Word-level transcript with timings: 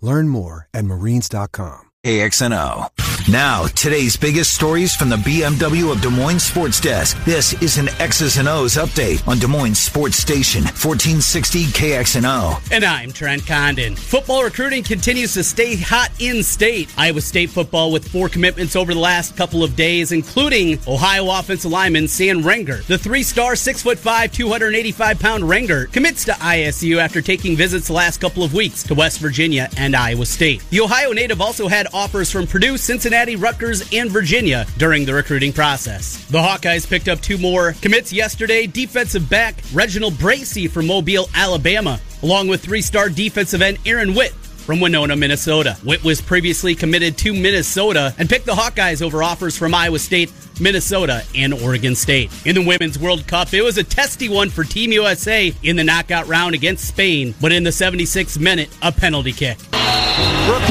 Learn 0.00 0.28
more 0.28 0.68
at 0.74 0.84
marines.com. 0.84 1.90
KXNO. 2.04 3.13
Now, 3.30 3.64
today's 3.68 4.18
biggest 4.18 4.52
stories 4.52 4.94
from 4.94 5.08
the 5.08 5.16
BMW 5.16 5.90
of 5.90 6.02
Des 6.02 6.10
Moines 6.10 6.40
Sports 6.40 6.78
Desk. 6.78 7.16
This 7.24 7.54
is 7.62 7.78
an 7.78 7.88
X's 7.98 8.36
and 8.36 8.46
O's 8.46 8.74
update 8.74 9.26
on 9.26 9.38
Des 9.38 9.46
Moines 9.46 9.78
Sports 9.78 10.18
Station, 10.18 10.62
1460 10.62 11.64
KXNO. 11.68 12.70
And 12.70 12.84
I'm 12.84 13.12
Trent 13.12 13.46
Condon. 13.46 13.96
Football 13.96 14.44
recruiting 14.44 14.82
continues 14.82 15.32
to 15.34 15.42
stay 15.42 15.74
hot 15.74 16.10
in 16.18 16.42
state. 16.42 16.92
Iowa 16.98 17.22
State 17.22 17.48
football 17.48 17.90
with 17.90 18.06
four 18.06 18.28
commitments 18.28 18.76
over 18.76 18.92
the 18.92 19.00
last 19.00 19.38
couple 19.38 19.64
of 19.64 19.74
days, 19.74 20.12
including 20.12 20.78
Ohio 20.86 21.30
offensive 21.30 21.70
lineman 21.70 22.08
Sam 22.08 22.42
Renger. 22.42 22.84
The 22.84 22.98
three-star, 22.98 23.56
six-foot-five, 23.56 24.32
285-pound 24.32 25.44
Renger 25.44 25.90
commits 25.90 26.26
to 26.26 26.32
ISU 26.32 26.98
after 26.98 27.22
taking 27.22 27.56
visits 27.56 27.86
the 27.86 27.94
last 27.94 28.20
couple 28.20 28.44
of 28.44 28.52
weeks 28.52 28.82
to 28.82 28.94
West 28.94 29.18
Virginia 29.18 29.70
and 29.78 29.96
Iowa 29.96 30.26
State. 30.26 30.62
The 30.68 30.82
Ohio 30.82 31.12
native 31.12 31.40
also 31.40 31.68
had 31.68 31.86
offers 31.94 32.30
from 32.30 32.46
Purdue, 32.46 32.76
Cincinnati, 32.76 33.13
Rutgers, 33.14 33.88
and 33.92 34.10
Virginia 34.10 34.66
during 34.76 35.04
the 35.04 35.14
recruiting 35.14 35.52
process. 35.52 36.26
The 36.26 36.38
Hawkeyes 36.38 36.88
picked 36.88 37.08
up 37.08 37.20
two 37.20 37.38
more 37.38 37.74
commits 37.80 38.12
yesterday. 38.12 38.66
Defensive 38.66 39.30
back 39.30 39.62
Reginald 39.72 40.14
Bracey 40.14 40.68
from 40.68 40.88
Mobile, 40.88 41.28
Alabama, 41.32 42.00
along 42.22 42.48
with 42.48 42.64
three-star 42.64 43.08
defensive 43.10 43.62
end 43.62 43.78
Aaron 43.86 44.14
Witt 44.14 44.32
from 44.32 44.80
Winona, 44.80 45.14
Minnesota. 45.14 45.76
Witt 45.84 46.02
was 46.02 46.20
previously 46.20 46.74
committed 46.74 47.16
to 47.18 47.32
Minnesota 47.32 48.12
and 48.18 48.28
picked 48.28 48.46
the 48.46 48.52
Hawkeyes 48.52 49.00
over 49.00 49.22
offers 49.22 49.56
from 49.56 49.74
Iowa 49.74 50.00
State, 50.00 50.32
Minnesota, 50.60 51.22
and 51.36 51.54
Oregon 51.54 51.94
State. 51.94 52.32
In 52.44 52.56
the 52.56 52.64
Women's 52.64 52.98
World 52.98 53.28
Cup, 53.28 53.54
it 53.54 53.62
was 53.62 53.78
a 53.78 53.84
testy 53.84 54.28
one 54.28 54.50
for 54.50 54.64
Team 54.64 54.90
USA 54.90 55.54
in 55.62 55.76
the 55.76 55.84
knockout 55.84 56.26
round 56.26 56.56
against 56.56 56.88
Spain, 56.88 57.32
but 57.40 57.52
in 57.52 57.62
the 57.62 57.70
76th 57.70 58.40
minute, 58.40 58.70
a 58.82 58.90
penalty 58.90 59.32
kick. 59.32 59.58
Rapinoe 59.58 60.63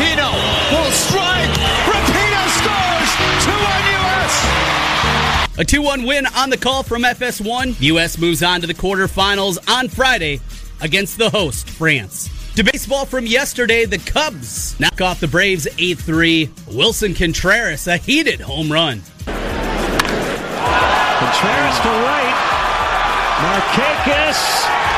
A 5.56 5.64
2 5.64 5.84
1 5.84 6.04
win 6.04 6.26
on 6.36 6.50
the 6.50 6.58
call 6.58 6.82
from 6.82 7.04
FS1. 7.04 7.80
U.S. 7.80 8.18
moves 8.18 8.42
on 8.42 8.62
to 8.62 8.68
the 8.68 8.74
quarterfinals 8.74 9.60
on 9.70 9.88
Friday 9.88 10.42
against 10.82 11.20
the 11.20 11.30
host, 11.30 11.70
France. 11.70 12.28
To 12.56 12.64
baseball 12.64 13.06
from 13.06 13.28
yesterday, 13.28 13.86
the 13.86 14.00
Cubs 14.00 14.80
knock 14.80 15.00
off 15.00 15.20
the 15.20 15.28
Braves 15.28 15.68
8 15.78 16.00
3. 16.00 16.48
Willson 16.70 17.16
Contreras, 17.16 17.86
a 17.86 17.98
heated 17.98 18.42
home 18.42 18.72
run. 18.72 19.04
Contreras 19.26 19.38
to 21.82 21.90
right. 22.02 22.34
Marquez 23.44 24.42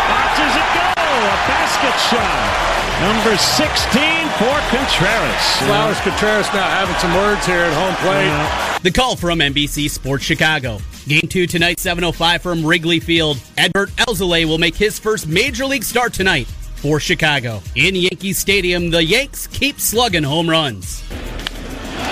watches 0.08 0.56
it 0.56 0.68
go. 0.74 0.94
A 0.96 1.36
basket 1.52 2.00
shot. 2.00 2.75
Number 3.02 3.36
16 3.36 4.30
for 4.40 4.56
Contreras. 4.72 5.58
Flowers 5.58 6.00
Contreras 6.00 6.48
now 6.54 6.64
having 6.64 6.96
some 6.96 7.14
words 7.14 7.46
here 7.46 7.60
at 7.60 7.74
home 7.74 7.94
plate. 7.98 8.84
The 8.84 8.92
call 8.92 9.18
from 9.18 9.40
NBC 9.40 9.90
Sports 9.90 10.24
Chicago. 10.24 10.80
Game 11.06 11.28
two 11.28 11.46
tonight, 11.46 11.78
7.05 11.78 12.40
from 12.40 12.66
Wrigley 12.66 13.02
Field. 13.02 13.38
Adbert 13.58 13.90
Alzolay 13.98 14.46
will 14.46 14.58
make 14.58 14.76
his 14.76 14.98
first 14.98 15.28
major 15.28 15.66
league 15.66 15.84
start 15.84 16.14
tonight 16.14 16.48
for 16.78 17.02
Chicago. 17.02 17.62
In 17.76 17.96
Yankee 17.96 18.32
Stadium, 18.32 18.90
the 18.92 19.04
Yanks 19.04 19.46
keep 19.48 19.80
slugging 19.82 20.24
home 20.24 20.50
runs. 20.50 21.04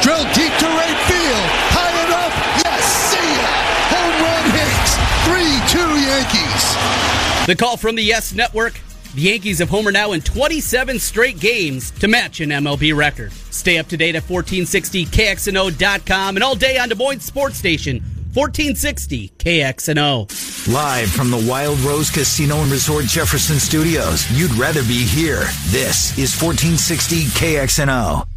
Drilled 0.02 0.28
deep 0.34 0.52
to 0.60 0.66
right 0.68 1.00
field. 1.08 1.46
High 1.72 1.96
enough. 2.06 2.34
Yes, 2.66 2.84
see 3.08 3.30
ya. 3.40 3.48
Home 3.96 4.18
run 4.20 4.46
hits. 4.52 5.00
3 5.32 5.80
2 5.80 5.80
Yankees. 6.12 7.48
The 7.48 7.56
call 7.56 7.78
from 7.78 7.96
the 7.96 8.04
Yes 8.04 8.34
Network. 8.34 8.80
The 9.14 9.22
Yankees 9.22 9.60
have 9.60 9.70
homer 9.70 9.92
now 9.92 10.14
in 10.14 10.22
27 10.22 10.98
straight 10.98 11.40
games 11.40 11.92
to 12.00 12.08
match 12.08 12.40
an 12.40 12.50
MLB 12.50 12.96
record. 12.96 13.32
Stay 13.32 13.78
up 13.78 13.88
to 13.90 13.98
date 13.98 14.16
at 14.16 14.24
1460kxno.com 14.24 16.36
and 16.36 16.44
all 16.44 16.56
day 16.56 16.80
on 16.80 16.90
Des 16.90 16.96
Moines 16.96 17.24
Sports 17.24 17.58
Station, 17.58 18.00
1460 18.34 19.30
KXNO. 19.38 20.74
Live 20.74 21.12
from 21.12 21.30
the 21.30 21.46
Wild 21.48 21.78
Rose 21.82 22.10
Casino 22.10 22.64
and 22.64 22.72
Resort 22.72 23.06
Jefferson 23.06 23.60
Studios. 23.60 24.28
You'd 24.32 24.56
rather 24.56 24.82
be 24.82 25.04
here. 25.04 25.44
This 25.68 26.18
is 26.18 26.36
1460 26.42 27.26
KXNO. 27.26 28.33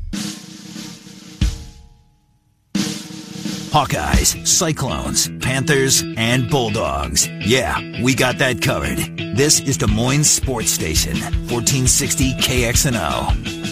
Hawkeyes, 3.70 4.46
Cyclones, 4.46 5.28
Panthers, 5.40 6.02
and 6.16 6.48
Bulldogs. 6.48 7.28
Yeah, 7.40 7.78
we 8.02 8.14
got 8.14 8.38
that 8.38 8.62
covered. 8.62 8.98
This 9.36 9.60
is 9.60 9.76
Des 9.76 9.86
Moines 9.86 10.24
Sports 10.24 10.70
Station, 10.70 11.14
1460 11.48 12.32
KXNO. 12.34 13.66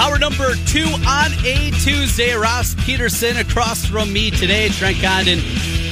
Hour 0.00 0.18
number 0.18 0.54
two 0.66 0.86
on 1.06 1.32
a 1.44 1.70
Tuesday. 1.82 2.32
Ross 2.34 2.74
Peterson 2.84 3.36
across 3.36 3.84
from 3.84 4.12
me 4.12 4.30
today. 4.30 4.68
Trent 4.68 4.96
Condon 5.02 5.40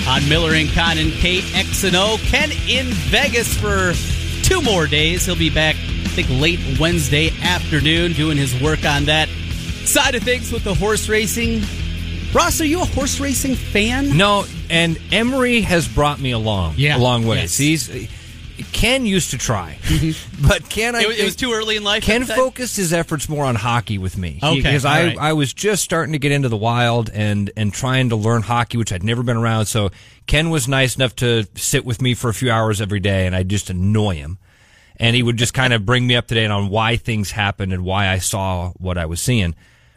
on 0.08 0.26
Miller 0.28 0.54
and 0.54 0.69
Condon 0.70 1.08
KXNO. 1.08 2.19
Ken 2.30 2.50
in 2.69 2.86
Vegas 3.10 3.52
for 3.52 3.92
two 4.44 4.62
more 4.62 4.86
days. 4.86 5.26
He'll 5.26 5.36
be 5.36 5.50
back, 5.50 5.75
I 5.75 6.08
think, 6.08 6.28
late 6.30 6.60
Wednesday 6.78 7.32
afternoon 7.42 8.12
doing 8.12 8.36
his 8.36 8.58
work 8.62 8.84
on 8.84 9.06
that 9.06 9.28
side 9.96 10.14
of 10.14 10.22
things 10.22 10.52
with 10.52 10.62
the 10.62 10.74
horse 10.74 11.08
racing. 11.08 11.62
Ross, 12.34 12.60
are 12.60 12.66
you 12.66 12.82
a 12.82 12.84
horse 12.84 13.18
racing 13.18 13.54
fan? 13.54 14.14
No, 14.14 14.44
and 14.68 15.00
Emery 15.10 15.62
has 15.62 15.88
brought 15.88 16.20
me 16.20 16.32
along. 16.32 16.74
Yeah. 16.76 16.98
a 16.98 17.00
long 17.00 17.26
way. 17.26 17.38
Yes. 17.38 17.56
He's 17.56 18.10
Ken 18.72 19.06
used 19.06 19.30
to 19.30 19.38
try, 19.38 19.78
mm-hmm. 19.80 20.46
but 20.48 20.68
Ken, 20.68 20.94
I 20.94 21.00
It, 21.00 21.08
was- 21.08 21.18
it 21.18 21.24
was 21.24 21.36
too 21.36 21.54
early 21.54 21.76
in 21.76 21.82
life. 21.84 22.02
Ken 22.02 22.20
at 22.20 22.28
the 22.28 22.34
time? 22.34 22.42
focused 22.44 22.76
his 22.76 22.92
efforts 22.92 23.26
more 23.26 23.46
on 23.46 23.54
hockey 23.54 23.96
with 23.96 24.18
me. 24.18 24.38
Okay, 24.42 24.56
because 24.60 24.84
I 24.84 25.06
right. 25.06 25.18
I 25.18 25.32
was 25.32 25.54
just 25.54 25.82
starting 25.82 26.12
to 26.12 26.18
get 26.18 26.30
into 26.30 26.50
the 26.50 26.58
wild 26.58 27.08
and 27.14 27.50
and 27.56 27.72
trying 27.72 28.10
to 28.10 28.16
learn 28.16 28.42
hockey, 28.42 28.76
which 28.76 28.92
I'd 28.92 29.02
never 29.02 29.22
been 29.22 29.38
around. 29.38 29.64
So 29.64 29.92
Ken 30.26 30.50
was 30.50 30.68
nice 30.68 30.96
enough 30.96 31.16
to 31.16 31.46
sit 31.54 31.86
with 31.86 32.02
me 32.02 32.12
for 32.12 32.28
a 32.28 32.34
few 32.34 32.50
hours 32.50 32.82
every 32.82 33.00
day, 33.00 33.26
and 33.26 33.34
I 33.34 33.44
just 33.44 33.70
annoy 33.70 34.16
him. 34.16 34.36
And 34.98 35.16
he 35.16 35.22
would 35.22 35.38
just 35.38 35.54
kind 35.54 35.72
of 35.72 35.86
bring 35.86 36.06
me 36.06 36.16
up 36.16 36.26
to 36.26 36.34
date 36.34 36.50
on 36.50 36.68
why 36.68 36.96
things 36.96 37.30
happened 37.30 37.72
and 37.72 37.82
why 37.82 38.08
I 38.08 38.18
saw 38.18 38.72
what 38.76 38.99
I 38.99 39.06
was 39.06 39.22
seeing. 39.22 39.54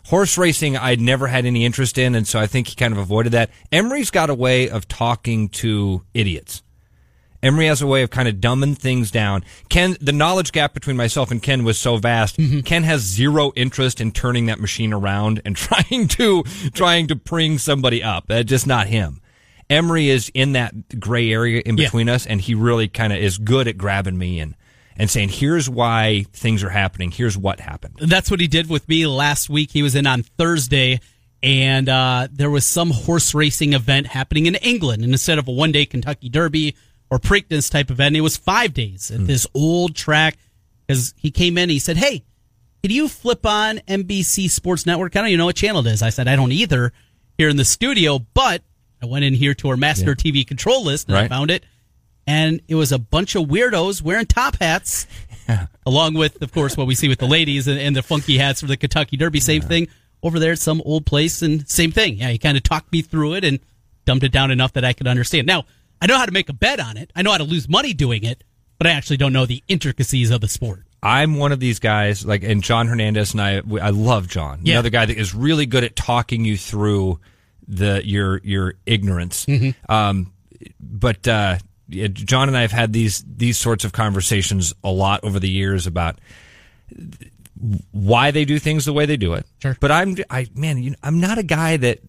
Horse 0.08 0.38
racing, 0.38 0.76
I'd 0.78 1.00
never 1.02 1.28
had 1.28 1.46
any 1.46 1.66
interest 1.66 1.98
in, 1.98 2.16
and 2.16 2.28
so 2.28 2.40
I 2.40 2.48
think 2.48 2.68
he 2.68 2.76
kind 2.76 2.94
of 2.94 2.98
avoided 2.98 3.32
that. 3.34 3.50
Emery's 3.72 4.10
got 4.10 4.30
a 4.30 4.34
way 4.36 4.70
of 4.70 4.88
talking 4.88 5.50
to 5.50 6.04
idiots. 6.14 6.64
Emery 7.42 7.68
has 7.68 7.82
a 7.82 7.88
way 7.88 8.02
of 8.04 8.10
kind 8.10 8.28
of 8.28 8.36
dumbing 8.36 8.78
things 8.78 9.12
down. 9.12 9.46
Ken, 9.70 9.96
the 10.02 10.12
knowledge 10.12 10.52
gap 10.52 10.74
between 10.74 10.98
myself 10.98 11.32
and 11.32 11.42
Ken 11.42 11.64
was 11.64 11.78
so 11.78 11.96
vast. 11.96 12.36
Mm-hmm. 12.38 12.62
Ken 12.62 12.84
has 12.84 13.02
zero 13.02 13.54
interest 13.56 14.02
in 14.02 14.12
turning 14.12 14.48
that 14.48 14.60
machine 14.60 14.92
around 14.92 15.42
and 15.46 15.56
trying 15.56 16.08
to 16.10 16.44
trying 16.74 17.08
to 17.08 17.16
bring 17.16 17.58
somebody 17.58 18.04
up. 18.04 18.26
That's 18.28 18.50
just 18.50 18.68
not 18.68 18.88
him. 18.88 19.22
Emery 19.70 20.10
is 20.10 20.30
in 20.34 20.52
that 20.54 21.00
gray 21.00 21.32
area 21.32 21.62
in 21.66 21.78
Yeah. 21.78 21.86
between 21.86 22.10
us, 22.10 22.26
and 22.26 22.42
he 22.42 22.56
really 22.56 22.88
kind 22.90 23.14
of 23.14 23.20
is 23.20 23.38
good 23.38 23.68
at 23.70 23.78
grabbing 23.78 24.18
me 24.18 24.40
and 24.42 24.56
and 25.00 25.10
saying, 25.10 25.30
"Here's 25.30 25.70
why 25.70 26.26
things 26.34 26.64
are 26.64 26.70
happening. 26.70 27.10
Here's 27.10 27.38
what 27.38 27.60
happened." 27.60 27.96
That's 27.98 28.30
what 28.30 28.40
he 28.40 28.48
did 28.48 28.70
with 28.70 28.88
me 28.88 29.08
last 29.08 29.50
week. 29.50 29.72
He 29.72 29.82
was 29.82 29.96
in 29.96 30.06
on 30.06 30.24
Thursday, 30.24 31.00
and 31.42 31.90
uh, 31.90 32.28
there 32.32 32.50
was 32.50 32.66
some 32.66 32.92
horse 32.92 33.34
racing 33.34 33.74
event 33.74 34.08
happening 34.08 34.46
in 34.46 34.56
England. 34.56 35.04
And 35.04 35.12
instead 35.12 35.40
of 35.40 35.48
a 35.48 35.52
one 35.52 35.72
day 35.72 35.86
Kentucky 35.86 36.30
Derby 36.30 36.76
or 37.10 37.18
Preakness 37.18 37.72
type 37.72 37.90
event, 37.90 38.16
it 38.16 38.22
was 38.22 38.38
five 38.38 38.74
days 38.74 39.10
at 39.10 39.26
this 39.26 39.48
old 39.56 39.96
track. 39.96 40.38
Because 40.86 41.14
he 41.18 41.32
came 41.32 41.58
in, 41.58 41.70
he 41.70 41.80
said, 41.80 41.98
"Hey, 41.98 42.24
Can 42.84 42.92
you 42.92 43.08
flip 43.10 43.46
on 43.46 43.80
NBC 43.88 44.50
Sports 44.50 44.86
Network? 44.86 45.16
I 45.16 45.20
don't 45.20 45.30
even 45.30 45.40
know 45.40 45.46
what 45.46 45.56
channel 45.58 45.86
it 45.86 45.92
is. 45.92 46.02
I 46.02 46.12
said, 46.12 46.28
I 46.28 46.36
don't 46.36 46.52
either 46.54 46.94
here 47.38 47.50
in 47.50 47.58
the 47.58 47.66
studio, 47.66 48.20
but 48.34 48.64
I 49.02 49.06
went 49.06 49.26
in 49.26 49.34
here 49.34 49.54
to 49.56 49.70
our 49.70 49.78
master 49.78 50.12
yeah. 50.12 50.32
TV 50.32 50.48
control 50.48 50.84
list 50.86 51.08
and 51.08 51.16
right. 51.16 51.26
I 51.26 51.28
found 51.28 51.52
it. 51.52 51.66
And 52.30 52.62
it 52.68 52.76
was 52.76 52.92
a 52.92 53.00
bunch 53.00 53.34
of 53.34 53.48
weirdos 53.48 54.04
wearing 54.04 54.28
top 54.28 54.58
hats, 54.62 55.08
yeah. 55.48 55.66
along 55.88 56.14
with, 56.14 56.40
of 56.44 56.52
course, 56.52 56.78
what 56.78 56.86
we 56.86 56.94
see 56.94 57.08
with 57.08 57.18
the 57.18 57.26
ladies 57.26 57.68
and, 57.68 57.80
and 57.80 57.96
the 57.96 58.04
funky 58.04 58.38
hats 58.38 58.62
for 58.62 58.68
the 58.68 58.78
Kentucky 58.78 59.18
Derby. 59.18 59.40
Same 59.40 59.64
yeah. 59.64 59.68
thing 59.68 59.88
over 60.22 60.38
there 60.38 60.52
at 60.52 60.60
some 60.60 60.80
old 60.86 61.08
place, 61.08 61.42
and 61.42 61.68
same 61.68 61.92
thing. 61.92 62.18
Yeah, 62.18 62.30
he 62.30 62.38
kind 62.38 62.56
of 62.56 62.62
talked 62.62 62.92
me 62.92 63.02
through 63.02 63.34
it 63.34 63.44
and 63.44 63.60
dumbed 64.06 64.24
it 64.24 64.32
down 64.32 64.52
enough 64.52 64.74
that 64.74 64.86
I 64.86 64.94
could 64.94 65.08
understand. 65.08 65.48
Now, 65.48 65.66
I 66.00 66.06
know 66.06 66.20
how 66.20 66.28
to 66.28 66.32
make 66.32 66.50
a 66.50 66.54
bet 66.54 66.80
on 66.80 66.98
it. 66.98 67.12
I 67.16 67.24
know 67.24 67.32
how 67.32 67.40
to 67.40 67.44
lose 67.44 67.68
money 67.68 67.94
doing 67.94 68.24
it, 68.24 68.44
but 68.78 68.86
I 68.86 68.92
actually 68.92 69.18
don't 69.18 69.34
know 69.34 69.48
the 69.48 69.64
intricacies 69.68 70.30
of 70.30 70.40
the 70.40 70.48
sport. 70.48 70.84
I'm 71.02 71.38
one 71.38 71.52
of 71.52 71.60
these 71.60 71.80
guys, 71.80 72.28
like, 72.28 72.44
and 72.44 72.62
John 72.62 72.88
Hernandez 72.88 73.32
and 73.32 73.42
I, 73.42 73.62
I 73.82 73.90
love 73.90 74.28
John. 74.28 74.60
Yeah. 74.62 74.76
Another 74.76 74.92
guy 74.92 75.08
that 75.08 75.18
is 75.18 75.34
really 75.34 75.66
good 75.66 75.84
at 75.84 75.96
talking 75.96 76.46
you 76.46 76.58
through 76.58 77.20
the 77.68 78.06
your 78.06 78.40
your 78.44 78.76
ignorance. 78.86 79.48
Mm-hmm. 79.48 79.92
Um, 79.92 80.34
but 80.80 81.28
uh, 81.28 81.58
John 81.90 82.48
and 82.48 82.58
I 82.58 82.62
have 82.62 82.72
had 82.72 82.94
these 82.94 83.24
these 83.28 83.58
sorts 83.58 83.84
of 83.84 83.92
conversations 83.92 84.74
a 84.84 84.92
lot 84.92 85.24
over 85.24 85.40
the 85.40 85.50
years 85.50 85.88
about 85.88 86.20
why 87.92 88.32
they 88.32 88.46
do 88.46 88.60
things 88.60 88.86
the 88.86 88.94
way 88.94 89.06
they 89.06 89.18
do 89.18 89.34
it. 89.34 89.46
Sure. 89.62 89.78
But 89.80 89.92
I'm 89.92 90.16
I 90.30 90.48
man, 90.56 90.78
you 90.82 90.92
know, 90.92 90.98
I'm 91.04 91.20
not 91.20 91.38
a 91.38 91.44
guy 91.44 91.78
that 91.78 92.00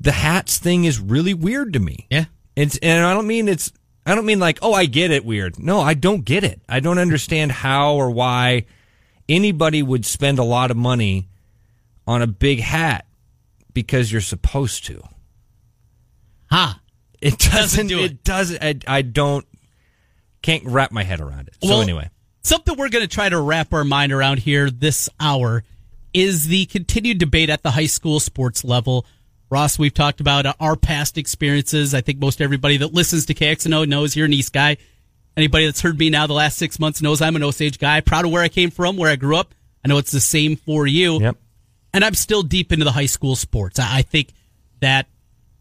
the 0.00 0.12
hats 0.12 0.58
thing 0.58 0.84
is 0.84 0.98
really 0.98 1.34
weird 1.34 1.74
to 1.74 1.80
me. 1.80 2.06
Yeah. 2.10 2.26
It's 2.54 2.78
and 2.78 3.04
I 3.04 3.14
don't 3.14 3.26
mean 3.26 3.48
it's 3.48 3.72
I 4.06 4.14
don't 4.14 4.26
mean 4.26 4.38
like, 4.38 4.60
oh, 4.62 4.72
I 4.72 4.86
get 4.86 5.10
it 5.10 5.24
weird. 5.24 5.58
No, 5.58 5.80
I 5.80 5.94
don't 5.94 6.24
get 6.24 6.44
it. 6.44 6.60
I 6.68 6.80
don't 6.80 6.98
understand 6.98 7.50
how 7.50 7.94
or 7.94 8.10
why 8.10 8.66
anybody 9.28 9.82
would 9.82 10.06
spend 10.06 10.38
a 10.38 10.44
lot 10.44 10.70
of 10.70 10.76
money 10.76 11.28
on 12.06 12.22
a 12.22 12.26
big 12.26 12.60
hat 12.60 13.06
because 13.72 14.10
you're 14.12 14.20
supposed 14.20 14.86
to. 14.86 15.02
Huh. 16.50 16.74
It 17.20 17.38
doesn't, 17.38 17.52
doesn't 17.52 17.86
do 17.88 18.00
it. 18.00 18.12
it 18.12 18.24
doesn't 18.24 18.62
I, 18.62 18.74
I, 18.86 19.02
don't 19.02 19.46
can't 20.42 20.64
wrap 20.64 20.92
my 20.92 21.02
head 21.02 21.20
around 21.20 21.48
it. 21.48 21.56
So 21.62 21.80
anyway. 21.80 22.10
Something 22.42 22.76
we're 22.76 22.90
going 22.90 23.02
to 23.02 23.12
try 23.12 23.28
to 23.28 23.40
wrap 23.40 23.72
our 23.72 23.82
mind 23.82 24.12
around 24.12 24.38
here 24.38 24.70
this 24.70 25.08
hour 25.18 25.64
is 26.14 26.46
the 26.46 26.66
continued 26.66 27.18
debate 27.18 27.50
at 27.50 27.64
the 27.64 27.72
high 27.72 27.86
school 27.86 28.20
sports 28.20 28.62
level 28.62 29.04
Ross, 29.48 29.78
we've 29.78 29.94
talked 29.94 30.20
about 30.20 30.56
our 30.58 30.76
past 30.76 31.18
experiences. 31.18 31.94
I 31.94 32.00
think 32.00 32.18
most 32.18 32.40
everybody 32.40 32.78
that 32.78 32.92
listens 32.92 33.26
to 33.26 33.34
KXNO 33.34 33.86
knows 33.88 34.16
you're 34.16 34.26
an 34.26 34.32
East 34.32 34.52
guy. 34.52 34.76
Anybody 35.36 35.66
that's 35.66 35.80
heard 35.80 35.98
me 35.98 36.10
now 36.10 36.26
the 36.26 36.32
last 36.32 36.58
six 36.58 36.80
months 36.80 37.00
knows 37.00 37.22
I'm 37.22 37.36
an 37.36 37.44
Osage 37.44 37.78
guy. 37.78 38.00
Proud 38.00 38.24
of 38.24 38.32
where 38.32 38.42
I 38.42 38.48
came 38.48 38.70
from, 38.70 38.96
where 38.96 39.10
I 39.10 39.16
grew 39.16 39.36
up. 39.36 39.54
I 39.84 39.88
know 39.88 39.98
it's 39.98 40.10
the 40.10 40.20
same 40.20 40.56
for 40.56 40.86
you. 40.86 41.20
Yep. 41.20 41.36
And 41.94 42.04
I'm 42.04 42.14
still 42.14 42.42
deep 42.42 42.72
into 42.72 42.84
the 42.84 42.90
high 42.90 43.06
school 43.06 43.36
sports. 43.36 43.78
I 43.78 44.02
think 44.02 44.32
that 44.80 45.06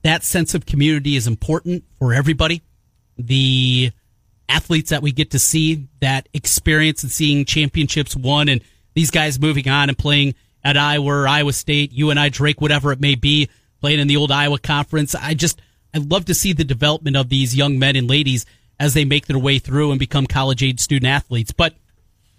that 0.05 0.23
sense 0.23 0.53
of 0.53 0.67
community 0.67 1.15
is 1.15 1.25
important 1.25 1.83
for 1.97 2.13
everybody. 2.13 2.61
The 3.17 3.91
athletes 4.47 4.91
that 4.91 5.01
we 5.01 5.11
get 5.11 5.31
to 5.31 5.39
see, 5.39 5.87
that 5.99 6.29
experience 6.31 7.01
and 7.01 7.11
seeing 7.11 7.43
championships 7.43 8.15
won, 8.15 8.47
and 8.47 8.61
these 8.93 9.09
guys 9.09 9.39
moving 9.39 9.67
on 9.67 9.89
and 9.89 9.97
playing 9.97 10.35
at 10.63 10.77
Iowa 10.77 11.25
Iowa 11.27 11.53
State, 11.53 11.91
you 11.91 12.11
and 12.11 12.19
I, 12.19 12.29
Drake, 12.29 12.61
whatever 12.61 12.91
it 12.91 13.01
may 13.01 13.15
be 13.15 13.49
playing 13.81 13.99
in 13.99 14.07
the 14.07 14.17
old 14.17 14.31
Iowa 14.31 14.59
Conference. 14.59 15.15
I 15.15 15.33
just, 15.33 15.59
I 15.91 15.97
love 15.97 16.25
to 16.25 16.35
see 16.35 16.53
the 16.53 16.63
development 16.63 17.17
of 17.17 17.29
these 17.29 17.55
young 17.55 17.79
men 17.79 17.95
and 17.95 18.07
ladies 18.07 18.45
as 18.79 18.93
they 18.93 19.05
make 19.05 19.25
their 19.25 19.39
way 19.39 19.57
through 19.57 19.89
and 19.89 19.99
become 19.99 20.27
college 20.27 20.61
age 20.61 20.81
student 20.81 21.09
athletes. 21.09 21.51
But 21.51 21.73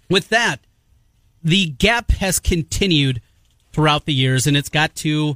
with 0.09 0.29
that, 0.29 0.61
the 1.43 1.65
gap 1.65 2.11
has 2.11 2.39
continued 2.39 3.21
throughout 3.73 4.05
the 4.05 4.13
years 4.13 4.47
and 4.47 4.55
it's 4.55 4.69
got 4.69 4.95
to, 4.95 5.35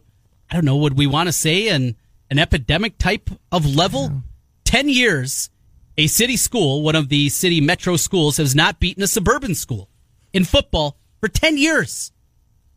I 0.50 0.56
don't 0.56 0.64
know, 0.64 0.78
would 0.78 0.98
we 0.98 1.08
want 1.08 1.28
to 1.28 1.34
say 1.34 1.68
an, 1.68 1.98
an 2.32 2.40
epidemic 2.40 2.98
type 2.98 3.30
of 3.52 3.66
level? 3.66 4.04
Yeah. 4.04 4.20
10 4.66 4.90
years, 4.90 5.50
a 5.98 6.08
city 6.08 6.38
school, 6.38 6.82
one 6.82 6.96
of 6.96 7.10
the 7.10 7.30
city 7.30 7.62
metro 7.62 7.98
schools, 7.98 8.38
has 8.38 8.56
not 8.56 8.80
beaten 8.80 9.04
a 9.04 9.08
suburban 9.08 9.54
school 9.54 9.90
in 10.34 10.46
football 10.46 10.98
for 11.20 11.28
10 11.28 11.58
years. 11.58 12.12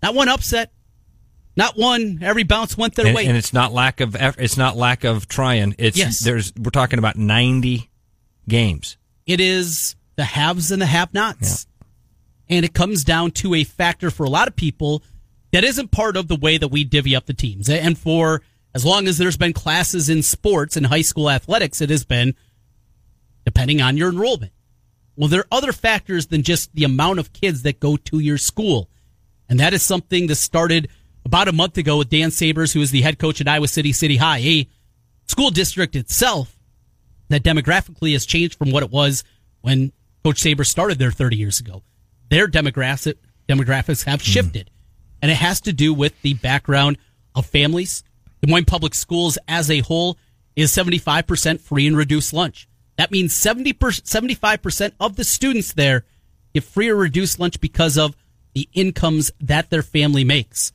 Not 0.03 0.15
one 0.15 0.29
upset, 0.29 0.71
not 1.57 1.79
one. 1.79 2.19
Every 2.21 2.43
bounce 2.43 2.77
went 2.77 2.95
their 2.95 3.07
and, 3.07 3.15
way, 3.15 3.27
and 3.27 3.37
it's 3.37 3.53
not 3.53 3.73
lack 3.73 4.01
of 4.01 4.17
it's 4.21 4.57
not 4.57 4.77
lack 4.77 5.05
of 5.05 5.29
trying. 5.29 5.75
It's 5.79 5.97
yes. 5.97 6.21
there's 6.21 6.53
we're 6.57 6.71
talking 6.71 6.99
about 6.99 7.17
ninety 7.17 7.91
games. 8.49 8.97
It 9.27 9.41
is 9.41 9.97
the 10.17 10.25
haves 10.25 10.71
and 10.73 10.83
the 10.83 10.87
have-nots, 10.87 11.67
yeah. 12.51 12.57
and 12.57 12.65
it 12.65 12.75
comes 12.75 13.05
down 13.05 13.31
to 13.31 13.55
a 13.55 13.65
factor 13.65 14.11
for 14.11 14.25
a 14.25 14.29
lot 14.29 14.49
of 14.49 14.57
people 14.57 15.03
that 15.53 15.65
isn't 15.65 15.91
part 15.91 16.17
of 16.17 16.29
the 16.29 16.37
way 16.37 16.59
that 16.59 16.69
we 16.69 16.85
divvy 16.85 17.17
up 17.17 17.27
the 17.27 17.35
teams. 17.35 17.71
And 17.71 17.97
for 17.97 18.43
as 18.75 18.85
long 18.85 19.07
as 19.07 19.19
there's 19.19 19.37
been 19.37 19.53
classes 19.53 20.09
in 20.09 20.23
sports 20.23 20.77
and 20.77 20.87
high 20.87 21.03
school 21.03 21.31
athletics, 21.31 21.81
it 21.81 21.91
has 21.91 22.05
been 22.05 22.35
depending 23.45 23.81
on 23.81 23.97
your 23.97 24.11
enrollment. 24.11 24.53
Well, 25.17 25.29
there 25.29 25.41
are 25.41 25.47
other 25.53 25.73
factors 25.73 26.27
than 26.27 26.43
just 26.43 26.75
the 26.75 26.85
amount 26.85 27.21
of 27.21 27.33
kids 27.33 27.63
that 27.63 27.79
go 27.79 27.97
to 27.97 28.19
your 28.19 28.39
school. 28.39 28.91
And 29.49 29.61
that 29.61 29.75
is 29.75 29.83
something 29.83 30.27
that 30.27 30.37
started 30.37 30.89
about 31.25 31.49
a 31.49 31.53
month 31.53 31.79
ago 31.79 31.99
with 31.99 32.09
Dan 32.09 32.31
Sabers, 32.31 32.73
who 32.73 32.81
is 32.81 32.91
the 32.91 33.03
head 33.03 33.19
coach 33.19 33.41
at 33.41 33.49
Iowa 33.49 33.69
City 33.69 33.93
City 33.93 34.17
High, 34.17 34.39
a 34.39 34.69
school 35.27 35.51
district 35.51 35.95
itself 35.95 36.59
that 37.29 37.43
demographically 37.43 38.13
has 38.13 38.27
changed 38.27 38.59
from 38.59 38.71
what 38.71 38.83
it 38.83 38.91
was 38.91 39.25
when 39.61 39.93
Coach 40.25 40.39
Sabers 40.39 40.69
started 40.69 40.99
there 40.99 41.11
30 41.11 41.37
years 41.37 41.61
ago. 41.61 41.83
Their 42.31 42.49
demographic, 42.49 43.17
demographics 43.49 44.05
have 44.05 44.21
hmm. 44.21 44.27
shifted, 44.27 44.67
mm. 44.67 45.19
and 45.23 45.31
it 45.31 45.37
has 45.37 45.61
to 45.63 45.73
do 45.73 45.95
with 45.95 46.21
the 46.23 46.35
background 46.35 46.99
of 47.35 47.47
families. 47.47 48.03
Des 48.45 48.51
Moines 48.51 48.67
Public 48.67 48.95
Schools 48.95 49.39
as 49.49 49.71
a 49.71 49.81
whole 49.81 50.19
is 50.55 50.71
75% 50.71 51.61
free 51.61 51.87
and 51.87 51.97
reduced 51.97 52.35
lunch. 52.35 52.69
That 52.99 53.11
means 53.11 53.35
70 53.35 53.73
75% 53.73 54.93
of 55.01 55.17
the 55.17 55.25
students 55.25 55.73
there 55.73 56.05
get 56.53 56.63
free 56.63 56.91
or 56.91 56.97
reduced 56.97 57.41
lunch 57.41 57.59
because 57.59 57.97
of 57.97 58.15
the 58.55 58.69
incomes 58.75 59.31
that 59.41 59.71
their 59.71 59.83
family 59.83 60.25
makes. 60.25 60.73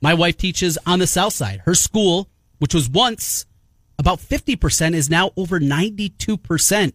My 0.00 0.14
wife 0.14 0.38
teaches 0.38 0.78
on 0.86 0.98
the 0.98 1.06
south 1.06 1.34
side. 1.34 1.60
Her 1.66 1.74
school, 1.74 2.30
which 2.58 2.72
was 2.72 2.88
once 2.88 3.44
about 3.98 4.18
50%, 4.18 4.94
is 4.94 5.10
now 5.10 5.30
over 5.36 5.60
92% 5.60 6.92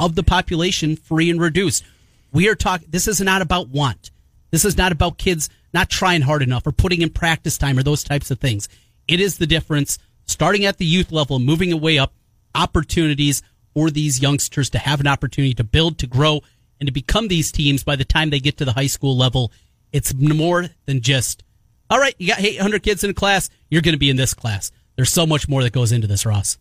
of 0.00 0.14
the 0.14 0.22
population 0.22 0.96
free 0.96 1.28
and 1.28 1.38
reduced. 1.38 1.84
We 2.32 2.48
are 2.48 2.54
talking, 2.54 2.88
this 2.90 3.06
is 3.06 3.20
not 3.20 3.42
about 3.42 3.68
want. 3.68 4.10
This 4.52 4.64
is 4.64 4.78
not 4.78 4.90
about 4.90 5.18
kids 5.18 5.50
not 5.74 5.90
trying 5.90 6.22
hard 6.22 6.42
enough 6.42 6.66
or 6.66 6.72
putting 6.72 7.02
in 7.02 7.10
practice 7.10 7.58
time 7.58 7.78
or 7.78 7.82
those 7.82 8.02
types 8.02 8.30
of 8.30 8.40
things. 8.40 8.66
It 9.10 9.18
is 9.18 9.38
the 9.38 9.46
difference 9.46 9.98
starting 10.24 10.64
at 10.64 10.78
the 10.78 10.86
youth 10.86 11.10
level, 11.10 11.40
moving 11.40 11.72
away 11.72 11.98
up, 11.98 12.14
opportunities 12.54 13.42
for 13.74 13.90
these 13.90 14.22
youngsters 14.22 14.70
to 14.70 14.78
have 14.78 15.00
an 15.00 15.08
opportunity 15.08 15.52
to 15.54 15.64
build, 15.64 15.98
to 15.98 16.06
grow, 16.06 16.42
and 16.78 16.86
to 16.86 16.92
become 16.92 17.26
these 17.26 17.50
teams 17.50 17.82
by 17.82 17.96
the 17.96 18.04
time 18.04 18.30
they 18.30 18.38
get 18.38 18.56
to 18.58 18.64
the 18.64 18.72
high 18.72 18.86
school 18.86 19.16
level. 19.16 19.50
It's 19.92 20.14
more 20.14 20.68
than 20.86 21.00
just 21.00 21.42
all 21.90 21.98
right, 21.98 22.14
you 22.18 22.28
got 22.28 22.38
800 22.38 22.84
kids 22.84 23.02
in 23.02 23.10
a 23.10 23.14
class. 23.14 23.50
You're 23.68 23.82
going 23.82 23.94
to 23.94 23.98
be 23.98 24.10
in 24.10 24.16
this 24.16 24.32
class. 24.32 24.70
There's 24.94 25.10
so 25.10 25.26
much 25.26 25.48
more 25.48 25.64
that 25.64 25.72
goes 25.72 25.90
into 25.90 26.06
this, 26.06 26.24
Ross. 26.24 26.56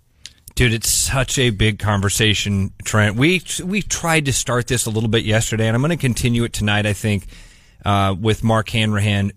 Dude, 0.56 0.74
it's 0.74 0.90
such 0.90 1.38
a 1.38 1.52
big 1.52 1.78
conversation, 1.78 2.74
Trent. 2.84 3.16
We 3.16 3.44
we 3.64 3.84
tried 3.84 4.26
to 4.26 4.34
start 4.34 4.66
this 4.66 4.88
a 4.88 4.90
little 4.90 5.08
bit 5.08 5.24
yesterday, 5.24 5.68
and 5.68 5.76
I'm 5.76 5.82
going 5.82 5.92
to 5.92 5.98
continue 5.98 6.44
it 6.46 6.54
tonight. 6.54 6.88
I 6.88 6.94
think 6.94 7.28
uh, 7.86 8.16
with 8.20 8.44
Mark 8.44 8.70
Hanrahan. 8.70 9.32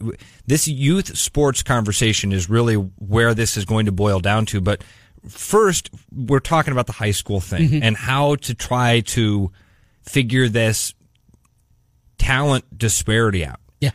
This 0.47 0.67
youth 0.69 1.17
sports 1.17 1.63
conversation 1.63 2.33
is 2.33 2.51
really 2.51 2.75
where 2.75 3.35
this 3.35 3.57
is 3.57 3.65
going 3.65 3.87
to 3.87 3.93
boil 3.93 4.21
down 4.21 4.47
to. 4.47 4.61
But 4.61 4.83
first, 5.29 5.91
we're 6.15 6.41
talking 6.41 6.73
about 6.73 6.87
the 6.87 6.93
high 6.93 7.13
school 7.13 7.41
thing 7.41 7.69
mm-hmm. 7.69 7.83
and 7.83 7.97
how 7.97 8.37
to 8.37 8.55
try 8.55 9.01
to 9.01 9.53
figure 10.03 10.49
this 10.49 10.95
talent 12.19 12.65
disparity 12.77 13.45
out 13.45 13.61
Yeah. 13.81 13.91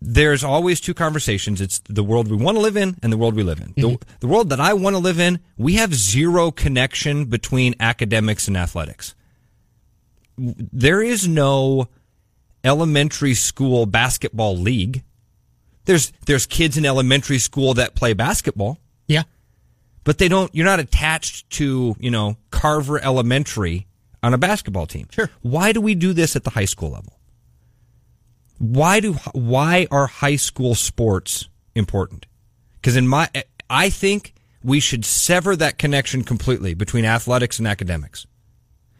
there's 0.00 0.42
always 0.44 0.80
two 0.80 0.94
conversations. 0.94 1.60
It's 1.60 1.80
the 1.88 2.02
world 2.02 2.30
we 2.30 2.36
want 2.36 2.56
to 2.56 2.62
live 2.62 2.76
in 2.76 2.96
and 3.02 3.12
the 3.12 3.18
world 3.18 3.34
we 3.34 3.42
live 3.42 3.60
in. 3.60 3.74
Mm-hmm. 3.74 3.96
The, 3.96 3.98
the 4.20 4.26
world 4.28 4.50
that 4.50 4.60
I 4.60 4.72
want 4.74 4.94
to 4.96 5.00
live 5.00 5.18
in, 5.18 5.40
we 5.56 5.74
have 5.74 5.94
zero 5.94 6.50
connection 6.50 7.26
between 7.26 7.74
academics 7.80 8.48
and 8.48 8.56
athletics. 8.56 9.14
There 10.38 11.02
is 11.02 11.26
no 11.26 11.88
elementary 12.68 13.34
school 13.34 13.86
basketball 13.86 14.56
league. 14.56 15.02
There's 15.86 16.12
there's 16.26 16.46
kids 16.46 16.76
in 16.76 16.84
elementary 16.84 17.38
school 17.38 17.74
that 17.74 17.94
play 17.94 18.12
basketball. 18.12 18.78
Yeah. 19.06 19.22
But 20.04 20.18
they 20.18 20.28
don't 20.28 20.54
you're 20.54 20.66
not 20.66 20.80
attached 20.80 21.50
to, 21.50 21.96
you 21.98 22.10
know, 22.10 22.36
Carver 22.50 23.02
Elementary 23.02 23.86
on 24.22 24.34
a 24.34 24.38
basketball 24.38 24.86
team. 24.86 25.08
Sure. 25.10 25.30
Why 25.42 25.72
do 25.72 25.80
we 25.80 25.94
do 25.94 26.12
this 26.12 26.36
at 26.36 26.44
the 26.44 26.50
high 26.50 26.66
school 26.66 26.90
level? 26.90 27.18
why 28.58 29.00
do 29.00 29.14
why 29.32 29.86
are 29.90 30.06
high 30.06 30.36
school 30.36 30.74
sports 30.74 31.48
important? 31.74 32.26
Because 32.74 32.96
in 32.96 33.08
my, 33.08 33.28
I 33.70 33.90
think 33.90 34.34
we 34.62 34.80
should 34.80 35.04
sever 35.04 35.56
that 35.56 35.78
connection 35.78 36.22
completely 36.24 36.74
between 36.74 37.04
athletics 37.04 37.58
and 37.58 37.66
academics. 37.66 38.26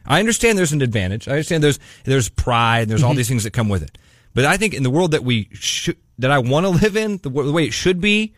I 0.08 0.18
understand 0.18 0.58
there's 0.58 0.72
an 0.72 0.82
advantage. 0.82 1.28
I 1.28 1.32
understand 1.32 1.62
there's 1.62 1.78
there's 2.04 2.28
pride. 2.28 2.88
There's 2.88 3.02
mm-hmm. 3.02 3.08
all 3.08 3.14
these 3.14 3.28
things 3.28 3.44
that 3.44 3.52
come 3.52 3.68
with 3.68 3.82
it. 3.82 3.98
But 4.34 4.46
I 4.46 4.56
think 4.56 4.74
in 4.74 4.82
the 4.82 4.90
world 4.90 5.12
that 5.12 5.22
we 5.22 5.48
should, 5.52 5.96
that 6.18 6.30
I 6.30 6.38
want 6.38 6.64
to 6.64 6.70
live 6.70 6.96
in, 6.96 7.18
the, 7.18 7.30
the 7.30 7.52
way 7.52 7.64
it 7.64 7.72
should 7.72 8.00
be, 8.00 8.34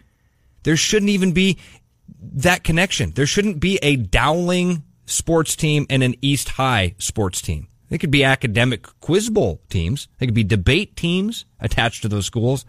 there 0.65 0.77
shouldn't 0.77 1.11
even 1.11 1.33
be 1.33 1.59
that 2.21 2.65
connection. 2.65 3.13
There 3.13 3.27
shouldn't 3.27 3.61
be 3.61 3.79
a 3.83 3.97
Dowling 3.97 4.83
sports 5.07 5.57
team 5.57 5.87
and 5.89 6.03
an 6.03 6.15
East 6.21 6.51
High 6.51 6.95
sports 6.99 7.41
team. 7.41 7.69
They 7.89 7.99
could 7.99 8.11
be 8.11 8.25
academic 8.25 8.87
quiz 9.01 9.31
bowl 9.31 9.61
teams. 9.69 10.09
They 10.19 10.27
could 10.27 10.35
be 10.35 10.45
debate 10.45 10.97
teams 10.97 11.45
attached 11.61 12.03
to 12.03 12.09
those 12.09 12.27
schools. 12.27 12.65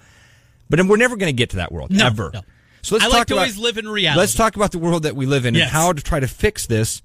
But 0.70 0.86
we're 0.88 0.98
never 0.98 1.16
going 1.16 1.30
to 1.30 1.38
get 1.38 1.52
to 1.52 1.58
that 1.58 1.72
world 1.72 1.92
No, 1.92 2.06
ever. 2.06 2.32
no. 2.34 2.42
So 2.82 2.96
let's 2.96 3.06
I 3.06 3.10
talk 3.10 3.18
like 3.18 3.28
to 3.28 3.34
about, 3.34 3.42
always 3.42 3.58
live 3.58 3.78
in 3.78 3.88
reality. 3.88 4.20
Let's 4.20 4.34
talk 4.34 4.56
about 4.56 4.72
the 4.72 4.80
world 4.80 5.04
that 5.04 5.16
we 5.16 5.26
live 5.26 5.46
in 5.46 5.54
Yes. 5.54 5.64
and 5.64 5.72
how 5.72 5.94
to 5.94 6.02
try 6.02 6.20
to 6.20 6.28
fix 6.28 6.66
this. 6.66 7.02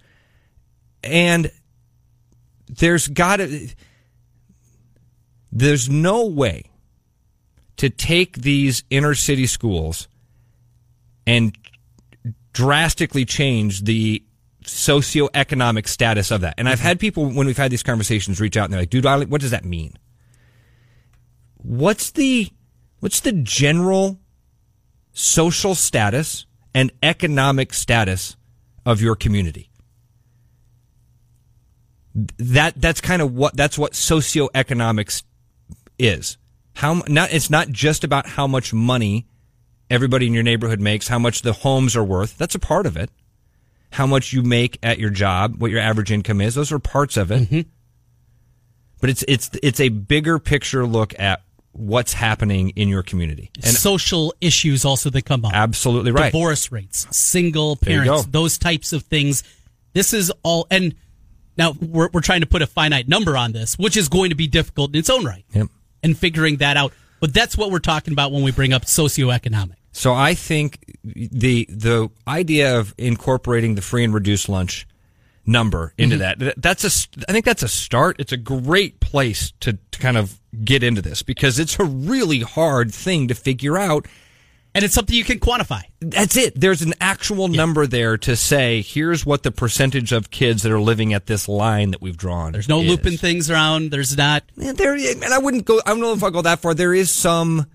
And 1.03 1.51
there's 2.69 3.09
got 3.09 3.37
to 3.37 3.69
there's 5.53 5.89
no 5.89 6.27
way 6.27 6.65
to 7.77 7.91
take 7.91 8.39
these 8.39 8.85
inner 8.91 9.15
city 9.15 9.47
schools 9.47 10.09
and 11.27 11.57
drastically 12.53 13.25
change 13.25 13.83
the 13.85 14.23
socioeconomic 14.65 15.87
status 15.87 16.31
of 16.31 16.41
that. 16.41 16.55
And 16.59 16.69
I've 16.69 16.81
had 16.81 16.99
people 16.99 17.27
when 17.27 17.47
we've 17.47 17.57
had 17.57 17.71
these 17.71 17.83
conversations 17.83 18.41
reach 18.41 18.57
out 18.57 18.65
and 18.65 18.73
they're 18.73 18.83
like, 18.83 18.91
"Dude, 18.91 19.05
what 19.05 19.41
does 19.41 19.51
that 19.51 19.65
mean? 19.65 19.97
What's 21.57 22.11
the 22.11 22.51
what's 23.01 23.21
the 23.21 23.33
general 23.33 24.19
social 25.13 25.75
status 25.75 26.47
and 26.75 26.93
economic 27.03 27.73
status 27.73 28.37
of 28.85 29.01
your 29.01 29.17
community?" 29.17 29.71
That 32.39 32.81
that's 32.81 33.01
kind 33.01 33.21
of 33.21 33.35
what 33.35 33.57
that's 33.57 33.77
what 33.77 33.93
socioeconomics 33.93 35.23
is. 35.99 36.39
How 36.75 37.03
not 37.09 37.33
it's 37.33 37.51
not 37.51 37.69
just 37.69 38.05
about 38.05 38.27
how 38.27 38.47
much 38.47 38.73
money 38.73 39.27
everybody 39.91 40.27
in 40.27 40.33
your 40.33 40.43
neighborhood 40.43 40.81
makes, 40.81 41.09
how 41.09 41.19
much 41.19 41.43
the 41.43 41.53
homes 41.53 41.95
are 41.97 42.05
worth. 42.05 42.39
That's 42.39 42.55
a 42.55 42.59
part 42.59 42.87
of 42.87 42.97
it. 42.97 43.11
How 43.91 44.07
much 44.07 44.33
you 44.33 44.43
make 44.43 44.79
at 44.83 44.99
your 44.99 45.11
job, 45.11 45.57
what 45.59 45.71
your 45.71 45.81
average 45.81 46.11
income 46.11 46.41
is, 46.41 46.55
those 46.55 46.73
are 46.73 46.79
parts 46.79 47.17
of 47.17 47.31
it. 47.31 47.43
Mm-hmm. 47.43 47.69
But 49.01 49.11
it's 49.11 49.25
it's 49.29 49.51
it's 49.63 49.81
a 49.81 49.91
bigger 49.91 50.39
picture 50.39 50.87
look 50.87 51.19
at 51.19 51.43
what's 51.73 52.15
happening 52.15 52.71
in 52.71 52.89
your 52.89 53.03
community. 53.03 53.51
And 53.57 53.75
social 53.75 54.33
issues 54.41 54.85
also 54.85 55.11
that 55.11 55.25
come 55.27 55.45
up. 55.45 55.53
absolutely 55.55 56.13
right. 56.13 56.33
Divorce 56.33 56.73
rates, 56.73 57.07
single 57.11 57.77
parents, 57.77 58.27
those 58.27 58.59
types 58.59 58.93
of 58.93 59.03
things. 59.03 59.45
This 59.93 60.13
is 60.13 60.33
all, 60.43 60.67
and 60.71 60.95
now 61.57 61.73
we're, 61.81 62.09
we're 62.13 62.21
trying 62.21 62.41
to 62.41 62.47
put 62.47 62.63
a 62.63 62.67
finite 62.67 63.09
number 63.09 63.37
on 63.37 63.53
this, 63.53 63.79
which 63.79 63.97
is 63.97 64.09
going 64.09 64.31
to 64.31 64.37
be 64.37 64.47
difficult 64.47 64.95
in 64.95 64.99
its 64.99 65.11
own 65.11 65.25
right. 65.25 65.45
Yep. 65.53 65.69
And 66.03 66.17
figuring 66.17 66.57
that 66.57 66.77
out. 66.77 66.93
But 67.21 67.33
that's 67.33 67.57
what 67.57 67.71
we're 67.71 67.79
talking 67.79 68.13
about 68.13 68.33
when 68.33 68.43
we 68.43 68.53
bring 68.53 68.73
up 68.73 68.85
socioeconomic. 68.85 69.77
So 69.93 70.13
I 70.13 70.35
think 70.35 70.95
the 71.05 71.67
the 71.71 72.11
idea 72.29 72.79
of 72.79 72.95
incorporating 72.99 73.77
the 73.77 73.83
free 73.83 74.05
and 74.05 74.13
reduced 74.13 74.49
lunch 74.49 74.87
number 75.47 75.95
into 75.97 76.17
mm-hmm. 76.17 76.21
that 76.21 76.39
that- 76.39 76.63
that's 76.63 76.85
a 76.85 77.09
I 77.29 77.33
think 77.33 77.47
that's 77.47 77.63
a 77.63 77.69
start. 77.69 78.17
It's 78.19 78.33
a 78.33 78.37
great 78.37 79.01
place 79.01 79.53
to, 79.61 79.79
to 79.93 79.99
kind 79.99 80.19
of 80.19 80.39
get 80.65 80.83
into 80.83 81.01
this 81.01 81.23
because 81.23 81.59
it's 81.59 81.79
a 81.79 81.85
really 81.85 82.41
hard 82.41 82.93
thing 82.93 83.29
to 83.29 83.35
figure 83.35 83.79
out. 83.79 84.07
And 84.77 84.85
it's 84.85 84.95
something 84.95 85.17
you 85.17 85.25
can 85.25 85.41
quantify. 85.41 85.83
That's 86.01 86.37
it. 86.37 86.61
There's 86.61 86.83
an 86.83 86.93
actual 87.01 87.49
number 87.49 87.87
there 87.87 88.19
to 88.19 88.37
say 88.37 88.83
here's 88.83 89.25
what 89.25 89.43
the 89.43 89.51
percentage 89.51 90.13
of 90.13 90.31
kids 90.31 90.63
that 90.65 90.71
are 90.71 90.81
living 90.81 91.15
at 91.15 91.27
this 91.27 91.49
line 91.49 91.93
that 91.93 92.03
we've 92.03 92.17
drawn. 92.17 92.53
There's 92.53 92.69
no 92.69 92.83
is. 92.83 92.89
looping 92.89 93.17
things 93.17 93.51
around. 93.51 93.91
There's 93.91 94.17
not. 94.17 94.45
And 94.61 94.77
there, 94.77 94.95
and 94.95 95.25
I 95.25 95.39
wouldn't 95.39 95.65
go. 95.65 95.81
I 95.87 95.91
don't 95.91 96.01
know 96.01 96.13
if 96.13 96.23
I'll 96.23 96.31
go 96.31 96.43
that 96.43 96.61
far. 96.61 96.75
There 96.75 96.93
is 96.93 97.11
some 97.11 97.67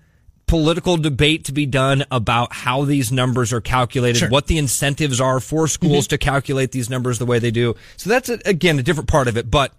political 0.46 0.96
debate 0.96 1.46
to 1.46 1.52
be 1.52 1.66
done 1.66 2.04
about 2.10 2.52
how 2.52 2.84
these 2.84 3.10
numbers 3.10 3.52
are 3.52 3.60
calculated, 3.60 4.18
Sure. 4.18 4.28
what 4.28 4.46
the 4.46 4.58
incentives 4.58 5.20
are 5.20 5.40
for 5.40 5.66
schools 5.66 6.04
mm-hmm. 6.04 6.10
to 6.10 6.18
calculate 6.18 6.72
these 6.72 6.88
numbers 6.88 7.18
the 7.18 7.26
way 7.26 7.38
they 7.38 7.50
do. 7.50 7.74
So 7.96 8.10
that's 8.10 8.28
a, 8.28 8.38
again 8.44 8.78
a 8.78 8.82
different 8.82 9.08
part 9.08 9.28
of 9.28 9.36
it, 9.36 9.50
but 9.50 9.72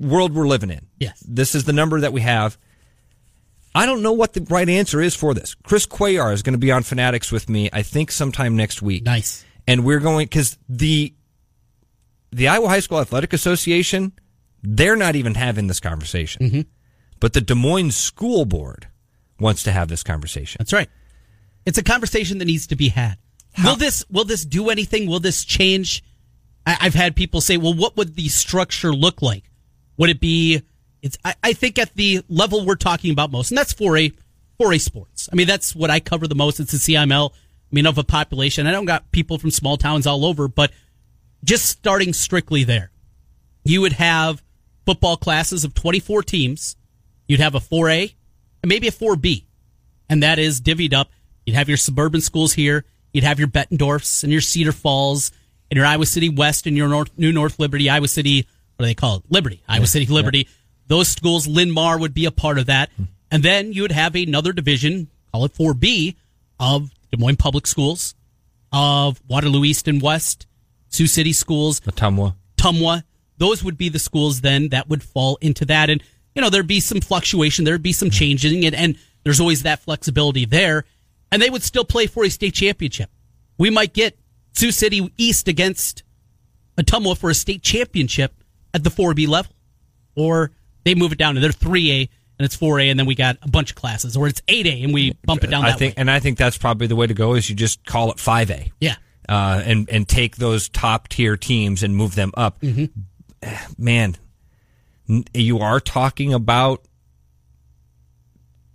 world 0.00 0.34
we're 0.34 0.48
living 0.48 0.70
in. 0.70 0.86
Yes. 0.98 1.22
this 1.28 1.54
is 1.54 1.64
the 1.64 1.72
number 1.72 2.00
that 2.00 2.12
we 2.12 2.22
have. 2.22 2.58
I 3.74 3.86
don't 3.86 4.02
know 4.02 4.12
what 4.12 4.34
the 4.34 4.46
right 4.48 4.68
answer 4.68 5.00
is 5.00 5.16
for 5.16 5.34
this. 5.34 5.54
Chris 5.54 5.86
Cuellar 5.86 6.32
is 6.32 6.42
going 6.42 6.52
to 6.52 6.58
be 6.58 6.70
on 6.70 6.84
Fanatics 6.84 7.32
with 7.32 7.48
me, 7.48 7.68
I 7.72 7.82
think, 7.82 8.12
sometime 8.12 8.56
next 8.56 8.82
week. 8.82 9.04
Nice. 9.04 9.44
And 9.66 9.84
we're 9.84 10.00
going 10.00 10.26
because 10.26 10.58
the 10.68 11.14
the 12.30 12.48
Iowa 12.48 12.68
High 12.68 12.80
School 12.80 13.00
Athletic 13.00 13.32
Association, 13.32 14.12
they're 14.62 14.96
not 14.96 15.16
even 15.16 15.34
having 15.34 15.66
this 15.66 15.80
conversation. 15.80 16.42
Mm-hmm. 16.42 16.60
But 17.20 17.32
the 17.32 17.40
Des 17.40 17.54
Moines 17.54 17.96
School 17.96 18.44
Board 18.44 18.88
wants 19.40 19.62
to 19.64 19.72
have 19.72 19.88
this 19.88 20.02
conversation. 20.02 20.58
That's 20.58 20.72
right. 20.72 20.88
It's 21.64 21.78
a 21.78 21.82
conversation 21.82 22.38
that 22.38 22.44
needs 22.44 22.66
to 22.68 22.76
be 22.76 22.88
had. 22.88 23.16
Will 23.62 23.76
this 23.76 24.04
will 24.10 24.24
this 24.24 24.44
do 24.44 24.68
anything? 24.68 25.08
Will 25.08 25.20
this 25.20 25.44
change? 25.44 26.02
I, 26.66 26.76
I've 26.80 26.94
had 26.94 27.14
people 27.14 27.40
say, 27.40 27.56
"Well, 27.56 27.74
what 27.74 27.96
would 27.96 28.16
the 28.16 28.28
structure 28.28 28.92
look 28.92 29.22
like? 29.22 29.44
Would 29.96 30.10
it 30.10 30.20
be?" 30.20 30.62
It's. 31.04 31.18
I, 31.24 31.34
I 31.42 31.52
think 31.52 31.78
at 31.78 31.94
the 31.94 32.24
level 32.28 32.64
we're 32.64 32.76
talking 32.76 33.12
about 33.12 33.30
most, 33.30 33.50
and 33.50 33.58
that's 33.58 33.74
for 33.74 33.96
a 33.96 34.10
for 34.58 34.72
a 34.72 34.78
sports. 34.78 35.28
I 35.30 35.36
mean, 35.36 35.46
that's 35.46 35.74
what 35.74 35.90
I 35.90 36.00
cover 36.00 36.26
the 36.26 36.34
most. 36.34 36.58
It's 36.60 36.72
the 36.72 36.78
CML. 36.94 37.30
I 37.30 37.34
mean, 37.70 37.86
of 37.86 37.98
a 37.98 38.04
population. 38.04 38.66
I 38.66 38.72
don't 38.72 38.86
got 38.86 39.12
people 39.12 39.38
from 39.38 39.50
small 39.50 39.76
towns 39.76 40.06
all 40.06 40.24
over, 40.24 40.48
but 40.48 40.72
just 41.44 41.66
starting 41.66 42.12
strictly 42.14 42.64
there, 42.64 42.90
you 43.64 43.82
would 43.82 43.92
have 43.92 44.42
football 44.86 45.16
classes 45.16 45.62
of 45.64 45.74
24 45.74 46.22
teams. 46.22 46.76
You'd 47.28 47.40
have 47.40 47.54
a 47.54 47.60
4A 47.60 48.14
and 48.62 48.68
maybe 48.68 48.88
a 48.88 48.92
4B. 48.92 49.44
And 50.08 50.22
that 50.22 50.38
is 50.38 50.60
divvied 50.60 50.94
up. 50.94 51.10
You'd 51.44 51.56
have 51.56 51.68
your 51.68 51.76
suburban 51.76 52.20
schools 52.20 52.54
here. 52.54 52.84
You'd 53.12 53.24
have 53.24 53.38
your 53.38 53.48
Bettendorfs 53.48 54.22
and 54.22 54.32
your 54.32 54.40
Cedar 54.40 54.72
Falls 54.72 55.32
and 55.70 55.76
your 55.76 55.86
Iowa 55.86 56.06
City 56.06 56.28
West 56.28 56.66
and 56.66 56.76
your 56.76 56.88
North, 56.88 57.10
New 57.16 57.32
North 57.32 57.58
Liberty, 57.58 57.90
Iowa 57.90 58.08
City, 58.08 58.46
what 58.76 58.84
do 58.84 58.86
they 58.86 58.94
call 58.94 59.16
it? 59.16 59.22
Liberty, 59.28 59.62
Iowa 59.68 59.86
City 59.86 60.06
Liberty. 60.06 60.48
Those 60.86 61.08
schools, 61.08 61.46
Linn-Mar 61.46 61.98
would 61.98 62.14
be 62.14 62.26
a 62.26 62.30
part 62.30 62.58
of 62.58 62.66
that. 62.66 62.90
And 63.30 63.42
then 63.42 63.72
you 63.72 63.82
would 63.82 63.92
have 63.92 64.14
another 64.14 64.52
division, 64.52 65.08
call 65.32 65.44
it 65.44 65.54
4B, 65.54 66.14
of 66.60 66.90
Des 67.10 67.16
Moines 67.18 67.36
Public 67.36 67.66
Schools, 67.66 68.14
of 68.72 69.20
Waterloo 69.28 69.64
East 69.64 69.88
and 69.88 70.00
West, 70.00 70.46
Sioux 70.88 71.06
City 71.06 71.32
Schools, 71.32 71.80
Matumwa. 71.80 72.34
Tumwa. 72.56 73.02
Those 73.38 73.64
would 73.64 73.76
be 73.76 73.88
the 73.88 73.98
schools 73.98 74.42
then 74.42 74.68
that 74.68 74.88
would 74.88 75.02
fall 75.02 75.36
into 75.40 75.64
that. 75.66 75.90
And, 75.90 76.02
you 76.34 76.42
know, 76.42 76.50
there'd 76.50 76.66
be 76.66 76.80
some 76.80 77.00
fluctuation, 77.00 77.64
there'd 77.64 77.82
be 77.82 77.92
some 77.92 78.10
changing, 78.10 78.64
and, 78.64 78.74
and 78.74 78.96
there's 79.24 79.40
always 79.40 79.62
that 79.64 79.80
flexibility 79.80 80.44
there. 80.44 80.84
And 81.32 81.42
they 81.42 81.50
would 81.50 81.62
still 81.62 81.84
play 81.84 82.06
for 82.06 82.24
a 82.24 82.30
state 82.30 82.54
championship. 82.54 83.10
We 83.58 83.70
might 83.70 83.92
get 83.92 84.18
Sioux 84.52 84.70
City 84.70 85.12
East 85.16 85.48
against 85.48 86.04
Ottumwa 86.78 87.18
for 87.18 87.30
a 87.30 87.34
state 87.34 87.62
championship 87.62 88.32
at 88.72 88.84
the 88.84 88.90
4B 88.90 89.26
level. 89.26 89.52
Or 90.14 90.52
they 90.84 90.94
move 90.94 91.12
it 91.12 91.18
down 91.18 91.34
to 91.34 91.40
their 91.40 91.50
3A 91.50 92.08
and 92.38 92.44
it's 92.44 92.56
4A, 92.56 92.90
and 92.90 92.98
then 92.98 93.06
we 93.06 93.14
got 93.14 93.38
a 93.42 93.48
bunch 93.48 93.70
of 93.70 93.76
classes. 93.76 94.16
Or 94.16 94.26
it's 94.26 94.40
8A 94.42 94.84
and 94.84 94.92
we 94.92 95.12
bump 95.24 95.44
it 95.44 95.48
down 95.48 95.64
I 95.64 95.70
that 95.70 95.78
think, 95.78 95.96
way. 95.96 96.00
and 96.00 96.10
I 96.10 96.18
think 96.20 96.36
that's 96.36 96.58
probably 96.58 96.86
the 96.86 96.96
way 96.96 97.06
to 97.06 97.14
go. 97.14 97.34
Is 97.34 97.48
you 97.48 97.54
just 97.54 97.84
call 97.84 98.10
it 98.10 98.18
five 98.18 98.50
A. 98.50 98.72
Yeah. 98.80 98.96
Uh, 99.28 99.62
and 99.64 99.88
and 99.88 100.08
take 100.08 100.36
those 100.36 100.68
top 100.68 101.08
tier 101.08 101.36
teams 101.36 101.82
and 101.82 101.96
move 101.96 102.14
them 102.14 102.32
up. 102.36 102.60
Mm-hmm. 102.60 103.52
Man, 103.82 104.16
you 105.32 105.60
are 105.60 105.80
talking 105.80 106.34
about 106.34 106.82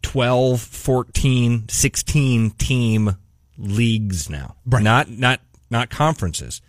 12, 0.04 0.62
14, 0.62 1.70
16 1.70 2.52
team 2.52 3.16
leagues 3.58 4.30
now. 4.30 4.56
Right. 4.66 4.82
Not 4.82 5.10
not 5.10 5.42
not 5.70 5.90
conferences. 5.90 6.62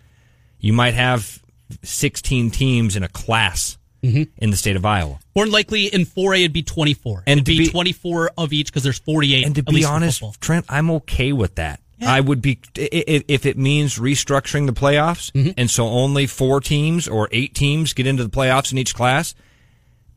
You 0.59 0.73
might 0.73 0.93
have 0.93 1.41
16 1.83 2.51
teams 2.51 2.95
in 2.95 3.03
a 3.03 3.07
class 3.07 3.77
Mm-hmm. 4.03 4.23
in 4.37 4.49
the 4.49 4.57
state 4.57 4.75
of 4.75 4.85
Iowa. 4.85 5.19
More 5.35 5.45
than 5.45 5.51
likely 5.53 5.85
in 5.85 6.01
4A 6.05 6.39
it'd 6.39 6.53
be 6.53 6.63
24. 6.63 7.23
And 7.27 7.37
it'd 7.39 7.45
be, 7.45 7.59
be- 7.59 7.67
24 7.69 8.31
of 8.37 8.51
each 8.53 8.67
because 8.67 8.83
there's 8.83 8.97
48. 8.99 9.45
And 9.45 9.55
to 9.55 9.59
at 9.59 9.65
be 9.67 9.73
least 9.75 9.89
honest. 9.89 10.23
Trent, 10.41 10.65
I'm 10.69 10.89
okay 10.91 11.31
with 11.33 11.55
that. 11.55 11.79
I 12.03 12.19
would 12.19 12.41
be 12.41 12.57
i- 12.79 12.89
i- 12.93 13.23
if 13.27 13.45
it 13.45 13.59
means 13.59 13.99
restructuring 13.99 14.65
the 14.65 14.73
playoffs, 14.73 15.31
Mm-hmm. 15.33 15.51
and 15.55 15.69
so 15.69 15.85
only 15.85 16.25
four 16.25 16.59
teams 16.59 17.07
or 17.07 17.29
eight 17.31 17.53
teams 17.53 17.93
get 17.93 18.07
into 18.07 18.23
the 18.23 18.29
playoffs 18.31 18.71
in 18.71 18.79
each 18.79 18.95
class. 18.95 19.35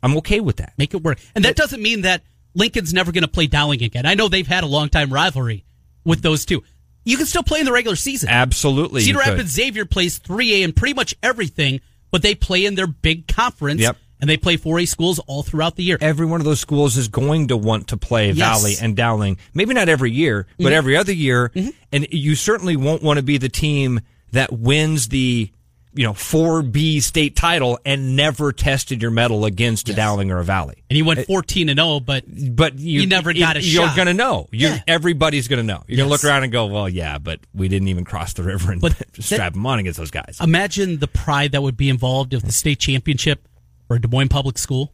I'm 0.03 0.17
okay 0.19 0.41
with 0.41 0.57
that. 0.57 0.73
make 0.79 0.95
it 0.95 1.03
work. 1.03 1.19
And 1.35 1.45
that 1.45 1.57
doesn't 1.57 1.83
mean 1.83 2.03
that 2.03 2.23
Lincoln's 2.55 2.95
never 2.95 3.13
going 3.13 3.23
to 3.23 3.29
play 3.29 3.47
Dowling 3.49 3.83
again. 3.83 4.07
I 4.07 4.15
know 4.15 4.29
they've 4.29 4.47
had 4.47 4.65
a 4.65 4.67
long 4.67 4.89
time 4.89 5.13
rivalry 5.13 5.65
with 6.05 6.23
those 6.23 6.47
two. 6.47 6.63
You 7.05 7.19
can 7.19 7.27
still 7.27 7.43
play 7.43 7.61
in 7.61 7.67
the 7.67 7.73
regular 7.73 7.97
season. 7.97 8.31
Absolutely, 8.31 9.03
you 9.03 9.09
Cedar 9.09 9.19
could. 9.19 9.29
Rapids 9.33 9.51
Xavier 9.51 9.85
plays 9.85 10.19
3A 10.21 10.63
in 10.63 10.73
pretty 10.73 10.95
much 10.95 11.15
everything, 11.23 11.83
but 12.11 12.23
they 12.23 12.35
play 12.35 12.65
in 12.65 12.75
their 12.75 12.87
big 12.87 13.27
conference. 13.27 13.81
Yep. 13.81 13.97
And 14.21 14.31
they 14.31 14.37
play 14.39 14.57
4A 14.57 14.89
schools 14.89 15.19
all 15.19 15.43
throughout 15.43 15.77
the 15.77 15.83
year. 15.83 15.99
Every 16.01 16.25
one 16.25 16.41
of 16.41 16.47
those 16.47 16.61
schools 16.61 16.97
is 16.97 17.09
going 17.09 17.49
to 17.49 17.59
want 17.59 17.89
to 17.89 17.99
play 17.99 18.31
Yes. 18.31 18.37
Valley 18.37 18.75
and 18.81 18.97
Dowling. 18.97 19.37
Maybe 19.53 19.75
not 19.75 19.91
every 19.91 20.13
year, 20.13 20.47
but 20.57 20.67
mm-hmm. 20.67 20.73
every 20.73 20.97
other 20.97 21.13
year. 21.13 21.51
Mm-hmm. 21.51 21.71
And 21.93 22.07
you 22.11 22.35
certainly 22.35 22.77
won't 22.77 23.03
want 23.03 23.19
to 23.19 23.23
be 23.23 23.37
the 23.37 23.51
team 23.51 24.01
that 24.33 24.51
wins 24.51 25.09
the 25.09 25.51
you 25.95 26.05
know, 26.05 26.13
4B 26.13 27.01
state 27.03 27.37
title 27.37 27.79
and 27.85 28.17
never 28.17 28.53
tested 28.53 29.01
your 29.01 29.13
mettle 29.13 29.45
against 29.45 29.89
yes. 29.89 29.95
a 29.95 29.97
Dowling 29.97 30.31
or 30.31 30.39
a 30.39 30.45
Valley. 30.45 30.83
And 30.91 30.97
you 30.97 31.05
went 31.05 31.25
14 31.27 31.69
and 31.69 31.79
0, 31.79 32.01
but 32.01 32.25
but 32.27 32.79
you, 32.79 33.03
you 33.03 33.07
never 33.07 33.33
got 33.33 33.57
a 33.57 33.63
you're 33.63 33.87
shot. 33.87 33.97
You're 33.97 34.05
going 34.05 34.17
to 34.17 34.23
know. 34.23 34.49
Yeah. 34.53 34.81
Everybody's 34.87 35.49
going 35.49 35.59
to 35.59 35.63
know. 35.63 35.85
You're 35.87 35.99
yes. 35.99 35.99
going 35.99 36.09
to 36.09 36.13
look 36.13 36.25
around 36.25 36.43
and 36.43 36.53
go, 36.53 36.67
well, 36.67 36.89
yeah, 36.89 37.19
but 37.19 37.41
we 37.55 37.69
didn't 37.69 37.89
even 37.89 38.05
cross 38.05 38.33
the 38.33 38.43
river 38.43 38.73
and 38.73 38.81
but 38.81 39.01
strap 39.21 39.53
them 39.53 39.65
on 39.67 39.79
against 39.79 39.99
those 39.99 40.11
guys. 40.11 40.39
Imagine 40.41 40.99
the 40.99 41.09
pride 41.09 41.53
that 41.53 41.63
would 41.63 41.77
be 41.77 41.89
involved 41.89 42.35
if 42.35 42.43
the 42.43 42.53
state 42.53 42.81
championship 42.81 43.47
for 43.87 43.99
Des 43.99 44.09
Moines 44.09 44.29
Public 44.29 44.59
School. 44.59 44.93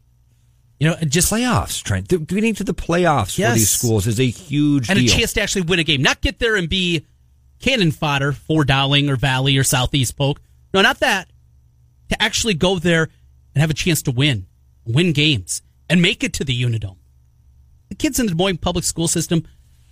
You 0.78 0.88
know, 0.88 0.96
just 1.06 1.30
playoffs, 1.30 1.82
Trent. 1.82 2.08
Getting 2.08 2.54
to 2.54 2.64
the 2.64 2.72
playoffs 2.72 3.36
yes. 3.36 3.52
for 3.52 3.58
these 3.58 3.70
schools 3.70 4.06
is 4.06 4.18
a 4.18 4.26
huge 4.26 4.88
and 4.88 4.98
deal. 4.98 5.12
a 5.12 5.16
chance 5.16 5.34
to 5.34 5.42
actually 5.42 5.62
win 5.62 5.78
a 5.78 5.84
game, 5.84 6.00
not 6.00 6.22
get 6.22 6.38
there 6.38 6.56
and 6.56 6.70
be 6.70 7.06
cannon 7.58 7.90
fodder 7.90 8.32
for 8.32 8.64
Dowling 8.64 9.10
or 9.10 9.16
Valley 9.16 9.58
or 9.58 9.62
Southeast 9.62 10.16
Polk. 10.16 10.40
No, 10.72 10.82
not 10.82 11.00
that. 11.00 11.28
To 12.10 12.22
actually 12.22 12.54
go 12.54 12.78
there 12.78 13.08
and 13.54 13.60
have 13.60 13.70
a 13.70 13.74
chance 13.74 14.02
to 14.02 14.10
win, 14.10 14.46
win 14.84 15.12
games, 15.12 15.62
and 15.88 16.02
make 16.02 16.22
it 16.24 16.32
to 16.34 16.44
the 16.44 16.62
Unidome. 16.62 16.96
The 17.88 17.94
kids 17.94 18.18
in 18.20 18.26
the 18.26 18.32
Des 18.32 18.36
Moines 18.36 18.58
public 18.58 18.84
school 18.84 19.08
system, 19.08 19.44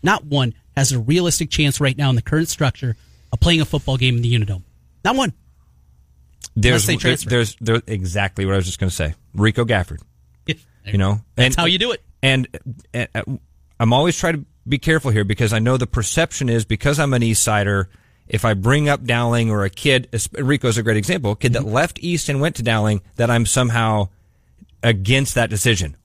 not 0.03 0.25
one 0.25 0.55
has 0.77 0.93
a 0.93 0.99
realistic 0.99 1.51
chance 1.51 1.81
right 1.81 1.97
now 1.97 2.11
in 2.11 2.17
the 2.17 2.23
current 2.23 2.49
structure 2.49 2.97
of 3.33 3.41
playing 3.41 3.61
a 3.61 3.65
football 3.65 3.97
game 3.97 4.17
in 4.17 4.23
the 4.23 4.33
Unidome. 4.33 4.63
Not 5.05 5.17
one. 5.17 5.33
There's, 6.55 6.87
there's, 6.87 7.25
there's, 7.25 7.57
there's, 7.61 7.83
exactly 7.87 8.45
what 8.45 8.55
I 8.55 8.57
was 8.57 8.67
just 8.67 8.81
going 8.81 8.91
to 8.91 8.95
say. 8.95 9.15
Rico 9.35 9.65
Gafford. 9.65 10.01
you 10.47 10.99
know, 10.99 11.21
that's 11.35 11.47
and, 11.47 11.57
how 11.57 11.67
you 11.67 11.79
do 11.79 11.93
it. 11.93 12.03
And, 12.23 12.49
and, 12.93 13.09
and 13.15 13.41
I'm 13.79 13.93
always 13.93 14.19
trying 14.19 14.35
to 14.35 14.45
be 14.67 14.79
careful 14.79 15.11
here 15.11 15.25
because 15.25 15.53
I 15.53 15.59
know 15.59 15.77
the 15.77 15.87
perception 15.87 16.49
is 16.49 16.65
because 16.65 16.99
I'm 16.99 17.15
an 17.15 17.23
East 17.23 17.43
Sider, 17.43 17.89
if 18.29 18.45
I 18.45 18.55
bring 18.55 18.89
up 18.89 19.05
Dowling 19.05 19.51
or 19.51 19.65
a 19.65 19.71
kid, 19.71 20.09
Rico's 20.33 20.79
a 20.79 20.83
great 20.83 20.97
example, 20.97 21.33
a 21.33 21.37
kid 21.37 21.55
that 21.55 21.63
mm-hmm. 21.63 21.73
left 21.73 21.99
East 22.03 22.29
and 22.29 22.41
went 22.41 22.57
to 22.57 22.63
Dowling, 22.63 23.03
that 23.17 23.31
I'm 23.31 23.47
somehow 23.47 24.09
against 24.83 25.35
that 25.35 25.51
decision. 25.51 25.97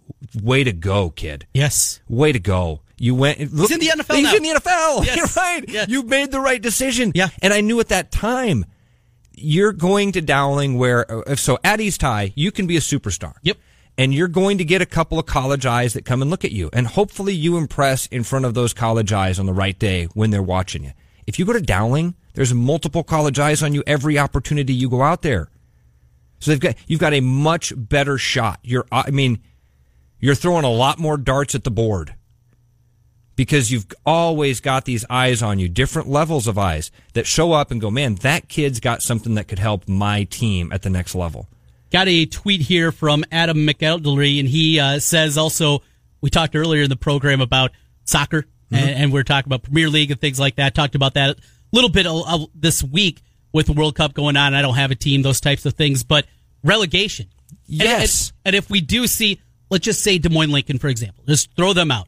Way 0.41 0.63
to 0.63 0.73
go, 0.73 1.09
kid. 1.09 1.47
Yes. 1.53 2.01
Way 2.07 2.31
to 2.31 2.39
go. 2.39 2.81
You 2.97 3.15
went. 3.15 3.53
Look, 3.53 3.69
he's 3.69 3.71
in 3.71 3.79
the 3.79 4.03
NFL. 4.03 4.15
He's 4.15 4.31
now. 4.31 4.35
in 4.35 4.43
the 4.43 4.59
NFL. 4.59 5.05
Yes. 5.05 5.15
You're 5.17 5.43
right. 5.43 5.65
Yes. 5.67 5.89
You 5.89 6.03
made 6.03 6.31
the 6.31 6.39
right 6.39 6.61
decision. 6.61 7.11
Yeah. 7.13 7.29
And 7.41 7.53
I 7.53 7.61
knew 7.61 7.79
at 7.79 7.89
that 7.89 8.11
time, 8.11 8.65
you're 9.33 9.73
going 9.73 10.13
to 10.13 10.21
Dowling 10.21 10.77
where, 10.77 11.29
uh, 11.29 11.35
so 11.35 11.57
at 11.63 11.81
East 11.81 12.01
High, 12.01 12.33
you 12.35 12.51
can 12.51 12.67
be 12.67 12.77
a 12.77 12.81
superstar. 12.81 13.33
Yep 13.41 13.57
and 13.97 14.13
you're 14.13 14.27
going 14.27 14.57
to 14.57 14.65
get 14.65 14.81
a 14.81 14.85
couple 14.85 15.19
of 15.19 15.25
college 15.25 15.65
eyes 15.65 15.93
that 15.93 16.05
come 16.05 16.21
and 16.21 16.31
look 16.31 16.43
at 16.43 16.51
you. 16.51 16.69
And 16.73 16.87
hopefully 16.87 17.33
you 17.33 17.57
impress 17.57 18.07
in 18.07 18.23
front 18.23 18.45
of 18.45 18.53
those 18.53 18.73
college 18.73 19.13
eyes 19.13 19.39
on 19.39 19.45
the 19.45 19.53
right 19.53 19.77
day 19.77 20.05
when 20.13 20.31
they're 20.31 20.41
watching 20.41 20.83
you. 20.83 20.91
If 21.25 21.39
you 21.39 21.45
go 21.45 21.53
to 21.53 21.61
Dowling, 21.61 22.15
there's 22.33 22.53
multiple 22.53 23.03
college 23.03 23.39
eyes 23.39 23.63
on 23.63 23.73
you 23.73 23.83
every 23.87 24.17
opportunity 24.17 24.73
you 24.73 24.89
go 24.89 25.01
out 25.01 25.21
there. 25.21 25.49
So 26.39 26.51
they've 26.51 26.59
got, 26.59 26.75
you've 26.87 26.99
got 26.99 27.13
a 27.13 27.21
much 27.21 27.71
better 27.75 28.17
shot. 28.17 28.59
You're, 28.63 28.85
I 28.91 29.11
mean, 29.11 29.39
you're 30.19 30.35
throwing 30.35 30.65
a 30.65 30.71
lot 30.71 30.99
more 30.99 31.17
darts 31.17 31.55
at 31.55 31.63
the 31.63 31.71
board 31.71 32.15
because 33.35 33.71
you've 33.71 33.87
always 34.05 34.59
got 34.59 34.85
these 34.85 35.05
eyes 35.09 35.41
on 35.41 35.59
you, 35.59 35.69
different 35.69 36.07
levels 36.07 36.47
of 36.47 36.57
eyes 36.57 36.91
that 37.13 37.25
show 37.25 37.53
up 37.53 37.71
and 37.71 37.81
go, 37.81 37.89
man, 37.89 38.15
that 38.15 38.47
kid's 38.49 38.79
got 38.79 39.01
something 39.01 39.35
that 39.35 39.47
could 39.47 39.59
help 39.59 39.87
my 39.87 40.23
team 40.25 40.71
at 40.71 40.81
the 40.81 40.89
next 40.89 41.15
level. 41.15 41.47
Got 41.91 42.07
a 42.07 42.25
tweet 42.25 42.61
here 42.61 42.91
from 42.91 43.23
Adam 43.31 43.67
McElderry, 43.67 44.39
and 44.39 44.49
he 44.49 44.79
uh, 44.79 44.99
says 44.99 45.37
also, 45.37 45.81
we 46.21 46.29
talked 46.29 46.55
earlier 46.55 46.83
in 46.83 46.89
the 46.89 46.95
program 46.95 47.41
about 47.41 47.71
soccer, 48.05 48.45
mm-hmm. 48.73 48.87
and, 48.87 48.89
and, 48.89 49.13
we 49.13 49.19
are 49.19 49.23
talking 49.23 49.47
about 49.47 49.63
Premier 49.63 49.89
League 49.89 50.11
and 50.11 50.19
things 50.19 50.39
like 50.39 50.55
that. 50.55 50.75
Talked 50.75 50.95
about 50.95 51.13
that 51.15 51.37
a 51.37 51.41
little 51.71 51.89
bit 51.89 52.05
uh, 52.07 52.45
this 52.55 52.83
week 52.83 53.21
with 53.51 53.67
the 53.67 53.73
World 53.73 53.95
Cup 53.95 54.13
going 54.13 54.37
on. 54.37 54.53
I 54.53 54.61
don't 54.61 54.75
have 54.75 54.91
a 54.91 54.95
team, 54.95 55.21
those 55.21 55.41
types 55.41 55.65
of 55.65 55.73
things, 55.73 56.03
but 56.03 56.25
relegation. 56.63 57.27
Yes. 57.65 58.29
And, 58.45 58.55
and, 58.55 58.55
and 58.55 58.55
if 58.55 58.69
we 58.69 58.81
do 58.81 59.07
see, 59.07 59.39
let's 59.69 59.85
just 59.85 60.01
say 60.01 60.17
Des 60.17 60.29
Moines 60.29 60.51
Lincoln, 60.51 60.79
for 60.79 60.87
example, 60.87 61.23
just 61.27 61.55
throw 61.55 61.73
them 61.73 61.91
out. 61.91 62.07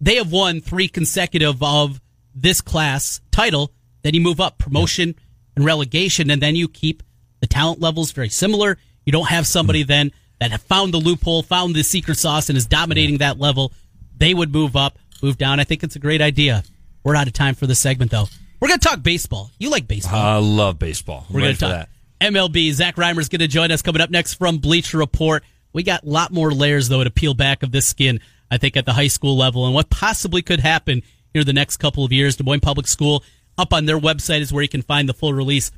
They 0.00 0.16
have 0.16 0.30
won 0.30 0.60
three 0.60 0.88
consecutive 0.88 1.62
of 1.62 2.00
this 2.34 2.60
class 2.60 3.20
title. 3.30 3.72
Then 4.02 4.14
you 4.14 4.20
move 4.20 4.40
up 4.40 4.58
promotion 4.58 5.14
and 5.56 5.64
relegation, 5.64 6.30
and 6.30 6.40
then 6.40 6.54
you 6.54 6.68
keep 6.68 7.02
the 7.40 7.46
talent 7.46 7.80
levels 7.80 8.12
very 8.12 8.28
similar. 8.28 8.78
You 9.04 9.12
don't 9.12 9.28
have 9.28 9.46
somebody 9.46 9.82
hmm. 9.82 9.88
then 9.88 10.12
that 10.40 10.50
have 10.50 10.62
found 10.62 10.92
the 10.92 10.98
loophole, 10.98 11.42
found 11.42 11.74
the 11.74 11.82
secret 11.82 12.18
sauce, 12.18 12.48
and 12.48 12.58
is 12.58 12.66
dominating 12.66 13.18
that 13.18 13.38
level. 13.38 13.72
They 14.16 14.34
would 14.34 14.52
move 14.52 14.76
up, 14.76 14.98
move 15.26 15.36
down. 15.36 15.58
I 15.60 15.64
think 15.64 15.82
it's 15.82 15.96
a 15.96 15.98
great 15.98 16.22
idea. 16.22 16.62
We're 17.02 17.16
out 17.16 17.26
of 17.26 17.32
time 17.32 17.54
for 17.54 17.66
this 17.66 17.80
segment, 17.80 18.10
though. 18.10 18.26
We're 18.60 18.68
going 18.68 18.80
to 18.80 18.88
talk 18.88 19.02
baseball. 19.02 19.50
You 19.58 19.70
like 19.70 19.86
baseball? 19.86 20.18
I 20.18 20.36
love 20.38 20.78
baseball. 20.78 21.26
We're 21.28 21.40
going 21.40 21.54
to 21.54 21.60
talk 21.60 21.70
that. 21.70 21.88
MLB. 22.20 22.72
Zach 22.72 22.96
Rymer's 22.96 23.28
going 23.28 23.40
to 23.40 23.48
join 23.48 23.70
us 23.70 23.82
coming 23.82 24.00
up 24.00 24.10
next 24.10 24.34
from 24.34 24.58
Bleacher 24.58 24.98
Report. 24.98 25.42
We 25.72 25.82
got 25.82 26.04
a 26.04 26.08
lot 26.08 26.32
more 26.32 26.52
layers, 26.52 26.88
though, 26.88 27.04
to 27.04 27.10
peel 27.10 27.34
back 27.34 27.62
of 27.62 27.70
this 27.70 27.86
skin, 27.86 28.20
I 28.50 28.56
think, 28.56 28.76
at 28.76 28.86
the 28.86 28.92
high 28.92 29.08
school 29.08 29.36
level 29.36 29.66
and 29.66 29.74
what 29.74 29.90
possibly 29.90 30.40
could 30.40 30.60
happen 30.60 31.02
here 31.34 31.44
the 31.44 31.52
next 31.52 31.76
couple 31.76 32.04
of 32.04 32.12
years. 32.12 32.36
Des 32.36 32.44
Moines 32.44 32.60
Public 32.60 32.86
School, 32.86 33.22
up 33.58 33.74
on 33.74 33.84
their 33.84 33.98
website, 33.98 34.40
is 34.40 34.52
where 34.52 34.62
you 34.62 34.68
can 34.68 34.82
find 34.82 35.08
the 35.08 35.14
full 35.14 35.34
release 35.34 35.70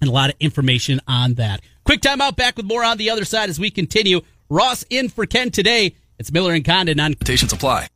and 0.00 0.10
a 0.10 0.12
lot 0.12 0.30
of 0.30 0.36
information 0.38 1.00
on 1.08 1.34
that. 1.34 1.60
Quick 1.84 2.02
time 2.02 2.20
out 2.20 2.36
back 2.36 2.56
with 2.56 2.66
more 2.66 2.84
on 2.84 2.98
the 2.98 3.10
other 3.10 3.24
side 3.24 3.48
as 3.48 3.58
we 3.58 3.70
continue. 3.70 4.20
Ross 4.50 4.84
in 4.90 5.08
for 5.08 5.24
Ken 5.24 5.50
today. 5.50 5.94
It's 6.18 6.30
Miller 6.30 6.52
and 6.52 6.64
Condon 6.64 7.00
on 7.00 7.12
Invitations 7.12 7.52
apply. 7.52 7.88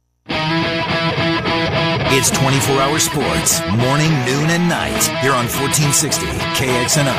It's 2.14 2.30
24 2.30 2.76
hour 2.76 2.98
sports, 2.98 3.58
morning, 3.70 4.12
noon, 4.26 4.50
and 4.50 4.68
night 4.68 5.02
here 5.22 5.32
on 5.32 5.48
1460 5.48 6.26
KXNO. 6.60 7.16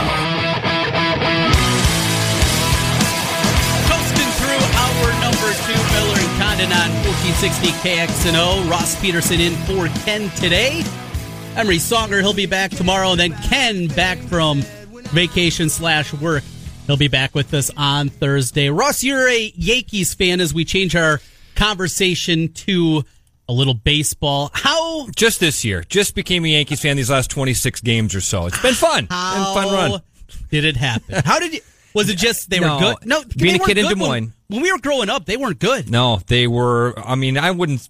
Coasting 3.89 4.31
through 4.37 4.61
number 5.17 5.49
two, 5.65 5.73
Miller 5.97 6.19
and 6.21 6.37
Condon 6.37 6.71
on 6.71 6.93
1460 7.09 7.69
KXNO. 7.81 8.69
Ross 8.69 9.01
Peterson 9.01 9.41
in 9.41 9.53
for 9.65 9.87
Ken 10.05 10.29
today. 10.37 10.83
Emery 11.55 11.77
Songer, 11.77 12.21
he'll 12.21 12.35
be 12.35 12.45
back 12.45 12.69
tomorrow, 12.69 13.09
and 13.09 13.19
then 13.19 13.33
Ken 13.49 13.87
back 13.87 14.19
from 14.19 14.61
vacation 15.09 15.69
slash 15.69 16.13
work. 16.13 16.43
He'll 16.85 16.97
be 16.97 17.07
back 17.07 17.33
with 17.33 17.51
us 17.55 17.71
on 17.75 18.09
Thursday. 18.09 18.69
Ross, 18.69 19.03
you're 19.03 19.27
a 19.27 19.51
Yankees 19.55 20.13
fan 20.13 20.39
as 20.39 20.53
we 20.53 20.63
change 20.65 20.95
our 20.95 21.19
conversation 21.55 22.53
to 22.53 23.03
a 23.47 23.53
little 23.53 23.73
baseball. 23.73 24.51
How 24.53 25.07
just 25.15 25.39
this 25.39 25.63
year, 25.65 25.83
just 25.83 26.15
became 26.15 26.45
a 26.45 26.49
Yankees 26.49 26.81
fan 26.81 26.97
these 26.97 27.09
last 27.09 27.29
26 27.31 27.81
games 27.81 28.15
or 28.15 28.21
so. 28.21 28.45
It's 28.47 28.61
been 28.61 28.73
fun. 28.73 29.07
How 29.09 29.53
been 29.53 29.63
fun 29.63 29.73
run. 29.73 30.01
Did 30.49 30.65
it 30.65 30.77
happen? 30.77 31.21
How 31.25 31.39
did 31.39 31.53
you? 31.53 31.61
Was 31.93 32.09
it 32.09 32.17
just 32.17 32.49
they 32.49 32.59
no, 32.59 32.75
were 32.75 32.79
good? 32.79 33.05
No, 33.05 33.23
being 33.37 33.61
a 33.61 33.63
kid 33.63 33.77
in 33.77 33.87
Des 33.87 33.95
Moines. 33.95 34.33
When, 34.47 34.59
when 34.59 34.61
we 34.61 34.71
were 34.71 34.79
growing 34.79 35.09
up, 35.09 35.25
they 35.25 35.37
weren't 35.37 35.59
good. 35.59 35.91
No, 35.91 36.21
they 36.27 36.47
were. 36.47 36.93
I 36.97 37.15
mean, 37.15 37.37
I 37.37 37.51
wouldn't 37.51 37.87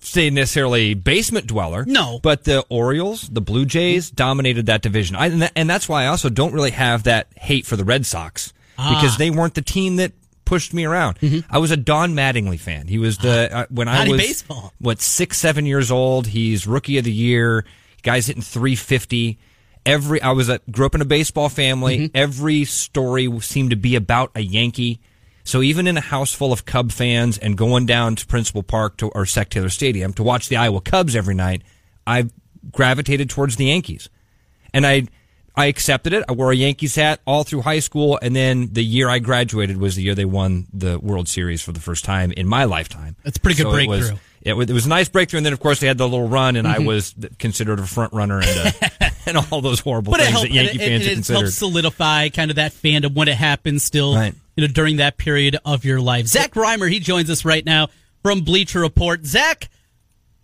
say 0.00 0.30
necessarily 0.30 0.94
basement 0.94 1.46
dweller. 1.46 1.84
No. 1.86 2.20
But 2.22 2.44
the 2.44 2.64
Orioles, 2.68 3.28
the 3.28 3.40
Blue 3.40 3.64
Jays 3.64 4.10
dominated 4.10 4.66
that 4.66 4.82
division. 4.82 5.16
I, 5.16 5.26
and, 5.26 5.42
that, 5.42 5.52
and, 5.56 5.68
that's 5.68 5.88
why 5.88 6.04
I 6.04 6.06
also 6.06 6.28
don't 6.28 6.52
really 6.52 6.70
have 6.70 7.04
that 7.04 7.28
hate 7.36 7.66
for 7.66 7.76
the 7.76 7.84
Red 7.84 8.06
Sox 8.06 8.52
ah. 8.78 8.94
because 8.94 9.16
they 9.16 9.30
weren't 9.30 9.54
the 9.54 9.62
team 9.62 9.96
that 9.96 10.12
pushed 10.46 10.72
me 10.72 10.86
around. 10.86 11.18
Mm-hmm. 11.18 11.52
I 11.54 11.58
was 11.58 11.70
a 11.70 11.76
Don 11.76 12.14
Mattingly 12.14 12.58
fan. 12.58 12.86
He 12.86 12.98
was 12.98 13.18
the, 13.18 13.54
uh, 13.54 13.66
when 13.68 13.88
I 13.88 14.08
was, 14.08 14.18
baseball. 14.18 14.72
what, 14.78 15.02
six, 15.02 15.36
seven 15.36 15.66
years 15.66 15.90
old. 15.90 16.28
He's 16.28 16.66
rookie 16.66 16.96
of 16.96 17.04
the 17.04 17.12
year. 17.12 17.66
Guy's 18.02 18.26
hitting 18.26 18.42
350 18.42 19.38
every 19.86 20.20
I 20.20 20.32
was 20.32 20.48
a 20.48 20.60
grew 20.70 20.84
up 20.84 20.94
in 20.94 21.00
a 21.00 21.06
baseball 21.06 21.48
family. 21.48 21.98
Mm-hmm. 21.98 22.16
Every 22.16 22.64
story 22.64 23.40
seemed 23.40 23.70
to 23.70 23.76
be 23.76 23.94
about 23.94 24.32
a 24.34 24.40
Yankee. 24.40 25.00
So 25.44 25.62
even 25.62 25.86
in 25.86 25.96
a 25.96 26.00
house 26.00 26.34
full 26.34 26.52
of 26.52 26.64
Cub 26.64 26.90
fans 26.90 27.38
and 27.38 27.56
going 27.56 27.86
down 27.86 28.16
to 28.16 28.26
Principal 28.26 28.64
Park 28.64 28.96
to, 28.96 29.08
or 29.10 29.24
Sec 29.24 29.48
Taylor 29.48 29.68
Stadium 29.68 30.12
to 30.14 30.24
watch 30.24 30.48
the 30.48 30.56
Iowa 30.56 30.80
Cubs 30.80 31.14
every 31.14 31.36
night, 31.36 31.62
I 32.04 32.28
gravitated 32.72 33.30
towards 33.30 33.54
the 33.54 33.66
Yankees. 33.66 34.10
And 34.74 34.84
I, 34.84 35.06
I 35.56 35.66
accepted 35.66 36.12
it. 36.12 36.24
I 36.28 36.32
wore 36.32 36.52
a 36.52 36.56
Yankees 36.56 36.94
hat 36.94 37.20
all 37.26 37.44
through 37.44 37.62
high 37.62 37.78
school. 37.78 38.18
And 38.20 38.36
then 38.36 38.72
the 38.72 38.84
year 38.84 39.08
I 39.08 39.18
graduated 39.18 39.78
was 39.78 39.96
the 39.96 40.02
year 40.02 40.14
they 40.14 40.24
won 40.24 40.66
the 40.72 40.98
World 40.98 41.28
Series 41.28 41.62
for 41.62 41.72
the 41.72 41.80
first 41.80 42.04
time 42.04 42.32
in 42.32 42.46
my 42.46 42.64
lifetime. 42.64 43.16
That's 43.24 43.38
a 43.38 43.40
pretty 43.40 43.56
good 43.56 43.68
so 43.68 43.72
breakthrough. 43.72 43.96
It 43.96 44.00
was, 44.00 44.20
it 44.42 44.52
was, 44.52 44.70
it 44.70 44.72
was, 44.74 44.86
a 44.86 44.90
nice 44.90 45.08
breakthrough, 45.08 45.38
and 45.38 45.46
then 45.46 45.52
of 45.52 45.60
course 45.60 45.80
they 45.80 45.88
had 45.88 45.98
the 45.98 46.08
little 46.08 46.28
run, 46.28 46.54
and 46.54 46.68
mm-hmm. 46.68 46.82
I 46.82 46.86
was 46.86 47.14
considered 47.38 47.80
a 47.80 47.86
front 47.86 48.12
runner 48.12 48.40
and, 48.40 48.74
uh, 49.00 49.08
and 49.26 49.36
all 49.50 49.60
those 49.60 49.80
horrible 49.80 50.12
but 50.12 50.20
things 50.20 50.32
helped, 50.32 50.48
that 50.48 50.54
Yankee 50.54 50.76
it, 50.76 50.86
fans 50.86 51.06
it, 51.06 51.10
it 51.10 51.14
considered. 51.14 51.40
helped 51.40 51.54
solidify 51.54 52.28
kind 52.28 52.50
of 52.52 52.56
that 52.56 52.72
fandom 52.72 53.14
when 53.14 53.26
it 53.26 53.36
happened. 53.36 53.82
Still, 53.82 54.14
right 54.14 54.34
you 54.56 54.66
know, 54.66 54.72
during 54.72 54.96
that 54.96 55.16
period 55.16 55.58
of 55.64 55.84
your 55.84 56.00
life. 56.00 56.26
Zach 56.26 56.56
Rymer, 56.56 56.86
he 56.86 56.98
joins 56.98 57.30
us 57.30 57.44
right 57.44 57.64
now 57.64 57.88
from 58.22 58.40
Bleacher 58.40 58.80
Report. 58.80 59.24
Zach, 59.24 59.68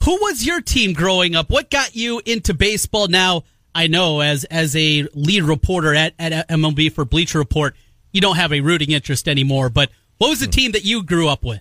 who 0.05 0.13
was 0.21 0.47
your 0.47 0.61
team 0.61 0.93
growing 0.93 1.35
up? 1.35 1.51
What 1.51 1.71
got 1.71 1.97
you 1.97 2.21
into 2.25 2.55
baseball? 2.55 3.09
Now, 3.09 3.45
I 3.75 3.87
know 3.87 4.21
as 4.21 4.45
as 4.45 4.77
a 4.77 5.07
lead 5.15 5.45
reporter 5.45 5.95
at, 5.95 6.15
at 6.19 6.49
MLB 6.49 6.93
for 6.93 7.05
Bleacher 7.05 7.39
Report, 7.39 7.75
you 8.13 8.21
don't 8.21 8.37
have 8.37 8.53
a 8.53 8.61
rooting 8.61 8.91
interest 8.91 9.29
anymore. 9.29 9.71
But 9.71 9.91
what 10.19 10.29
was 10.29 10.41
the 10.41 10.47
team 10.47 10.73
that 10.73 10.85
you 10.85 11.03
grew 11.03 11.29
up 11.29 11.45
with? 11.45 11.61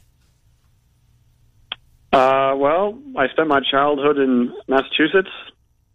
Uh, 2.14 2.54
well, 2.58 2.98
I 3.18 3.30
spent 3.30 3.48
my 3.48 3.62
childhood 3.62 4.18
in 4.18 4.54
Massachusetts, 4.68 5.30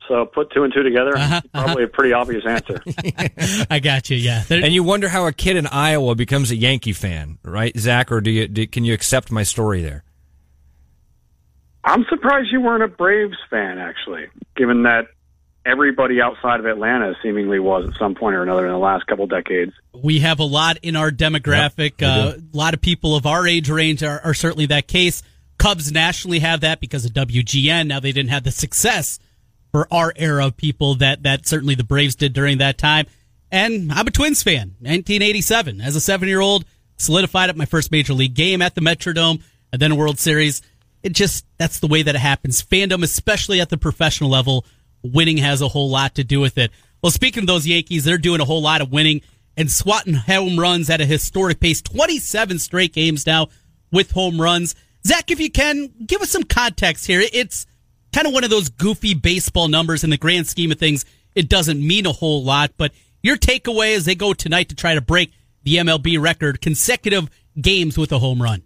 So 0.09 0.25
put 0.25 0.51
two 0.51 0.65
and 0.65 0.73
two 0.73 0.83
together, 0.83 1.17
uh-huh, 1.17 1.43
probably 1.53 1.85
uh-huh. 1.85 1.85
a 1.85 1.89
pretty 1.89 2.13
obvious 2.15 2.45
answer. 2.47 2.83
I 3.71 3.81
got 3.81 4.09
you. 4.09 4.17
Yeah, 4.17 4.43
and 4.49 4.73
you 4.73 4.83
wonder 4.83 5.11
how 5.11 5.27
a 5.27 5.33
kid 5.33 5.57
in 5.57 5.67
Iowa 5.67 6.15
becomes 6.15 6.51
a 6.51 6.57
Yankee 6.57 6.95
fan, 6.95 7.39
right, 7.43 7.77
Zach? 7.79 8.11
Or 8.11 8.23
do 8.23 8.31
you 8.31 8.49
do, 8.49 8.67
can 8.67 8.85
you 8.85 8.95
accept 8.95 9.31
my 9.31 9.43
story 9.43 9.83
there? 9.83 10.05
I'm 11.85 12.05
surprised 12.09 12.49
you 12.51 12.61
weren't 12.63 12.83
a 12.83 12.89
Braves 12.89 13.37
fan, 13.51 13.79
actually, 13.79 14.27
given 14.57 14.85
that 14.85 15.09
everybody 15.67 16.21
outside 16.21 16.61
of 16.61 16.67
Atlanta 16.67 17.15
seemingly 17.23 17.59
was 17.59 17.89
at 17.89 17.99
some 17.99 18.15
point 18.15 18.37
or 18.37 18.43
another 18.43 18.67
in 18.67 18.73
the 18.73 18.79
last 18.79 19.07
couple 19.07 19.27
decades. 19.27 19.73
We 19.93 20.21
have 20.21 20.39
a 20.39 20.45
lot 20.45 20.79
in 20.83 20.97
our 20.97 21.11
demographic. 21.11 22.01
Yep, 22.01 22.03
uh, 22.03 22.33
a 22.39 22.57
lot 22.57 22.73
of 22.75 22.81
people 22.81 23.17
of 23.17 23.27
our 23.27 23.47
age 23.47 23.69
range 23.69 24.03
are, 24.03 24.21
are, 24.23 24.35
certainly 24.35 24.67
that 24.67 24.87
case. 24.87 25.23
Cubs 25.59 25.91
nationally 25.91 26.39
have 26.39 26.61
that 26.61 26.81
because 26.81 27.05
of 27.05 27.13
WGN. 27.13 27.89
Now 27.89 28.01
they 28.01 28.13
didn't 28.13 28.31
have 28.31 28.45
the 28.45 28.51
success 28.51 29.19
for 29.73 29.93
our 29.93 30.13
era 30.17 30.47
of 30.47 30.57
people 30.57 30.95
that 30.97 31.25
that 31.25 31.47
certainly 31.47 31.75
the 31.75 31.85
Braves 31.85 32.15
did 32.15 32.33
during 32.33 32.59
that 32.59 32.79
time. 32.79 33.07
And 33.51 33.93
I'm 33.93 34.07
a 34.07 34.11
Twins 34.11 34.43
fan. 34.43 34.77
1987, 34.81 35.81
as 35.81 35.97
a 35.97 36.01
seven 36.01 36.29
year 36.29 36.41
old, 36.41 36.65
solidified 36.97 37.51
up 37.51 37.57
my 37.57 37.65
first 37.65 37.91
major 37.91 38.13
league 38.13 38.35
game 38.35 38.63
at 38.63 38.75
the 38.75 38.81
Metrodome, 38.81 39.43
and 39.73 39.83
then 39.83 39.93
a 39.93 39.97
World 39.97 40.19
Series. 40.19 40.63
It 41.03 41.13
just 41.13 41.47
that's 41.59 41.81
the 41.81 41.87
way 41.87 42.03
that 42.03 42.15
it 42.15 42.19
happens. 42.19 42.63
Fandom, 42.63 43.03
especially 43.03 43.61
at 43.61 43.71
the 43.71 43.77
professional 43.77 44.31
level, 44.31 44.65
winning 45.13 45.39
has 45.39 45.63
a 45.63 45.69
whole 45.69 45.91
lot 45.91 46.15
to 46.17 46.25
do 46.25 46.41
with 46.41 46.59
it. 46.59 46.71
Well, 47.03 47.11
speaking 47.11 47.45
of 47.45 47.47
those 47.47 47.67
Yankees, 47.67 48.05
they're 48.05 48.19
doing 48.19 48.41
a 48.41 48.45
whole 48.45 48.63
lot 48.63 48.81
of 48.81 48.91
winning 48.91 49.23
and 49.57 49.71
swatting 49.71 50.15
home 50.15 50.59
runs 50.59 50.91
at 50.91 51.01
a 51.01 51.07
historic 51.07 51.61
pace. 51.61 51.81
27 51.83 52.59
straight 52.59 52.93
games 52.93 53.27
now 53.27 53.49
with 53.91 54.11
home 54.11 54.41
runs. 54.41 54.75
Zach, 55.07 55.31
if 55.31 55.41
you 55.41 55.51
can, 55.51 55.93
give 56.05 56.21
us 56.21 56.31
some 56.31 56.43
context 56.43 57.07
here. 57.07 57.23
It's 57.33 57.67
kind 58.13 58.27
of 58.27 58.33
one 58.33 58.45
of 58.45 58.51
those 58.51 58.69
goofy 58.69 59.15
baseball 59.15 59.69
numbers 59.69 60.05
in 60.05 60.11
the 60.11 60.17
grand 60.17 60.47
scheme 60.47 60.73
of 60.73 60.79
things. 60.79 61.05
It 61.35 61.49
doesn't 61.49 61.87
mean 61.87 62.07
a 62.07 62.13
whole 62.13 62.43
lot, 62.43 62.73
but 62.77 62.93
your 63.23 63.37
takeaway 63.37 63.95
as 63.95 64.05
they 64.05 64.15
go 64.15 64.33
tonight 64.33 64.71
to 64.71 64.75
try 64.75 64.95
to 64.95 65.01
break 65.01 65.33
the 65.63 65.77
MLB 65.77 66.21
record, 66.21 66.61
consecutive 66.61 67.29
games 67.61 67.99
with 67.99 68.13
a 68.13 68.19
home 68.19 68.43
run. 68.43 68.63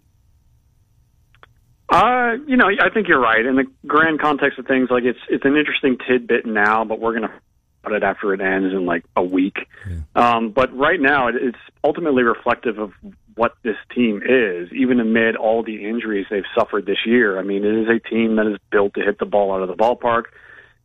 Uh, 1.91 2.37
you 2.47 2.55
know, 2.55 2.67
I 2.67 2.89
think 2.89 3.09
you're 3.09 3.19
right. 3.19 3.45
In 3.45 3.57
the 3.57 3.65
grand 3.85 4.21
context 4.21 4.57
of 4.57 4.65
things, 4.65 4.89
like 4.89 5.03
it's 5.03 5.19
it's 5.29 5.43
an 5.43 5.57
interesting 5.57 5.97
tidbit 6.07 6.45
now, 6.45 6.85
but 6.85 6.99
we're 6.99 7.13
gonna 7.13 7.33
about 7.83 7.95
it 7.95 8.03
after 8.03 8.33
it 8.33 8.41
ends 8.41 8.73
in 8.73 8.85
like 8.85 9.03
a 9.15 9.23
week. 9.23 9.57
Yeah. 9.89 9.97
Um, 10.15 10.51
but 10.51 10.75
right 10.75 10.99
now, 10.99 11.27
it, 11.27 11.35
it's 11.35 11.57
ultimately 11.83 12.23
reflective 12.23 12.77
of 12.79 12.91
what 13.35 13.55
this 13.63 13.75
team 13.93 14.21
is, 14.23 14.71
even 14.71 14.99
amid 14.99 15.35
all 15.35 15.63
the 15.63 15.85
injuries 15.85 16.27
they've 16.29 16.43
suffered 16.57 16.85
this 16.85 17.05
year. 17.05 17.39
I 17.39 17.43
mean, 17.43 17.65
it 17.65 17.75
is 17.75 17.87
a 17.89 17.99
team 18.09 18.35
that 18.37 18.47
is 18.47 18.57
built 18.71 18.93
to 18.95 19.01
hit 19.01 19.19
the 19.19 19.25
ball 19.25 19.53
out 19.53 19.61
of 19.61 19.67
the 19.67 19.75
ballpark. 19.75 20.23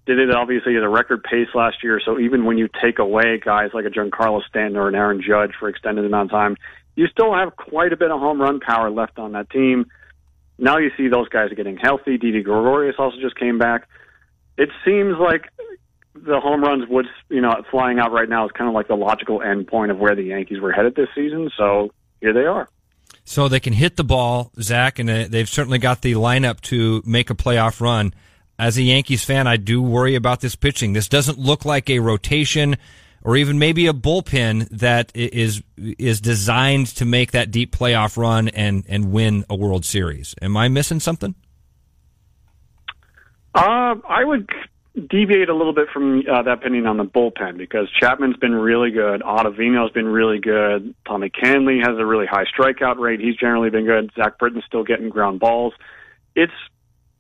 Did 0.07 0.19
it 0.21 0.31
obviously 0.31 0.77
at 0.77 0.83
a 0.83 0.89
record 0.89 1.25
pace 1.25 1.49
last 1.55 1.83
year. 1.83 2.01
So 2.05 2.19
even 2.19 2.45
when 2.45 2.59
you 2.59 2.69
take 2.83 3.01
away 3.01 3.41
guys 3.45 3.71
like 3.75 3.85
a 3.85 3.91
Giancarlo 3.91 4.41
Stanton 4.49 4.77
or 4.77 4.89
an 4.89 4.95
Aaron 4.95 5.21
Judge 5.21 5.53
for 5.59 5.69
extended 5.69 6.05
amount 6.05 6.31
of 6.31 6.31
time, 6.31 6.57
you 6.95 7.09
still 7.09 7.35
have 7.35 7.57
quite 7.57 7.93
a 7.93 7.97
bit 7.97 8.11
of 8.11 8.21
home 8.21 8.41
run 8.41 8.61
power 8.61 8.91
left 8.91 9.19
on 9.19 9.33
that 9.33 9.51
team. 9.51 9.87
Now 10.59 10.79
you 10.79 10.91
see 10.97 11.09
those 11.09 11.29
guys 11.29 11.53
are 11.53 11.55
getting 11.55 11.77
healthy. 11.77 12.19
Didi 12.19 12.43
Gregorius 12.43 12.97
also 12.99 13.17
just 13.21 13.37
came 13.37 13.59
back. 13.59 13.89
It 14.57 14.71
seems 14.85 15.17
like 15.19 15.51
the 16.15 16.41
home 16.41 16.63
runs 16.63 16.89
would, 16.89 17.07
you 17.29 17.41
know, 17.41 17.55
flying 17.71 17.99
out 17.99 18.13
right 18.13 18.29
now 18.29 18.47
is 18.47 18.53
kind 18.53 18.69
of 18.69 18.75
like 18.75 18.89
the 18.89 18.97
logical 18.97 19.43
end 19.43 19.67
point 19.67 19.91
of 19.91 19.99
where 19.99 20.15
the 20.15 20.23
Yankees 20.23 20.61
were 20.61 20.73
headed 20.73 20.95
this 20.95 21.09
season. 21.15 21.51
So 21.57 21.93
here 22.21 22.33
they 22.33 22.47
are. 22.47 22.69
So 23.25 23.49
they 23.49 23.61
can 23.61 23.73
hit 23.73 23.97
the 23.97 24.05
ball, 24.05 24.53
Zach, 24.61 24.99
and 24.99 25.11
uh, 25.11 25.27
they've 25.29 25.49
certainly 25.49 25.79
got 25.79 26.03
the 26.03 26.13
lineup 26.13 26.61
to 26.63 27.03
make 27.05 27.29
a 27.29 27.35
playoff 27.35 27.81
run. 27.81 28.15
As 28.59 28.79
a 28.79 28.83
Yankees 28.83 29.25
fan, 29.25 29.47
I 29.47 29.57
do 29.59 29.83
worry 29.83 30.15
about 30.15 30.41
this 30.41 30.55
pitching. 30.55 30.95
This 30.95 31.09
doesn't 31.09 31.39
look 31.39 31.65
like 31.65 31.91
a 31.91 31.99
rotation 31.99 32.77
or 33.27 33.37
even 33.37 33.59
maybe 33.59 33.89
a 33.89 33.93
bullpen 33.93 34.69
that 34.71 35.11
is 35.13 35.61
is 35.77 36.21
designed 36.21 36.87
to 36.87 37.05
make 37.05 37.33
that 37.33 37.51
deep 37.51 37.75
playoff 37.75 38.17
run 38.17 38.49
and 38.49 38.85
and 38.89 39.11
win 39.11 39.45
a 39.51 39.57
World 39.57 39.85
Series. 39.85 40.35
Am 40.41 40.57
I 40.57 40.69
missing 40.69 41.01
something? 41.01 41.35
Uh, 43.53 43.97
I 44.09 44.23
would 44.23 44.49
deviate 45.11 45.49
a 45.49 45.55
little 45.55 45.73
bit 45.75 45.89
from 45.93 46.23
uh, 46.31 46.43
that 46.43 46.53
opinion 46.53 46.87
on 46.87 46.99
the 46.99 47.05
bullpen 47.05 47.59
because 47.59 47.89
Chapman's 48.01 48.37
been 48.37 48.55
really 48.55 48.93
good. 48.93 49.23
Ottavino's 49.23 49.91
been 49.91 50.07
really 50.07 50.39
good. 50.39 50.95
Tommy 51.05 51.29
Kahnle 51.29 51.81
has 51.85 51.99
a 51.99 52.07
really 52.07 52.27
high 52.27 52.45
strikeout 52.45 52.99
rate. 52.99 53.19
He's 53.19 53.37
generally 53.37 53.71
been 53.71 53.87
good. 53.87 54.11
Zach 54.15 54.39
Britton's 54.39 54.65
still 54.67 54.85
getting 54.85 55.09
ground 55.09 55.41
balls. 55.41 55.75
It's 56.37 56.53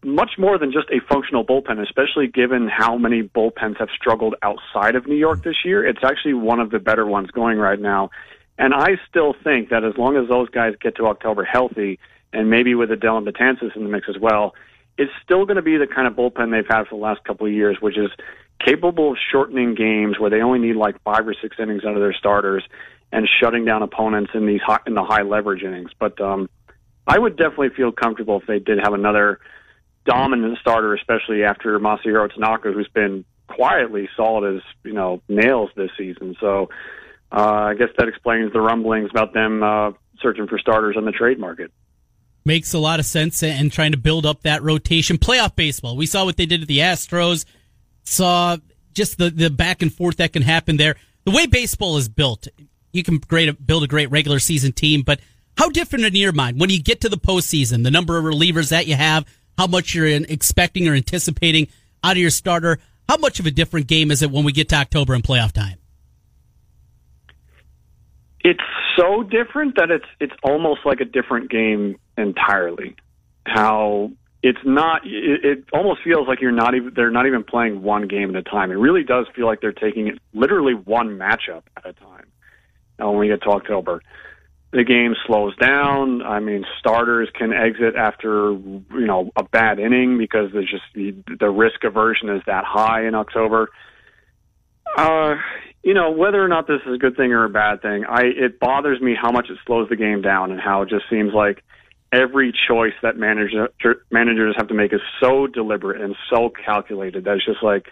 much 0.06 0.32
more 0.38 0.56
than 0.58 0.72
just 0.72 0.88
a 0.90 1.00
functional 1.12 1.44
bullpen, 1.44 1.82
especially 1.82 2.28
given 2.28 2.68
how 2.68 2.96
many 2.96 3.22
bullpens 3.22 3.76
have 3.78 3.88
struggled 3.94 4.36
outside 4.42 4.94
of 4.94 5.06
New 5.06 5.16
York 5.16 5.42
this 5.42 5.64
year. 5.64 5.84
It's 5.86 6.04
actually 6.04 6.34
one 6.34 6.60
of 6.60 6.70
the 6.70 6.78
better 6.78 7.04
ones 7.04 7.30
going 7.32 7.58
right 7.58 7.80
now. 7.80 8.10
And 8.56 8.72
I 8.72 8.96
still 9.08 9.34
think 9.44 9.68
that 9.70 9.84
as 9.84 9.98
long 9.98 10.16
as 10.16 10.28
those 10.28 10.48
guys 10.48 10.74
get 10.80 10.96
to 10.96 11.06
October 11.06 11.44
healthy, 11.44 11.98
and 12.32 12.48
maybe 12.48 12.74
with 12.74 12.90
Dellin 12.90 13.28
Betances 13.28 13.74
in 13.76 13.82
the 13.82 13.90
mix 13.90 14.08
as 14.08 14.18
well, 14.18 14.54
it's 14.96 15.12
still 15.22 15.44
going 15.44 15.56
to 15.56 15.62
be 15.62 15.76
the 15.76 15.86
kind 15.86 16.06
of 16.06 16.14
bullpen 16.14 16.52
they've 16.52 16.66
had 16.66 16.86
for 16.86 16.96
the 16.96 17.02
last 17.02 17.22
couple 17.24 17.46
of 17.46 17.52
years, 17.52 17.76
which 17.80 17.98
is 17.98 18.10
capable 18.64 19.12
of 19.12 19.18
shortening 19.30 19.74
games 19.74 20.18
where 20.18 20.30
they 20.30 20.40
only 20.40 20.58
need 20.58 20.76
like 20.76 21.02
five 21.02 21.28
or 21.28 21.34
six 21.34 21.56
innings 21.58 21.84
out 21.84 21.94
of 21.94 22.00
their 22.00 22.14
starters 22.14 22.64
and 23.12 23.28
shutting 23.40 23.64
down 23.64 23.82
opponents 23.82 24.30
in 24.34 24.46
these 24.46 24.60
high, 24.62 24.80
in 24.86 24.94
the 24.94 25.04
high 25.04 25.22
leverage 25.22 25.62
innings. 25.62 25.90
But 25.98 26.20
um, 26.20 26.48
I 27.06 27.18
would 27.18 27.36
definitely 27.36 27.70
feel 27.70 27.92
comfortable 27.92 28.40
if 28.40 28.46
they 28.46 28.58
did 28.58 28.78
have 28.82 28.94
another 28.94 29.40
dominant 30.06 30.58
starter, 30.60 30.94
especially 30.94 31.44
after 31.44 31.78
Masahiro 31.78 32.32
Tanaka, 32.32 32.72
who's 32.72 32.88
been 32.88 33.24
quietly 33.48 34.08
solid 34.16 34.56
as 34.56 34.62
you 34.84 34.92
know 34.92 35.22
nails 35.28 35.70
this 35.76 35.90
season. 35.98 36.36
So 36.40 36.68
uh, 37.32 37.70
I 37.70 37.74
guess 37.74 37.88
that 37.98 38.08
explains 38.08 38.52
the 38.52 38.60
rumblings 38.60 39.10
about 39.10 39.34
them 39.34 39.62
uh, 39.62 39.92
searching 40.20 40.46
for 40.46 40.58
starters 40.58 40.96
on 40.96 41.04
the 41.04 41.12
trade 41.12 41.38
market. 41.38 41.70
Makes 42.44 42.74
a 42.74 42.78
lot 42.78 43.00
of 43.00 43.06
sense 43.06 43.42
and 43.42 43.72
trying 43.72 43.90
to 43.90 43.98
build 43.98 44.24
up 44.24 44.42
that 44.42 44.62
rotation. 44.62 45.18
Playoff 45.18 45.56
baseball. 45.56 45.96
We 45.96 46.06
saw 46.06 46.24
what 46.24 46.36
they 46.36 46.46
did 46.46 46.60
to 46.60 46.66
the 46.66 46.78
Astros. 46.78 47.44
Saw 48.04 48.56
just 48.92 49.18
the, 49.18 49.30
the 49.30 49.50
back 49.50 49.82
and 49.82 49.92
forth 49.92 50.18
that 50.18 50.32
can 50.32 50.42
happen 50.42 50.76
there. 50.76 50.94
The 51.24 51.32
way 51.32 51.46
baseball 51.46 51.96
is 51.96 52.08
built, 52.08 52.46
you 52.92 53.02
can 53.02 53.18
great, 53.18 53.66
build 53.66 53.82
a 53.82 53.88
great 53.88 54.12
regular 54.12 54.38
season 54.38 54.72
team, 54.72 55.02
but 55.02 55.18
how 55.56 55.70
different 55.70 56.04
in 56.04 56.14
your 56.14 56.32
mind 56.32 56.60
when 56.60 56.70
you 56.70 56.80
get 56.80 57.00
to 57.00 57.08
the 57.08 57.16
postseason, 57.16 57.82
the 57.82 57.90
number 57.90 58.16
of 58.16 58.24
relievers 58.24 58.70
that 58.70 58.86
you 58.86 58.94
have, 58.94 59.26
how 59.56 59.66
much 59.66 59.94
you're 59.94 60.06
expecting 60.06 60.88
or 60.88 60.94
anticipating 60.94 61.68
out 62.02 62.12
of 62.12 62.18
your 62.18 62.30
starter. 62.30 62.78
How 63.08 63.16
much 63.16 63.40
of 63.40 63.46
a 63.46 63.50
different 63.50 63.86
game 63.86 64.10
is 64.10 64.22
it 64.22 64.30
when 64.30 64.44
we 64.44 64.52
get 64.52 64.68
to 64.70 64.76
October 64.76 65.14
and 65.14 65.22
playoff 65.22 65.52
time? 65.52 65.78
It's 68.40 68.60
so 68.96 69.22
different 69.22 69.76
that 69.76 69.90
it's 69.90 70.06
it's 70.20 70.34
almost 70.42 70.80
like 70.84 71.00
a 71.00 71.04
different 71.04 71.50
game 71.50 71.98
entirely. 72.16 72.96
How 73.44 74.12
it's 74.42 74.58
not 74.64 75.02
it, 75.04 75.44
it 75.44 75.64
almost 75.72 76.02
feels 76.02 76.28
like 76.28 76.40
you're 76.40 76.52
not 76.52 76.74
even 76.74 76.92
they're 76.94 77.10
not 77.10 77.26
even 77.26 77.44
playing 77.44 77.82
one 77.82 78.06
game 78.06 78.30
at 78.30 78.36
a 78.36 78.42
time. 78.42 78.70
It 78.70 78.76
really 78.76 79.02
does 79.02 79.26
feel 79.34 79.46
like 79.46 79.60
they're 79.60 79.72
taking 79.72 80.08
it 80.08 80.18
literally 80.32 80.74
one 80.74 81.18
matchup 81.18 81.62
at 81.76 81.86
a 81.86 81.92
time. 81.92 82.26
Now 82.98 83.10
when 83.10 83.20
we 83.20 83.28
get 83.28 83.42
to 83.42 83.50
October 83.50 84.02
the 84.76 84.84
game 84.84 85.14
slows 85.26 85.56
down. 85.56 86.20
I 86.20 86.38
mean, 86.38 86.66
starters 86.78 87.30
can 87.34 87.54
exit 87.54 87.96
after 87.96 88.52
you 88.52 89.06
know 89.06 89.30
a 89.34 89.42
bad 89.42 89.78
inning 89.78 90.18
because 90.18 90.52
there's 90.52 90.70
just 90.70 90.84
the, 90.94 91.14
the 91.40 91.48
risk 91.48 91.82
aversion 91.82 92.28
is 92.28 92.42
that 92.46 92.64
high 92.64 93.06
in 93.06 93.14
October. 93.14 93.70
Uh, 94.94 95.36
you 95.82 95.94
know, 95.94 96.10
whether 96.10 96.44
or 96.44 96.48
not 96.48 96.66
this 96.66 96.80
is 96.86 96.94
a 96.94 96.98
good 96.98 97.16
thing 97.16 97.32
or 97.32 97.44
a 97.44 97.48
bad 97.48 97.80
thing, 97.80 98.04
I 98.06 98.24
it 98.24 98.60
bothers 98.60 99.00
me 99.00 99.14
how 99.20 99.30
much 99.30 99.48
it 99.48 99.56
slows 99.66 99.88
the 99.88 99.96
game 99.96 100.20
down 100.20 100.52
and 100.52 100.60
how 100.60 100.82
it 100.82 100.90
just 100.90 101.08
seems 101.08 101.32
like 101.32 101.64
every 102.12 102.52
choice 102.68 102.94
that 103.02 103.16
manager, 103.16 103.68
managers 104.10 104.54
have 104.58 104.68
to 104.68 104.74
make 104.74 104.92
is 104.92 105.00
so 105.22 105.46
deliberate 105.46 106.02
and 106.02 106.14
so 106.28 106.50
calculated 106.50 107.24
that 107.24 107.36
it's 107.36 107.46
just 107.46 107.62
like 107.62 107.86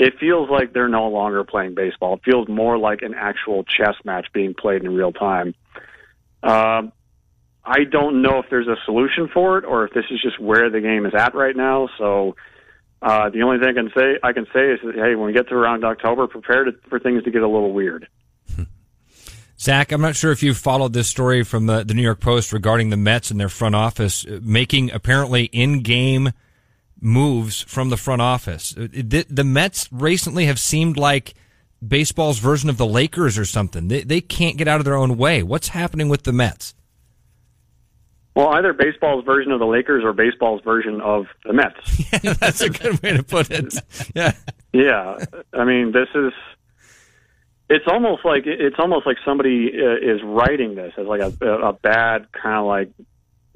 it 0.00 0.14
feels 0.18 0.50
like 0.50 0.72
they're 0.72 0.88
no 0.88 1.08
longer 1.08 1.44
playing 1.44 1.76
baseball. 1.76 2.14
It 2.14 2.22
feels 2.24 2.48
more 2.48 2.76
like 2.76 3.02
an 3.02 3.14
actual 3.14 3.62
chess 3.62 3.94
match 4.04 4.26
being 4.32 4.52
played 4.52 4.82
in 4.82 4.94
real 4.94 5.12
time. 5.12 5.54
Uh, 6.42 6.82
I 7.64 7.84
don't 7.84 8.22
know 8.22 8.38
if 8.38 8.46
there's 8.48 8.66
a 8.66 8.76
solution 8.84 9.28
for 9.32 9.58
it 9.58 9.64
or 9.64 9.84
if 9.84 9.92
this 9.92 10.04
is 10.10 10.20
just 10.22 10.40
where 10.40 10.70
the 10.70 10.80
game 10.80 11.04
is 11.04 11.12
at 11.14 11.34
right 11.34 11.54
now. 11.54 11.88
So 11.98 12.34
uh, 13.02 13.28
the 13.30 13.42
only 13.42 13.58
thing 13.58 13.68
I 13.68 13.72
can 13.72 13.90
say 13.96 14.18
I 14.22 14.32
can 14.32 14.46
say 14.52 14.72
is 14.72 14.80
that 14.84 14.94
hey, 14.94 15.14
when 15.14 15.26
we 15.26 15.32
get 15.32 15.48
to 15.48 15.54
around 15.54 15.84
October, 15.84 16.26
prepare 16.26 16.64
to, 16.64 16.72
for 16.88 16.98
things 16.98 17.24
to 17.24 17.30
get 17.30 17.42
a 17.42 17.48
little 17.48 17.72
weird. 17.72 18.08
Zach, 19.60 19.92
I'm 19.92 20.00
not 20.00 20.16
sure 20.16 20.32
if 20.32 20.42
you 20.42 20.54
followed 20.54 20.92
this 20.94 21.08
story 21.08 21.42
from 21.42 21.66
the, 21.66 21.84
the 21.84 21.94
New 21.94 22.02
York 22.02 22.20
Post 22.20 22.52
regarding 22.52 22.90
the 22.90 22.96
Mets 22.96 23.30
and 23.30 23.38
their 23.38 23.48
front 23.48 23.74
office 23.74 24.24
uh, 24.24 24.40
making 24.42 24.90
apparently 24.92 25.44
in-game 25.44 26.32
moves 27.00 27.62
from 27.62 27.90
the 27.90 27.96
front 27.96 28.22
office. 28.22 28.74
Uh, 28.76 28.88
the, 28.92 29.26
the 29.28 29.44
Mets 29.44 29.88
recently 29.92 30.46
have 30.46 30.58
seemed 30.58 30.96
like 30.96 31.34
baseball's 31.86 32.38
version 32.38 32.68
of 32.70 32.76
the 32.76 32.86
Lakers 32.86 33.38
or 33.38 33.44
something. 33.44 33.88
They 33.88 34.02
they 34.02 34.20
can't 34.20 34.56
get 34.56 34.68
out 34.68 34.80
of 34.80 34.84
their 34.84 34.96
own 34.96 35.16
way. 35.16 35.42
What's 35.42 35.68
happening 35.68 36.08
with 36.08 36.24
the 36.24 36.32
Mets? 36.32 36.74
Well, 38.34 38.48
either 38.50 38.72
baseball's 38.72 39.24
version 39.24 39.50
of 39.50 39.58
the 39.58 39.66
Lakers 39.66 40.04
or 40.04 40.12
baseball's 40.12 40.62
version 40.62 41.00
of 41.00 41.26
the 41.44 41.52
Mets. 41.52 42.12
yeah, 42.22 42.34
that's 42.34 42.60
a 42.60 42.70
good 42.70 43.02
way 43.02 43.16
to 43.16 43.24
put 43.24 43.50
it. 43.50 43.74
Yeah. 44.14 44.32
Yeah, 44.72 45.16
I 45.52 45.64
mean, 45.64 45.92
this 45.92 46.08
is. 46.14 46.32
It's 47.70 47.86
almost 47.86 48.24
like 48.24 48.44
it's 48.46 48.76
almost 48.78 49.06
like 49.06 49.16
somebody 49.24 49.70
uh, 49.74 49.96
is 49.96 50.22
writing 50.22 50.74
this 50.74 50.92
as 50.96 51.06
like 51.06 51.20
a, 51.20 51.32
a 51.46 51.72
bad 51.72 52.28
kind 52.32 52.58
of 52.58 52.66
like 52.66 52.90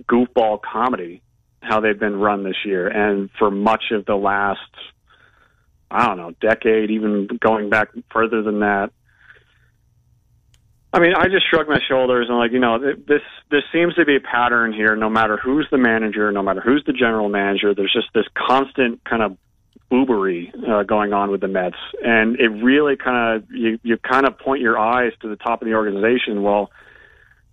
goofball 0.05 0.61
comedy. 0.61 1.23
How 1.61 1.81
they've 1.81 1.99
been 1.99 2.17
run 2.17 2.43
this 2.43 2.57
year, 2.65 2.89
and 2.89 3.31
for 3.39 3.51
much 3.51 3.85
of 3.93 4.05
the 4.05 4.17
last, 4.17 4.59
I 5.93 6.07
don't 6.07 6.17
know, 6.17 6.31
decade, 6.41 6.91
even 6.91 7.29
going 7.41 7.69
back 7.71 7.89
further 8.11 8.43
than 8.43 8.61
that. 8.61 8.91
I 10.95 11.01
mean, 11.01 11.15
I 11.15 11.29
just 11.29 11.49
shrug 11.49 11.69
my 11.69 11.81
shoulders 11.89 12.27
and 12.29 12.37
like, 12.37 12.53
you 12.53 12.59
know, 12.59 12.79
this 12.79 13.23
this 13.51 13.63
seems 13.73 13.95
to 13.95 14.05
be 14.05 14.17
a 14.17 14.21
pattern 14.21 14.73
here. 14.73 14.95
No 14.95 15.09
matter 15.09 15.39
who's 15.39 15.67
the 15.71 15.79
manager, 15.79 16.31
no 16.33 16.43
matter 16.43 16.61
who's 16.61 16.85
the 16.87 16.93
general 16.93 17.31
manager, 17.31 17.75
there's 17.75 17.93
just 17.93 18.09
this 18.15 18.27
constant 18.35 19.03
kind 19.05 19.23
of 19.23 19.37
boobery 19.91 20.53
uh, 20.69 20.83
going 20.83 21.13
on 21.13 21.31
with 21.31 21.41
the 21.41 21.49
Mets, 21.49 21.77
and 22.03 22.39
it 22.39 22.49
really 22.49 22.97
kind 22.97 23.37
of 23.37 23.51
you 23.51 23.79
you 23.83 23.97
kind 23.99 24.27
of 24.27 24.39
point 24.39 24.61
your 24.61 24.79
eyes 24.79 25.13
to 25.21 25.29
the 25.29 25.37
top 25.37 25.63
of 25.63 25.67
the 25.67 25.75
organization. 25.75 26.43
Well, 26.43 26.71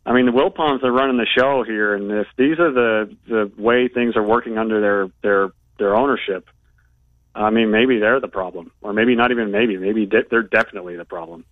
I 0.06 0.14
mean, 0.14 0.26
the 0.26 0.32
Wilpons 0.32 0.84
are 0.84 0.92
running 0.92 1.18
the 1.18 1.28
show 1.38 1.64
here, 1.64 1.94
and 1.94 2.12
if 2.12 2.28
these 2.38 2.60
are 2.60 2.72
the 2.72 3.16
the 3.28 3.52
way 3.58 3.88
things 3.88 4.18
are 4.18 4.24
working 4.24 4.58
under 4.58 4.82
their 4.82 5.08
their 5.22 5.52
their 5.78 5.96
ownership, 5.96 6.50
I 7.36 7.50
mean, 7.50 7.72
maybe 7.72 8.00
they're 8.00 8.20
the 8.20 8.28
problem, 8.28 8.72
or 8.82 8.94
maybe 8.94 9.16
not 9.16 9.32
even 9.32 9.52
maybe, 9.52 9.78
maybe 9.78 10.06
de- 10.06 10.26
they're 10.30 10.44
definitely 10.44 10.96
the 10.96 11.06
problem. 11.06 11.46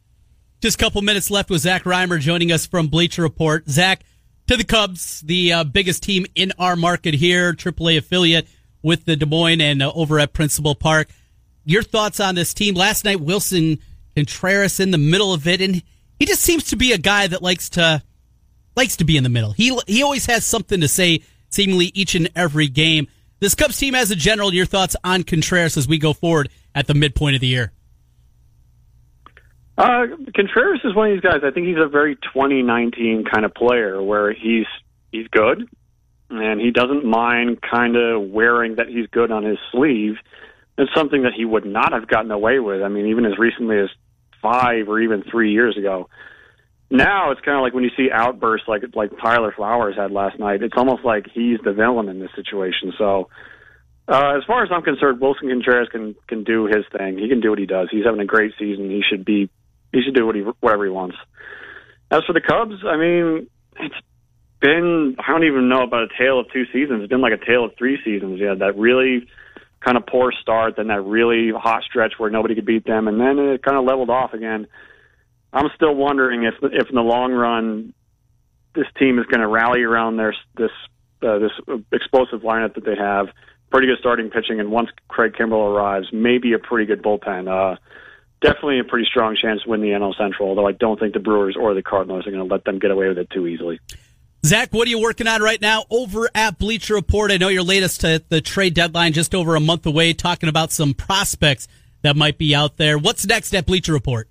Just 0.62 0.82
a 0.82 0.84
couple 0.84 1.02
minutes 1.02 1.30
left 1.30 1.50
with 1.50 1.62
Zach 1.62 1.86
Rymer 1.86 2.18
joining 2.18 2.52
us 2.52 2.66
from 2.66 2.88
Bleacher 2.88 3.22
Report. 3.22 3.68
Zach, 3.70 4.02
to 4.48 4.58
the 4.58 4.64
Cubs, 4.64 5.22
the 5.22 5.54
uh, 5.54 5.64
biggest 5.64 6.02
team 6.02 6.26
in 6.34 6.52
our 6.58 6.76
market 6.76 7.14
here, 7.14 7.54
AAA 7.54 7.98
affiliate 7.98 8.48
with 8.82 9.06
the 9.06 9.16
Des 9.16 9.26
Moines 9.26 9.62
and 9.62 9.84
uh, 9.84 9.92
over 9.94 10.20
at 10.20 10.34
Principal 10.34 10.74
Park. 10.74 11.10
Your 11.64 11.84
thoughts 11.84 12.20
on 12.20 12.36
this 12.36 12.54
team? 12.54 12.74
Last 12.74 13.06
night, 13.06 13.18
Willson 13.18 13.80
Contreras 14.16 14.80
in 14.80 14.92
the 14.92 14.98
middle 14.98 15.34
of 15.34 15.48
it, 15.48 15.62
and 15.62 15.84
he 16.18 16.26
just 16.26 16.42
seems 16.42 16.64
to 16.66 16.76
be 16.76 16.92
a 16.92 16.98
guy 16.98 17.28
that 17.28 17.44
likes 17.44 17.70
to 17.72 18.02
likes 18.76 18.96
to 18.98 19.04
be 19.04 19.18
in 19.18 19.24
the 19.24 19.30
middle. 19.30 19.52
He 19.52 19.78
he 19.86 20.02
always 20.02 20.26
has 20.28 20.46
something 20.46 20.82
to 20.82 20.88
say, 20.88 21.22
seemingly 21.50 21.92
each 21.94 22.16
and 22.16 22.30
every 22.36 22.68
game. 22.68 23.08
This 23.40 23.56
Cubs 23.56 23.78
team, 23.78 23.96
as 23.96 24.12
a 24.12 24.16
general, 24.16 24.54
your 24.54 24.66
thoughts 24.66 24.96
on 25.04 25.24
Contreras 25.24 25.78
as 25.78 25.88
we 25.88 25.98
go 26.00 26.14
forward 26.14 26.50
at 26.74 26.88
the 26.88 26.94
midpoint 26.94 27.36
of 27.36 27.42
the 27.42 27.48
year? 27.48 27.72
Uh, 29.78 30.08
Contreras 30.36 30.82
is 30.84 30.96
one 30.96 31.12
of 31.12 31.16
these 31.16 31.22
guys. 31.22 31.42
I 31.44 31.52
think 31.52 31.68
he's 31.68 31.78
a 31.78 31.88
very 31.88 32.16
2019 32.16 33.26
kind 33.32 33.46
of 33.46 33.54
player 33.54 34.02
where 34.02 34.34
he's 34.34 34.66
he's 35.12 35.28
good 35.28 35.70
and 36.30 36.60
he 36.60 36.72
doesn't 36.72 37.06
mind 37.06 37.62
kind 37.62 37.96
of 37.96 38.30
wearing 38.30 38.76
that 38.76 38.88
he's 38.88 39.08
good 39.08 39.32
on 39.32 39.44
his 39.44 39.58
sleeve. 39.72 40.16
It's 40.78 40.94
something 40.94 41.24
that 41.24 41.34
he 41.34 41.46
would 41.46 41.66
not 41.66 41.94
have 41.94 42.08
gotten 42.08 42.32
away 42.32 42.60
with. 42.60 42.82
I 42.82 42.90
mean, 42.90 43.08
even 43.08 43.26
as 43.26 43.38
recently 43.38 43.80
as 43.80 43.90
five 44.42 44.90
or 44.90 45.00
even 45.00 45.24
three 45.24 45.52
years 45.52 45.78
ago. 45.78 46.10
Now 46.90 47.32
it's 47.32 47.42
kind 47.42 47.58
of 47.58 47.64
like 47.64 47.74
when 47.74 47.84
you 47.84 47.92
see 47.98 48.10
outbursts 48.12 48.68
like 48.68 48.84
like 48.96 49.12
Tyler 49.22 49.54
Flowers 49.56 49.96
had 49.98 50.12
last 50.12 50.40
night. 50.40 50.64
It's 50.64 50.76
almost 50.78 51.04
like 51.04 51.26
he's 51.34 51.60
the 51.64 51.74
villain 51.74 52.08
in 52.08 52.20
this 52.20 52.32
situation. 52.36 52.94
So, 52.98 53.30
uh, 54.08 54.38
as 54.38 54.44
far 54.46 54.64
as 54.64 54.70
I'm 54.72 54.84
concerned, 54.84 55.20
Willson 55.20 55.50
Contreras 55.50 55.90
can 55.92 56.16
can 56.28 56.46
do 56.46 56.66
his 56.66 56.86
thing. 56.98 57.18
He 57.18 57.28
can 57.28 57.42
do 57.42 57.50
what 57.50 57.60
he 57.60 57.66
does. 57.66 57.90
He's 57.92 58.06
having 58.06 58.22
a 58.22 58.26
great 58.26 58.54
season. 58.58 58.90
He 58.90 59.04
should 59.08 59.26
be 59.26 59.50
he 59.92 60.02
should 60.02 60.16
do 60.16 60.26
what 60.26 60.36
he 60.36 60.42
whatever 60.62 60.86
he 60.86 60.92
wants. 60.92 61.18
As 62.10 62.24
for 62.26 62.32
the 62.32 62.42
Cubs, 62.42 62.82
I 62.86 62.96
mean, 62.96 63.48
it's 63.82 63.96
been 64.62 65.18
I 65.20 65.32
don't 65.32 65.44
even 65.44 65.68
know 65.68 65.84
about 65.84 66.04
a 66.04 66.18
tale 66.18 66.40
of 66.40 66.46
two 66.54 66.66
seasons. 66.72 67.04
It's 67.04 67.10
been 67.10 67.22
like 67.22 67.34
a 67.34 67.46
tale 67.46 67.66
of 67.66 67.72
three 67.78 68.00
seasons. 68.06 68.40
Yeah, 68.40 68.56
that 68.56 68.78
really 68.78 69.28
kind 69.82 69.98
of 69.98 70.06
poor 70.08 70.32
start, 70.42 70.76
then 70.78 70.88
that 70.88 71.02
really 71.02 71.52
hot 71.52 71.84
stretch 71.84 72.14
where 72.18 72.30
nobody 72.30 72.56
could 72.56 72.66
beat 72.66 72.86
them, 72.86 73.08
and 73.08 73.20
then 73.20 73.38
it 73.38 73.62
kind 73.62 73.78
of 73.78 73.86
leveled 73.86 74.10
off 74.10 74.34
again. 74.34 74.68
I'm 75.58 75.72
still 75.76 75.96
wondering 75.96 76.44
if 76.44 76.54
if 76.62 76.90
in 76.90 76.96
the 76.96 77.02
long 77.02 77.34
run 77.34 77.94
this 78.76 78.86
team 79.00 79.18
is 79.18 79.26
going 79.26 79.42
to 79.42 79.48
rally 79.48 79.82
around 79.82 80.18
their 80.18 80.36
this 80.56 80.72
uh, 81.24 81.40
this 81.40 81.52
explosive 81.92 82.42
lineup 82.42 82.76
that 82.76 82.86
they 82.86 82.96
have. 82.96 83.28
Pretty 83.72 83.88
good 83.88 83.98
starting 84.00 84.30
pitching, 84.30 84.60
and 84.60 84.72
once 84.72 84.90
Craig 85.08 85.34
Kimbrel 85.34 85.76
arrives, 85.76 86.08
maybe 86.14 86.54
a 86.54 86.60
pretty 86.60 86.86
good 86.86 87.02
bullpen. 87.02 87.48
Uh, 87.50 87.78
definitely 88.40 88.80
a 88.80 88.84
pretty 88.84 89.06
strong 89.10 89.36
chance 89.36 89.64
to 89.64 89.70
win 89.70 89.82
the 89.82 89.90
NL 89.90 90.16
Central. 90.16 90.50
Although 90.50 90.68
I 90.68 90.72
don't 90.72 91.00
think 91.00 91.14
the 91.14 91.20
Brewers 91.20 91.58
or 91.60 91.74
the 91.74 91.82
Cardinals 91.82 92.28
are 92.28 92.32
going 92.32 92.48
to 92.48 92.54
let 92.54 92.64
them 92.64 92.80
get 92.80 92.92
away 92.92 93.08
with 93.08 93.18
it 93.18 93.30
too 93.32 93.48
easily. 93.48 93.80
Zach, 94.46 94.72
what 94.72 94.88
are 94.88 94.92
you 94.92 95.02
working 95.02 95.28
on 95.28 95.42
right 95.42 95.60
now 95.60 95.86
over 95.90 96.30
at 96.36 96.60
Bleacher 96.60 96.94
Report? 96.94 97.32
I 97.32 97.38
know 97.38 97.48
your 97.48 97.64
latest 97.64 98.02
to 98.02 98.24
the 98.30 98.40
trade 98.40 98.76
deadline 98.76 99.12
just 99.12 99.34
over 99.34 99.56
a 99.56 99.60
month 99.60 99.86
away, 99.86 100.14
talking 100.14 100.48
about 100.48 100.72
some 100.72 100.94
prospects 100.94 101.68
that 102.04 102.16
might 102.16 102.38
be 102.38 102.54
out 102.54 102.78
there. 102.78 102.98
What's 102.98 103.26
next 103.26 103.54
at 103.56 103.66
Bleacher 103.66 103.92
Report? 103.92 104.30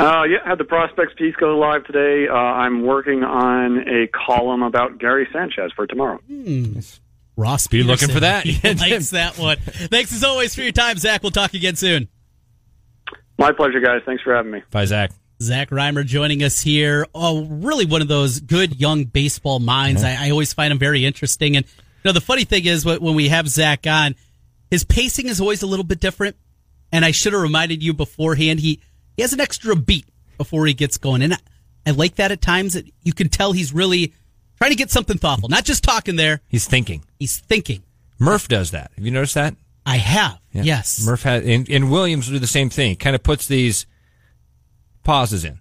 Uh, 0.00 0.22
yeah, 0.24 0.38
had 0.44 0.58
the 0.58 0.64
prospects 0.64 1.12
piece 1.16 1.34
go 1.36 1.58
live 1.58 1.84
today. 1.84 2.28
Uh, 2.28 2.34
I'm 2.34 2.82
working 2.82 3.24
on 3.24 3.78
a 3.88 4.06
column 4.06 4.62
about 4.62 4.98
Gary 4.98 5.28
Sanchez 5.32 5.72
for 5.74 5.86
tomorrow. 5.86 6.18
Hmm. 6.28 6.78
Ross, 7.36 7.66
be 7.66 7.82
looking 7.82 8.08
for 8.08 8.20
that. 8.20 8.46
likes 8.80 9.10
that 9.10 9.38
one. 9.38 9.58
Thanks 9.58 10.12
as 10.12 10.24
always 10.24 10.54
for 10.54 10.62
your 10.62 10.72
time, 10.72 10.98
Zach. 10.98 11.22
We'll 11.22 11.30
talk 11.30 11.54
again 11.54 11.76
soon. 11.76 12.08
My 13.38 13.52
pleasure, 13.52 13.80
guys. 13.80 14.02
Thanks 14.04 14.22
for 14.22 14.34
having 14.34 14.50
me. 14.50 14.62
Bye, 14.70 14.84
Zach. 14.84 15.12
Zach 15.40 15.70
Rymer 15.70 16.02
joining 16.02 16.42
us 16.42 16.60
here. 16.60 17.06
Oh, 17.14 17.44
really 17.44 17.86
one 17.86 18.02
of 18.02 18.08
those 18.08 18.40
good 18.40 18.80
young 18.80 19.04
baseball 19.04 19.60
minds. 19.60 20.02
I, 20.02 20.26
I, 20.26 20.30
always 20.30 20.52
find 20.52 20.72
him 20.72 20.80
very 20.80 21.04
interesting. 21.04 21.56
And 21.56 21.64
you 21.64 22.08
know, 22.08 22.12
the 22.12 22.20
funny 22.20 22.42
thing 22.44 22.66
is 22.66 22.84
when 22.84 23.14
we 23.14 23.28
have 23.28 23.48
Zach 23.48 23.86
on, 23.86 24.16
his 24.68 24.82
pacing 24.82 25.28
is 25.28 25.40
always 25.40 25.62
a 25.62 25.66
little 25.66 25.84
bit 25.84 26.00
different. 26.00 26.36
And 26.90 27.04
I 27.04 27.12
should 27.12 27.34
have 27.34 27.42
reminded 27.42 27.82
you 27.84 27.94
beforehand. 27.94 28.58
He 28.58 28.80
he 29.18 29.22
has 29.22 29.32
an 29.32 29.40
extra 29.40 29.74
beat 29.74 30.06
before 30.36 30.64
he 30.66 30.74
gets 30.74 30.96
going, 30.96 31.22
and 31.22 31.34
I, 31.34 31.38
I 31.84 31.90
like 31.90 32.14
that 32.14 32.30
at 32.30 32.40
times. 32.40 32.74
That 32.74 32.86
you 33.02 33.12
can 33.12 33.28
tell 33.28 33.50
he's 33.50 33.74
really 33.74 34.14
trying 34.58 34.70
to 34.70 34.76
get 34.76 34.92
something 34.92 35.18
thoughtful, 35.18 35.48
not 35.48 35.64
just 35.64 35.82
talking 35.82 36.14
there. 36.14 36.40
He's 36.46 36.68
thinking. 36.68 37.04
He's 37.18 37.36
thinking. 37.36 37.82
Murph 38.20 38.46
does 38.46 38.70
that. 38.70 38.92
Have 38.94 39.04
you 39.04 39.10
noticed 39.10 39.34
that? 39.34 39.56
I 39.84 39.96
have. 39.96 40.38
Yeah. 40.52 40.62
Yes. 40.62 41.04
Murph 41.04 41.24
has, 41.24 41.44
and, 41.44 41.68
and 41.68 41.90
Williams 41.90 42.28
do 42.28 42.38
the 42.38 42.46
same 42.46 42.70
thing. 42.70 42.94
Kind 42.94 43.16
of 43.16 43.24
puts 43.24 43.48
these 43.48 43.86
pauses 45.02 45.44
in. 45.44 45.58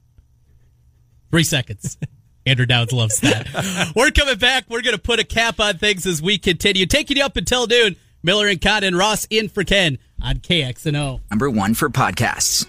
Three 1.32 1.44
seconds. 1.44 1.98
Andrew 2.46 2.68
Downs 2.68 2.94
loves 2.94 3.20
that. 3.22 3.92
We're 3.96 4.12
coming 4.12 4.38
back. 4.38 4.66
We're 4.70 4.84
going 4.84 4.96
to 4.96 5.02
put 5.02 5.20
a 5.20 5.24
cap 5.24 5.60
on 5.60 5.80
things 5.80 6.06
as 6.06 6.22
we 6.22 6.38
continue. 6.38 6.86
Taking 6.86 7.18
you 7.18 7.26
up 7.26 7.38
until 7.38 7.66
noon. 7.66 7.96
Miller 8.22 8.48
and 8.48 8.62
Condon, 8.62 8.96
Ross 8.96 9.26
in 9.32 9.50
for 9.50 9.64
Ken 9.64 9.98
on 10.22 10.36
KXNO. 10.36 11.22
Number 11.32 11.50
one 11.50 11.74
for 11.74 11.90
podcasts. 11.90 12.68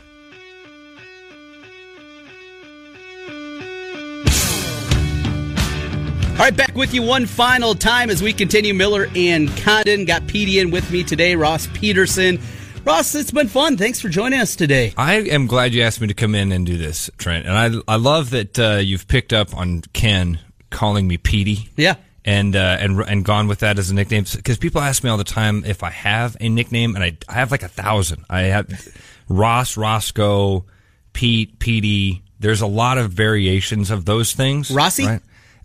All 6.39 6.45
right, 6.45 6.57
back 6.57 6.77
with 6.77 6.95
you 6.95 7.03
one 7.03 7.27
final 7.27 7.75
time 7.75 8.11
as 8.11 8.23
we 8.23 8.33
continue. 8.33 8.73
Miller 8.73 9.09
and 9.17 9.49
Condon 9.57 10.05
got 10.05 10.33
in 10.33 10.71
with 10.71 10.89
me 10.93 11.03
today. 11.03 11.35
Ross 11.35 11.67
Peterson. 11.75 12.39
Ross, 12.85 13.13
it's 13.17 13.33
been 13.33 13.49
fun. 13.49 13.77
Thanks 13.77 14.01
for 14.01 14.09
joining 14.09 14.39
us 14.39 14.55
today. 14.55 14.95
I 14.97 15.15
am 15.15 15.49
glad 15.49 15.75
you 15.75 15.83
asked 15.83 16.01
me 16.01 16.07
to 16.07 16.15
come 16.15 16.37
in 16.37 16.53
and 16.53 16.65
do 16.65 16.79
this, 16.79 17.11
Trent. 17.19 17.45
And 17.49 17.81
I 17.89 17.93
I 17.93 17.97
love 17.97 18.31
that 18.31 18.57
uh, 18.57 18.77
you've 18.77 19.09
picked 19.09 19.33
up 19.33 19.53
on 19.53 19.81
Ken 19.93 20.39
calling 20.71 21.09
me 21.09 21.17
Petey. 21.17 21.71
Yeah. 21.77 21.97
And 22.25 22.55
uh, 22.55 22.77
and 22.79 23.01
and 23.01 23.25
gone 23.25 23.49
with 23.49 23.59
that 23.59 23.77
as 23.77 23.91
a 23.91 23.95
nickname 23.95 24.25
because 24.37 24.59
people 24.59 24.81
ask 24.81 25.03
me 25.03 25.11
all 25.11 25.19
the 25.19 25.25
time 25.25 25.65
if 25.65 25.83
I 25.83 25.91
have 25.91 26.37
a 26.41 26.49
nickname 26.49 26.95
and 26.95 27.03
I, 27.03 27.19
I 27.29 27.33
have 27.33 27.51
like 27.51 27.65
a 27.65 27.69
thousand. 27.69 28.25
I 28.31 28.43
have 28.43 28.89
Ross, 29.29 29.77
Roscoe, 29.77 30.67
Pete, 31.13 31.59
Petey. 31.59 32.23
There's 32.39 32.61
a 32.61 32.69
lot 32.69 32.97
of 32.97 33.11
variations 33.11 33.91
of 33.91 34.05
those 34.05 34.35
things. 34.35 34.71
Rossi. 34.71 35.05
Right? 35.05 35.21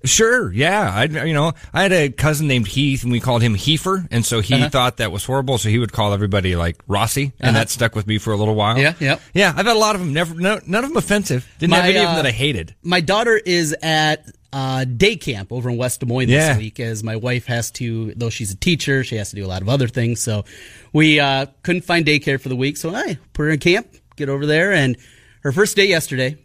Sure, 0.06 0.52
yeah. 0.52 0.92
I, 0.94 1.04
you 1.06 1.34
know, 1.34 1.54
I 1.74 1.84
had 1.84 1.94
a 1.94 2.10
cousin 2.10 2.48
named 2.48 2.68
Heath, 2.68 3.04
and 3.04 3.12
we 3.12 3.22
called 3.22 3.42
him 3.42 3.56
Heifer, 3.56 4.06
and 4.12 4.26
so 4.26 4.42
he 4.42 4.56
uh-huh. 4.56 4.70
thought 4.70 4.98
that 4.98 5.13
was 5.13 5.24
horrible. 5.24 5.58
So 5.58 5.70
he 5.70 5.80
would 5.80 5.94
call 5.94 6.13
everybody 6.13 6.58
like 6.58 6.82
Rossi, 6.88 7.32
and 7.39 7.50
uh-huh. 7.50 7.60
that 7.60 7.70
stuck 7.70 7.96
with 7.96 8.06
me 8.06 8.18
for 8.18 8.34
a 8.34 8.36
little 8.36 8.56
while. 8.56 8.78
Yeah, 8.78 8.96
yeah, 9.00 9.20
yeah. 9.34 9.54
I've 9.56 9.66
had 9.66 9.76
a 9.76 9.80
lot 9.80 9.96
of 9.96 10.02
them. 10.02 10.12
Never, 10.12 10.36
no, 10.36 10.60
none 10.68 10.84
of 10.84 10.89
them 10.89 10.98
offensive. 10.98 11.48
Didn't 11.58 11.72
my, 11.72 11.78
have 11.78 11.86
any 11.86 12.00
uh, 12.00 12.02
of 12.02 12.08
them 12.10 12.16
that 12.18 12.26
I 12.26 12.32
hated. 12.32 12.76
My 12.84 13.00
daughter 13.00 13.38
is 13.38 13.74
at 13.82 14.30
uh, 14.52 14.84
day 14.84 15.16
camp 15.16 15.54
over 15.54 15.70
in 15.70 15.78
West 15.78 16.02
Des 16.02 16.06
Moines 16.06 16.28
yeah. 16.28 16.50
this 16.50 16.58
week, 16.58 16.82
as 16.82 17.02
my 17.02 17.16
wife 17.16 17.46
has 17.46 17.72
to, 17.72 18.13
though 18.16 18.30
she's 18.30 18.52
a 18.52 18.58
teacher, 18.58 19.06
she 19.06 19.16
has 19.16 19.30
to 19.30 19.38
do 19.38 19.46
a 19.46 19.48
lot 19.48 19.62
of 19.62 19.70
other 19.70 19.88
things. 19.88 20.22
So 20.22 20.44
we 20.92 21.22
uh, 21.22 21.46
couldn't 21.63 21.86
find 21.86 22.06
daycare 22.06 22.42
for 22.42 22.50
the 22.50 22.58
week, 22.58 22.76
so 22.76 22.94
I 22.94 23.18
put 23.32 23.44
her 23.44 23.52
in 23.52 23.60
camp, 23.60 23.88
get 24.18 24.28
over 24.28 24.46
there, 24.46 24.74
and 24.74 24.98
her 25.44 25.54
first 25.54 25.78
day 25.78 25.86
yesterday, 25.86 26.38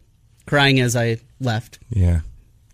crying 0.47 0.79
as 0.79 0.94
I 0.94 1.18
left. 1.40 1.81
Yeah 1.90 2.21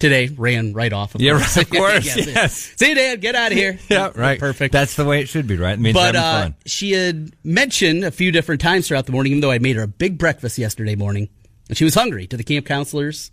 today 0.04 0.28
ran 0.36 0.74
right 0.74 0.92
off. 0.92 1.14
Of 1.14 1.20
yeah, 1.22 1.32
course. 1.32 1.56
Right, 1.56 1.66
of 1.70 1.70
course. 1.70 2.04
yes. 2.04 2.26
yes. 2.26 2.72
See 2.76 2.90
you, 2.90 2.94
Dad. 2.94 3.20
Get 3.20 3.34
out 3.34 3.52
of 3.52 3.58
here. 3.58 3.78
yeah, 3.88 4.10
right. 4.14 4.38
Perfect. 4.38 4.72
That's 4.72 4.96
the 4.96 5.04
way 5.04 5.20
it 5.20 5.28
should 5.28 5.46
be, 5.46 5.56
right? 5.56 5.74
It 5.74 5.80
means 5.80 5.94
but, 5.94 6.14
having 6.14 6.52
uh. 6.52 6.56
She 6.66 6.92
had 6.92 7.34
mentioned 7.42 8.04
a 8.04 8.10
few 8.10 8.30
different 8.30 8.60
times 8.60 8.86
throughout 8.88 9.06
the 9.06 9.12
morning, 9.12 9.32
even 9.32 9.40
though 9.40 9.50
I 9.50 9.58
made 9.58 9.76
her 9.76 9.82
a 9.82 9.88
big 9.88 10.18
breakfast 10.18 10.58
yesterday 10.58 10.94
morning, 10.94 11.28
and 11.68 11.78
she 11.78 11.84
was 11.84 11.94
hungry 11.94 12.26
to 12.26 12.36
the 12.36 12.44
camp 12.44 12.66
counselors, 12.66 13.30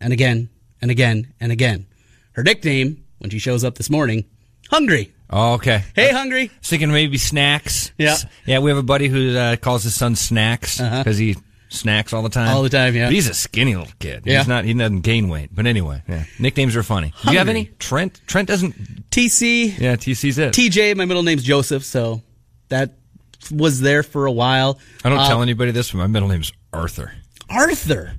and 0.00 0.12
again 0.12 0.50
and 0.82 0.90
again 0.90 1.32
and 1.40 1.52
again. 1.52 1.86
Her 2.32 2.42
nickname, 2.42 3.04
when 3.18 3.30
she 3.30 3.38
shows 3.38 3.64
up 3.64 3.76
this 3.76 3.88
morning, 3.88 4.24
Hungry. 4.68 5.12
Oh, 5.30 5.54
okay. 5.54 5.84
Hey, 5.94 6.10
Hungry. 6.12 6.42
I 6.52 6.58
was 6.58 6.68
thinking 6.68 6.90
maybe 6.90 7.18
snacks. 7.18 7.92
Yeah. 7.98 8.16
Yeah, 8.44 8.58
we 8.58 8.70
have 8.70 8.78
a 8.78 8.82
buddy 8.82 9.08
who 9.08 9.36
uh, 9.36 9.56
calls 9.56 9.84
his 9.84 9.94
son 9.94 10.16
Snacks 10.16 10.80
Uh-huh. 10.80 10.98
because 10.98 11.18
he 11.18 11.36
snacks 11.68 12.12
all 12.12 12.22
the 12.22 12.28
time. 12.28 12.48
All 12.48 12.62
the 12.62 12.68
time, 12.68 12.94
yeah. 12.94 13.06
But 13.06 13.12
he's 13.14 13.28
a 13.28 13.34
skinny 13.34 13.74
little 13.76 13.92
kid. 13.98 14.22
Yeah. 14.24 14.38
He's 14.38 14.48
not, 14.48 14.64
he 14.64 14.74
doesn't 14.74 15.00
gain 15.00 15.28
weight. 15.28 15.50
But 15.54 15.66
anyway, 15.66 16.02
yeah. 16.08 16.24
Nicknames 16.38 16.76
are 16.76 16.82
funny. 16.82 17.12
Do 17.24 17.32
you 17.32 17.38
have 17.38 17.48
any? 17.48 17.66
Trent? 17.78 18.20
Trent 18.26 18.48
doesn't. 18.48 19.10
TC. 19.10 19.78
Yeah, 19.78 19.96
TC's 19.96 20.38
it. 20.38 20.52
TJ, 20.54 20.96
my 20.96 21.04
middle 21.04 21.22
name's 21.22 21.42
Joseph, 21.42 21.84
so 21.84 22.22
that 22.68 22.94
was 23.50 23.80
there 23.80 24.02
for 24.02 24.26
a 24.26 24.32
while. 24.32 24.78
I 25.04 25.08
don't 25.08 25.18
Uh, 25.18 25.28
tell 25.28 25.42
anybody 25.42 25.70
this, 25.70 25.92
but 25.92 25.98
my 25.98 26.06
middle 26.06 26.28
name's 26.28 26.52
Arthur. 26.72 27.12
Arthur. 27.48 28.12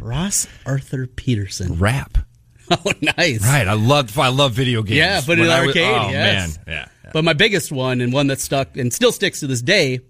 Ross 0.00 0.46
Arthur 0.66 1.06
Peterson. 1.06 1.78
Rap. 1.78 2.18
Oh, 2.70 2.92
nice. 3.18 3.42
Right. 3.42 3.68
I 3.68 3.74
love 3.74 4.18
I 4.18 4.28
love 4.28 4.52
video 4.52 4.82
games. 4.82 4.96
Yeah, 4.96 5.20
but 5.20 5.36
When 5.38 5.40
in 5.46 5.50
I 5.50 5.60
was- 5.60 5.68
arcade, 5.76 5.84
oh, 5.94 6.08
yes. 6.08 6.56
man. 6.66 6.88
Yeah. 7.02 7.10
But 7.12 7.22
my 7.22 7.34
biggest 7.34 7.70
one 7.70 8.00
and 8.00 8.10
one 8.10 8.28
that 8.28 8.40
stuck 8.40 8.78
and 8.78 8.90
still 8.90 9.12
sticks 9.12 9.40
to 9.40 9.46
this 9.46 9.60
day, 9.60 9.94
it 9.96 10.02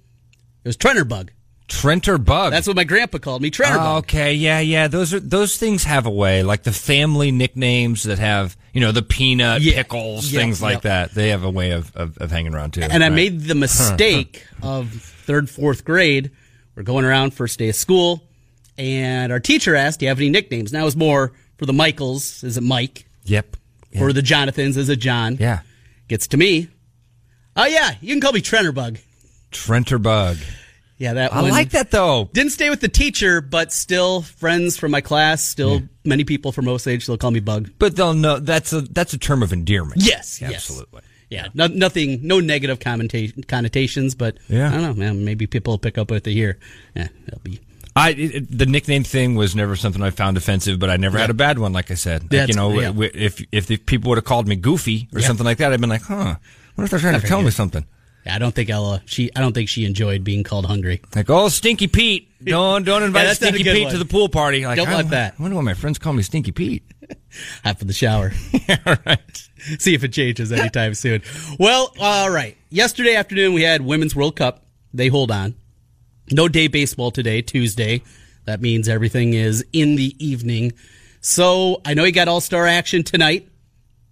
was 0.65 0.77
Trenterbug. 0.77 1.31
Trenter 1.67 2.19
Bug. 2.19 2.53
That's 2.53 2.67
what 2.67 2.77
my 2.77 2.85
grandpa 2.85 3.19
called 3.19 3.41
me, 3.41 3.51
Trenterbug. 3.51 3.77
Oh, 3.77 3.79
ah, 3.81 3.97
okay, 3.99 4.35
yeah, 4.35 4.61
yeah. 4.61 4.87
Those 4.89 5.15
are 5.15 5.21
those 5.21 5.57
things 5.57 5.85
have 5.85 6.05
a 6.07 6.11
way, 6.11 6.43
like 6.43 6.63
the 6.63 6.73
family 6.73 7.31
nicknames 7.33 8.03
that 8.03 8.19
have, 8.19 8.57
you 8.75 8.81
know, 8.83 8.93
the 8.93 9.03
peanut 9.03 9.63
Yeah. 9.63 9.75
pickles, 9.77 10.31
Yeah, 10.31 10.41
things 10.41 10.61
like 10.61 10.83
that. 10.83 11.15
They 11.15 11.31
have 11.31 11.43
a 11.43 11.51
way 11.51 11.71
of, 11.71 11.95
of, 11.97 12.19
of 12.19 12.31
hanging 12.31 12.55
around 12.55 12.75
too. 12.75 12.83
and 12.83 13.03
I 13.03 13.09
made 13.09 13.43
the 13.43 13.55
mistake 13.55 14.45
of 14.63 14.91
third, 14.93 15.49
fourth 15.49 15.85
grade. 15.85 16.31
We're 16.77 16.83
going 16.83 17.05
around 17.07 17.33
first 17.33 17.59
day 17.59 17.71
of 17.71 17.77
school, 17.77 18.23
and 18.77 19.33
our 19.33 19.41
teacher 19.41 19.75
asked, 19.75 20.01
"Do 20.01 20.05
you 20.07 20.11
have 20.11 20.19
any 20.19 20.29
nicknames?" 20.29 20.71
Now 20.73 20.87
it's 20.87 20.97
more 20.97 21.33
for 21.57 21.65
the 21.67 21.73
Michaels. 21.73 22.45
Is 22.45 22.57
it 22.59 22.63
Mike? 22.63 23.07
Yep. 23.25 23.57
For 23.97 24.13
the 24.13 24.23
Jonathans, 24.23 24.77
is 24.77 24.89
it 24.89 24.97
John? 24.97 25.37
Yeah. 25.41 25.61
Gets 26.09 26.27
to 26.29 26.37
me. 26.37 26.69
Oh 27.57 27.65
yeah, 27.65 27.93
you 28.03 28.13
can 28.13 28.21
call 28.21 28.33
me 28.33 28.43
Trenterbug. 28.43 28.99
Trenter 29.53 29.99
Bug. 29.99 30.37
Yeah, 30.99 31.15
that 31.15 31.33
I 31.33 31.43
one. 31.43 31.51
like 31.51 31.71
that 31.71 31.91
though. 31.91 32.31
Didn't 32.33 32.53
stay 32.53 32.71
with 32.71 32.81
the 32.81 32.89
teacher, 32.89 33.41
but 33.41 33.73
still 33.73 34.23
friends 34.23 34.77
from 34.77 34.93
my 34.93 35.01
class. 35.01 35.45
Still 35.45 35.83
many 36.05 36.23
people 36.25 36.53
from 36.53 36.69
Osage 36.69 37.03
still 37.03 37.17
call 37.19 37.33
me 37.33 37.41
Bug. 37.41 37.71
But 37.79 37.97
they'll 37.97 38.15
know 38.15 38.39
that's 38.39 38.73
a 38.73 38.83
that's 38.83 39.13
a 39.13 39.19
term 39.19 39.43
of 39.43 39.53
endearment. 39.53 40.03
Yes, 40.03 40.41
yes. 40.41 40.53
absolutely. 40.55 41.03
Yeah, 41.31 41.49
no, 41.53 41.67
nothing, 41.67 42.21
no 42.25 42.39
negative 42.39 42.79
connotations, 42.79 44.15
but 44.15 44.37
Yeah. 44.49 44.69
I 44.69 44.73
don't 44.73 44.83
know, 44.83 44.95
man. 44.95 45.25
Maybe 45.25 45.47
people 45.49 45.73
will 45.73 45.79
pick 45.79 45.99
up 45.99 46.11
what 46.11 46.23
they 46.23 46.33
hear. 46.33 46.59
Yeah, 46.95 47.09
that'll 47.25 47.41
be. 47.41 47.61
I 47.97 48.11
it, 48.11 48.35
it- 48.35 48.59
the 48.59 48.67
nickname 48.67 49.03
thing 49.05 49.35
was 49.35 49.57
never 49.57 49.75
something 49.75 50.03
I 50.03 50.11
found 50.11 50.37
offensive, 50.37 50.79
but 50.79 50.91
I 50.91 50.97
never 50.97 51.19
had 51.19 51.31
a 51.31 51.35
bad 51.35 51.59
one. 51.59 51.73
Like 51.73 51.91
I 51.91 51.95
said, 51.95 52.33
like, 52.33 52.49
you 52.49 52.55
know, 52.55 52.79
yeah. 52.79 52.93
if 53.15 53.45
if 53.51 53.67
the 53.67 53.77
people 53.79 54.11
would 54.11 54.19
have 54.19 54.25
called 54.25 54.47
me 54.47 54.55
Goofy 54.57 55.09
or 55.13 55.21
Yeah. 55.21 55.27
something 55.27 55.45
like 55.47 55.59
that, 55.59 55.73
I'd 55.73 55.81
been 55.81 55.91
like, 55.91 56.03
huh. 56.03 56.37
What 56.77 56.85
if 56.85 56.91
they're 56.91 56.99
trying 56.99 57.21
to 57.21 57.27
tell 57.27 57.41
me 57.41 57.51
something? 57.51 57.85
Yeah, 58.25 58.35
I 58.35 58.39
don't 58.39 58.55
think 58.55 58.71
Ella. 58.71 59.03
She, 59.05 59.31
I 59.37 59.41
don't 59.41 59.53
think 59.53 59.69
she 59.69 59.85
enjoyed 59.85 60.25
being 60.25 60.45
called 60.45 60.67
hungry. 60.67 61.03
Like, 61.15 61.29
oh, 61.29 61.49
Stinky 61.49 61.89
Pete. 61.89 62.31
Don't 62.45 62.85
don't 62.85 63.03
invite 63.03 63.27
a 63.27 63.35
Stinky 63.35 63.65
Pete 63.65 63.85
one. 63.85 63.93
to 63.93 63.99
the 63.99 64.05
pool 64.05 64.29
party. 64.29 64.67
Like, 64.67 64.77
Don't 64.77 64.89
I, 64.89 64.95
want 64.97 65.11
that. 65.11 65.35
I 65.39 65.43
wonder 65.43 65.57
why 65.57 65.63
my 65.63 65.73
friends 65.73 65.99
call 65.99 66.13
me 66.13 66.23
Stinky 66.23 66.53
Pete. 66.53 66.83
After 67.65 67.87
the 67.87 67.95
shower. 67.95 68.33
All 68.87 68.97
right. 69.07 69.49
See 69.79 69.95
if 69.95 70.05
it 70.05 70.13
changes 70.13 70.53
anytime 70.53 70.93
soon. 70.93 71.23
Well, 71.59 71.95
all 71.99 72.29
right. 72.29 72.55
Yesterday 72.69 73.15
afternoon 73.15 73.55
we 73.55 73.63
had 73.63 73.81
Women's 73.81 74.15
World 74.15 74.37
Cup. 74.37 74.67
They 74.93 75.09
hold 75.09 75.31
on. 75.31 75.55
No 76.31 76.49
day 76.49 76.67
baseball 76.67 77.11
today, 77.11 77.41
Tuesday. 77.41 78.03
That 78.45 78.61
means 78.61 78.91
everything 78.91 79.33
is 79.33 79.65
in 79.73 79.97
the 79.97 80.15
evening. 80.19 80.75
So 81.23 81.81
I 81.87 81.95
know 81.95 82.05
you 82.05 82.13
got 82.13 82.29
All 82.29 82.43
Star 82.43 82.67
action 82.67 83.05
tonight 83.05 83.49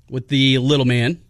with 0.09 0.29
the 0.29 0.57
little 0.57 0.87
man. 0.87 1.20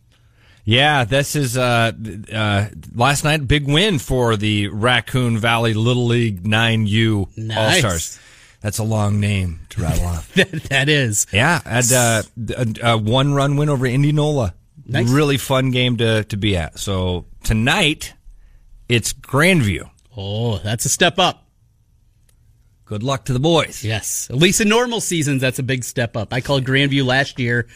Yeah, 0.65 1.05
this 1.05 1.35
is 1.35 1.57
uh, 1.57 1.93
uh, 2.33 2.67
last 2.95 3.25
night 3.25 3.49
big 3.49 3.67
win 3.67 3.99
for 3.99 4.37
the 4.37 4.69
Raccoon 4.69 5.39
Valley 5.39 5.75
Little 5.75 6.07
League 6.07 6.45
9U 6.45 7.57
All 7.57 7.73
Stars. 7.73 8.21
That's 8.61 8.79
a 8.79 8.85
long 8.85 9.19
name 9.19 9.61
to 9.71 9.83
rattle 9.83 10.07
off. 10.07 10.33
that, 10.35 10.53
that 10.65 10.89
is. 10.89 11.27
Yeah, 11.33 11.61
had 11.65 11.93
uh, 11.93 12.23
a, 12.57 12.93
a 12.93 12.97
one 12.97 13.35
run 13.35 13.57
win 13.57 13.69
over 13.69 13.87
Indianola. 13.87 14.55
Nice. 14.87 15.11
Really 15.11 15.37
fun 15.37 15.73
game 15.73 15.97
to 15.97 16.25
to 16.25 16.37
be 16.37 16.57
at. 16.57 16.79
So 16.79 17.27
tonight 17.43 18.15
it's 18.89 19.13
Grandview. 19.13 19.91
Oh, 20.17 20.59
that's 20.59 20.85
a 20.85 20.89
step 20.89 21.19
up. 21.19 21.47
Good 22.85 23.03
luck 23.03 23.25
to 23.27 23.33
the 23.33 23.41
boys. 23.41 23.83
Yes. 23.83 24.29
At 24.31 24.37
least 24.37 24.61
in 24.61 24.69
normal 24.69 25.01
seasons, 25.01 25.41
that's 25.41 25.59
a 25.59 25.63
big 25.63 25.83
step 25.83 26.17
up. 26.17 26.33
I 26.33 26.41
called 26.41 26.65
Grandview 26.65 27.05
last 27.05 27.41
year 27.41 27.67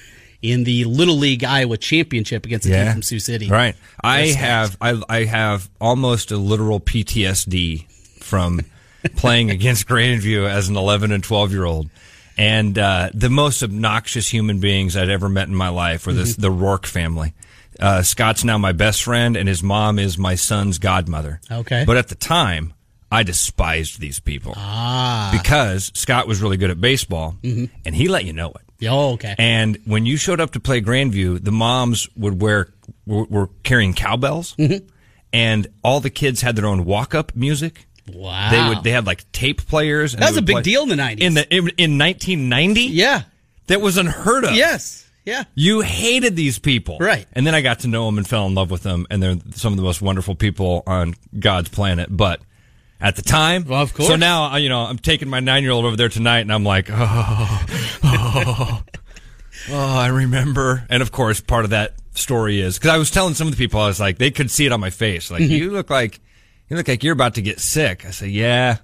in 0.53 0.65
the 0.65 0.85
Little 0.85 1.17
League 1.17 1.45
Iowa 1.45 1.77
Championship 1.77 2.47
against 2.47 2.67
a 2.67 2.71
team 2.71 2.93
from 2.93 3.03
Sioux 3.03 3.19
City. 3.19 3.49
Right. 3.49 3.75
I 4.03 4.29
have 4.29 4.77
I 4.81 5.01
I 5.09 5.25
have 5.25 5.69
almost 5.81 6.31
a 6.31 6.37
literal 6.37 6.81
PTSD 6.81 7.91
from 8.23 8.61
playing 9.17 9.51
against 9.51 9.87
Grandview 9.89 10.49
as 10.49 10.69
an 10.69 10.77
11 10.77 11.13
and 11.13 11.23
12 11.23 11.53
year 11.53 11.65
old. 11.65 11.91
And 12.39 12.79
uh, 12.79 13.11
the 13.15 13.31
most 13.31 13.63
obnoxious 13.63 14.29
human 14.29 14.61
beings 14.61 14.97
I'd 14.97 15.09
ever 15.09 15.29
met 15.29 15.49
in 15.49 15.55
my 15.55 15.71
life 15.71 16.07
were 16.07 16.13
this 16.13 16.37
the 16.37 16.51
Rourke 16.51 16.87
family. 16.87 17.33
Uh, 17.81 18.03
Scott's 18.03 18.45
now 18.45 18.57
my 18.57 18.73
best 18.73 19.03
friend, 19.03 19.37
and 19.37 19.49
his 19.49 19.63
mom 19.63 19.99
is 19.99 20.17
my 20.17 20.35
son's 20.35 20.79
godmother. 20.79 21.41
Okay. 21.51 21.85
But 21.87 21.97
at 21.97 22.09
the 22.09 22.15
time, 22.15 22.73
I 23.11 23.23
despised 23.23 24.01
these 24.01 24.21
people. 24.21 24.55
Ah. 24.57 25.31
Because 25.33 25.93
Scott 25.95 26.27
was 26.27 26.41
really 26.43 26.57
good 26.57 26.71
at 26.71 26.81
baseball, 26.81 27.37
and 27.43 27.95
he 27.95 28.09
let 28.09 28.25
you 28.25 28.33
know 28.33 28.51
it. 28.51 28.66
Oh, 28.85 29.13
okay. 29.15 29.35
And 29.39 29.79
when 29.85 30.05
you 30.07 30.17
showed 30.17 30.41
up 30.41 30.53
to 30.53 30.61
play 30.61 30.81
Grandview, 30.81 31.43
the 31.43 31.53
moms 31.53 32.09
would 32.17 32.41
wear 32.43 32.69
were, 33.07 33.25
were 33.25 33.47
carrying 33.63 33.95
cowbells, 33.95 34.55
Mm-hmm. 34.57 34.87
and 35.33 35.67
all 35.83 36.01
the 36.01 36.11
kids 36.11 36.41
had 36.43 36.57
their 36.57 36.67
own 36.67 36.85
walk 36.85 37.15
up 37.15 37.35
music. 37.35 37.87
wow. 38.13 38.51
They 38.51 38.69
would 38.69 38.85
they 38.85 38.91
had 38.91 39.07
like 39.07 39.31
tape 39.33 39.67
players. 39.67 40.15
And 40.15 40.23
That 40.23 40.31
was 40.31 40.37
a 40.39 40.43
big 40.43 40.55
play- 40.57 40.63
deal 40.63 40.83
in 40.83 40.89
the 40.91 40.95
90s. 40.97 41.21
In 41.21 41.35
the 41.35 41.43
in, 41.55 41.59
in 41.79 41.99
1990, 41.99 42.81
yeah. 42.83 43.23
that 43.69 43.81
was 43.81 43.97
unheard 43.97 44.45
of. 44.45 44.55
Yes. 44.55 45.03
Yeah. 45.25 45.43
You 45.57 45.81
hated 45.81 46.37
these 46.37 46.59
people. 46.61 46.99
Right. 47.01 47.27
And 47.33 47.45
then 47.45 47.53
I 47.55 47.61
got 47.61 47.81
to 47.81 47.89
know 47.89 48.07
them 48.07 48.17
and 48.19 48.29
fell 48.29 48.47
in 48.47 48.55
love 48.55 48.71
with 48.71 48.85
them, 48.85 49.07
and 49.11 49.21
they're 49.21 49.37
some 49.55 49.73
of 49.73 49.77
the 49.77 49.83
most 49.83 50.01
wonderful 50.01 50.37
people 50.37 50.85
on 50.87 51.15
God's 51.37 51.69
planet. 51.69 52.09
But 52.17 52.41
at 53.01 53.17
the 53.17 53.23
time, 53.23 53.65
Well, 53.65 53.83
of 53.83 53.93
course. 53.93 54.09
So 54.09 54.17
now, 54.17 54.57
you 54.57 54.69
know, 54.69 54.81
I'm 54.81 54.99
taking 54.99 55.29
my 55.29 55.41
nine 55.41 55.63
year 55.63 55.73
old 55.73 55.85
over 55.85 55.97
there 55.97 56.09
tonight, 56.09 56.41
and 56.41 56.53
I'm 56.53 56.65
like, 56.65 56.89
oh, 56.91 56.97
oh, 56.97 58.05
oh. 58.05 58.83
oh, 59.71 59.99
I 59.99 60.09
remember. 60.09 60.87
And 60.89 61.03
of 61.03 61.13
course, 61.13 61.41
part 61.41 61.65
of 61.65 61.71
that 61.71 61.95
story 62.15 62.61
is 62.61 62.79
because 62.79 62.91
I 62.91 62.97
was 62.97 63.11
telling 63.11 63.35
some 63.35 63.49
of 63.49 63.55
the 63.55 63.59
people, 63.59 63.81
I 63.81 63.87
was 63.87 64.01
like, 64.01 64.19
they 64.19 64.31
could 64.31 64.51
see 64.51 64.67
it 64.67 64.73
on 64.73 64.81
my 64.81 64.91
face. 64.91 65.31
Like, 65.31 65.43
mm-hmm. 65.43 65.53
you 65.53 65.71
look 65.71 65.91
like, 65.91 66.21
you 66.69 66.77
look 66.77 66.89
like 66.89 67.05
you're 67.05 67.13
about 67.13 67.35
to 67.35 67.43
get 67.43 67.61
sick. 67.61 68.07
I 68.07 68.11
said, 68.11 68.31
yeah. 68.31 68.79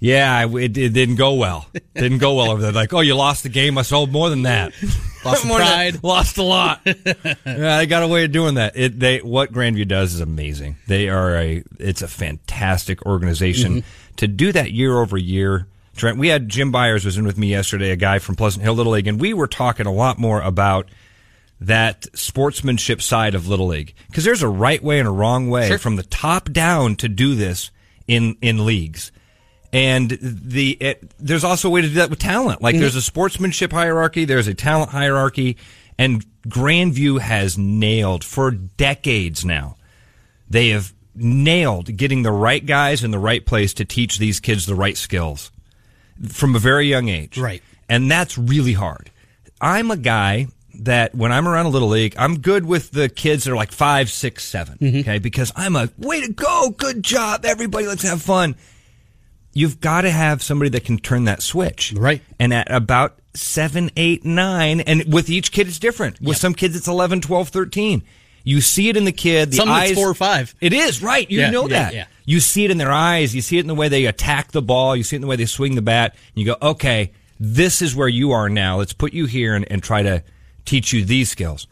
Yeah, 0.00 0.46
it, 0.46 0.76
it 0.76 0.92
didn't 0.92 1.16
go 1.16 1.34
well. 1.34 1.66
Didn't 1.94 2.18
go 2.18 2.34
well 2.34 2.50
over 2.50 2.62
there. 2.62 2.72
Like, 2.72 2.92
oh, 2.92 3.00
you 3.00 3.16
lost 3.16 3.42
the 3.42 3.48
game. 3.48 3.78
I 3.78 3.82
sold 3.82 4.12
more 4.12 4.30
than 4.30 4.42
that. 4.42 4.72
Lost 5.24 5.44
More 5.44 5.58
than- 5.58 5.66
pride. 5.66 6.04
lost 6.04 6.38
a 6.38 6.44
lot. 6.44 6.80
yeah, 6.86 7.34
they 7.44 7.86
got 7.86 8.04
a 8.04 8.08
way 8.08 8.24
of 8.24 8.30
doing 8.30 8.54
that. 8.54 8.76
It, 8.76 9.00
they 9.00 9.18
what 9.18 9.52
Grandview 9.52 9.86
does 9.88 10.14
is 10.14 10.20
amazing. 10.20 10.76
They 10.86 11.08
are 11.08 11.36
a 11.36 11.64
it's 11.80 12.02
a 12.02 12.08
fantastic 12.08 13.04
organization 13.04 13.82
mm-hmm. 13.82 14.14
to 14.16 14.28
do 14.28 14.52
that 14.52 14.70
year 14.70 14.96
over 14.96 15.18
year. 15.18 15.66
Trent, 15.96 16.18
we 16.18 16.28
had 16.28 16.48
Jim 16.48 16.70
Byers 16.70 17.04
was 17.04 17.18
in 17.18 17.26
with 17.26 17.36
me 17.36 17.48
yesterday, 17.48 17.90
a 17.90 17.96
guy 17.96 18.20
from 18.20 18.36
Pleasant 18.36 18.62
Hill 18.62 18.74
Little 18.74 18.92
League, 18.92 19.08
and 19.08 19.20
we 19.20 19.34
were 19.34 19.48
talking 19.48 19.86
a 19.86 19.92
lot 19.92 20.20
more 20.20 20.40
about 20.40 20.88
that 21.60 22.06
sportsmanship 22.16 23.02
side 23.02 23.34
of 23.34 23.48
Little 23.48 23.66
League 23.66 23.94
because 24.06 24.24
there's 24.24 24.44
a 24.44 24.48
right 24.48 24.82
way 24.82 25.00
and 25.00 25.08
a 25.08 25.12
wrong 25.12 25.50
way 25.50 25.76
from 25.78 25.96
the 25.96 26.04
top 26.04 26.52
down 26.52 26.94
to 26.94 27.08
do 27.08 27.34
this 27.34 27.72
in 28.06 28.36
in 28.40 28.64
leagues. 28.64 29.10
And 29.72 30.10
the 30.20 30.72
it, 30.80 31.12
there's 31.18 31.44
also 31.44 31.68
a 31.68 31.70
way 31.70 31.82
to 31.82 31.88
do 31.88 31.94
that 31.94 32.10
with 32.10 32.18
talent. 32.18 32.62
Like 32.62 32.74
mm-hmm. 32.74 32.82
there's 32.82 32.96
a 32.96 33.02
sportsmanship 33.02 33.72
hierarchy, 33.72 34.24
there's 34.24 34.48
a 34.48 34.54
talent 34.54 34.90
hierarchy, 34.90 35.58
and 35.98 36.24
Grandview 36.46 37.20
has 37.20 37.58
nailed 37.58 38.24
for 38.24 38.50
decades 38.50 39.44
now. 39.44 39.76
They 40.48 40.70
have 40.70 40.94
nailed 41.14 41.96
getting 41.96 42.22
the 42.22 42.32
right 42.32 42.64
guys 42.64 43.04
in 43.04 43.10
the 43.10 43.18
right 43.18 43.44
place 43.44 43.74
to 43.74 43.84
teach 43.84 44.18
these 44.18 44.40
kids 44.40 44.66
the 44.66 44.74
right 44.74 44.96
skills 44.96 45.50
from 46.28 46.54
a 46.54 46.58
very 46.58 46.86
young 46.86 47.08
age. 47.08 47.36
Right. 47.36 47.62
And 47.88 48.10
that's 48.10 48.38
really 48.38 48.72
hard. 48.72 49.10
I'm 49.60 49.90
a 49.90 49.96
guy 49.96 50.46
that 50.80 51.14
when 51.14 51.32
I'm 51.32 51.48
around 51.48 51.66
a 51.66 51.70
little 51.70 51.88
league, 51.88 52.14
I'm 52.18 52.38
good 52.38 52.64
with 52.64 52.92
the 52.92 53.08
kids 53.08 53.44
that 53.44 53.52
are 53.52 53.56
like 53.56 53.72
five, 53.72 54.10
six, 54.10 54.44
seven, 54.44 54.78
mm-hmm. 54.78 55.00
Okay. 55.00 55.18
Because 55.18 55.52
I'm 55.56 55.76
a 55.76 55.88
way 55.98 56.20
to 56.20 56.32
go. 56.32 56.70
Good 56.70 57.02
job. 57.02 57.44
Everybody. 57.44 57.86
Let's 57.86 58.04
have 58.04 58.22
fun. 58.22 58.54
You've 59.52 59.80
got 59.80 60.02
to 60.02 60.10
have 60.10 60.42
somebody 60.42 60.68
that 60.70 60.84
can 60.84 60.98
turn 60.98 61.24
that 61.24 61.42
switch. 61.42 61.92
Right. 61.96 62.22
And 62.38 62.52
at 62.54 62.70
about 62.70 63.18
seven, 63.34 63.90
eight, 63.96 64.24
nine, 64.24 64.80
and 64.80 65.12
with 65.12 65.30
each 65.30 65.52
kid 65.52 65.68
it's 65.68 65.78
different. 65.78 66.20
With 66.20 66.36
some 66.36 66.54
kids 66.54 66.76
it's 66.76 66.88
11, 66.88 67.22
12, 67.22 67.48
13. 67.48 68.02
You 68.44 68.60
see 68.60 68.88
it 68.88 68.96
in 68.96 69.04
the 69.04 69.12
kid. 69.12 69.50
The 69.50 69.56
Some 69.56 69.68
it's 69.68 69.90
eyes, 69.90 69.94
four 69.94 70.08
or 70.08 70.14
five. 70.14 70.54
It 70.60 70.72
is, 70.72 71.02
right. 71.02 71.30
You 71.30 71.40
Yeah, 71.40 71.50
know 71.50 71.68
yeah, 71.68 71.82
that. 71.82 71.94
yeah. 71.94 72.06
You 72.24 72.40
see 72.40 72.64
it 72.64 72.70
in 72.70 72.78
their 72.78 72.92
eyes. 72.92 73.34
You 73.34 73.42
see 73.42 73.58
it 73.58 73.60
in 73.60 73.66
the 73.66 73.74
way 73.74 73.88
they 73.88 74.06
attack 74.06 74.52
the 74.52 74.62
ball. 74.62 74.96
You 74.96 75.02
see 75.02 75.16
it 75.16 75.18
in 75.18 75.22
the 75.22 75.28
way 75.28 75.36
they 75.36 75.46
swing 75.46 75.74
the 75.74 75.82
bat. 75.82 76.14
You 76.34 76.46
go, 76.46 76.56
okay, 76.62 77.12
this 77.38 77.82
is 77.82 77.94
where 77.94 78.08
you 78.08 78.32
are 78.32 78.48
now. 78.48 78.78
Let's 78.78 78.92
put 78.92 79.12
you 79.12 79.26
here 79.26 79.54
and, 79.54 79.70
and 79.70 79.82
try 79.82 80.02
to 80.02 80.22
teach 80.64 80.92
you 80.92 81.04
these 81.04 81.30
skills. 81.30 81.66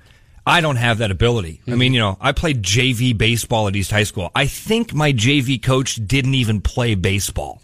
I 0.47 0.61
don't 0.61 0.77
have 0.77 0.99
that 0.99 1.11
ability. 1.11 1.61
I 1.67 1.71
mm-hmm. 1.71 1.79
mean, 1.79 1.95
you 1.95 2.01
know, 2.01 2.17
I 2.21 2.33
played 2.33 2.63
JV 2.63 3.17
baseball 3.17 3.67
at 3.69 3.75
East 3.75 3.91
High 3.91 4.05
School. 4.05 4.31
I 4.35 4.47
think 4.47 4.95
my 4.95 5.13
JV 5.13 5.61
coach 5.61 5.97
didn't 6.07 6.35
even 6.35 6.61
play 6.61 6.95
baseball. 6.95 7.61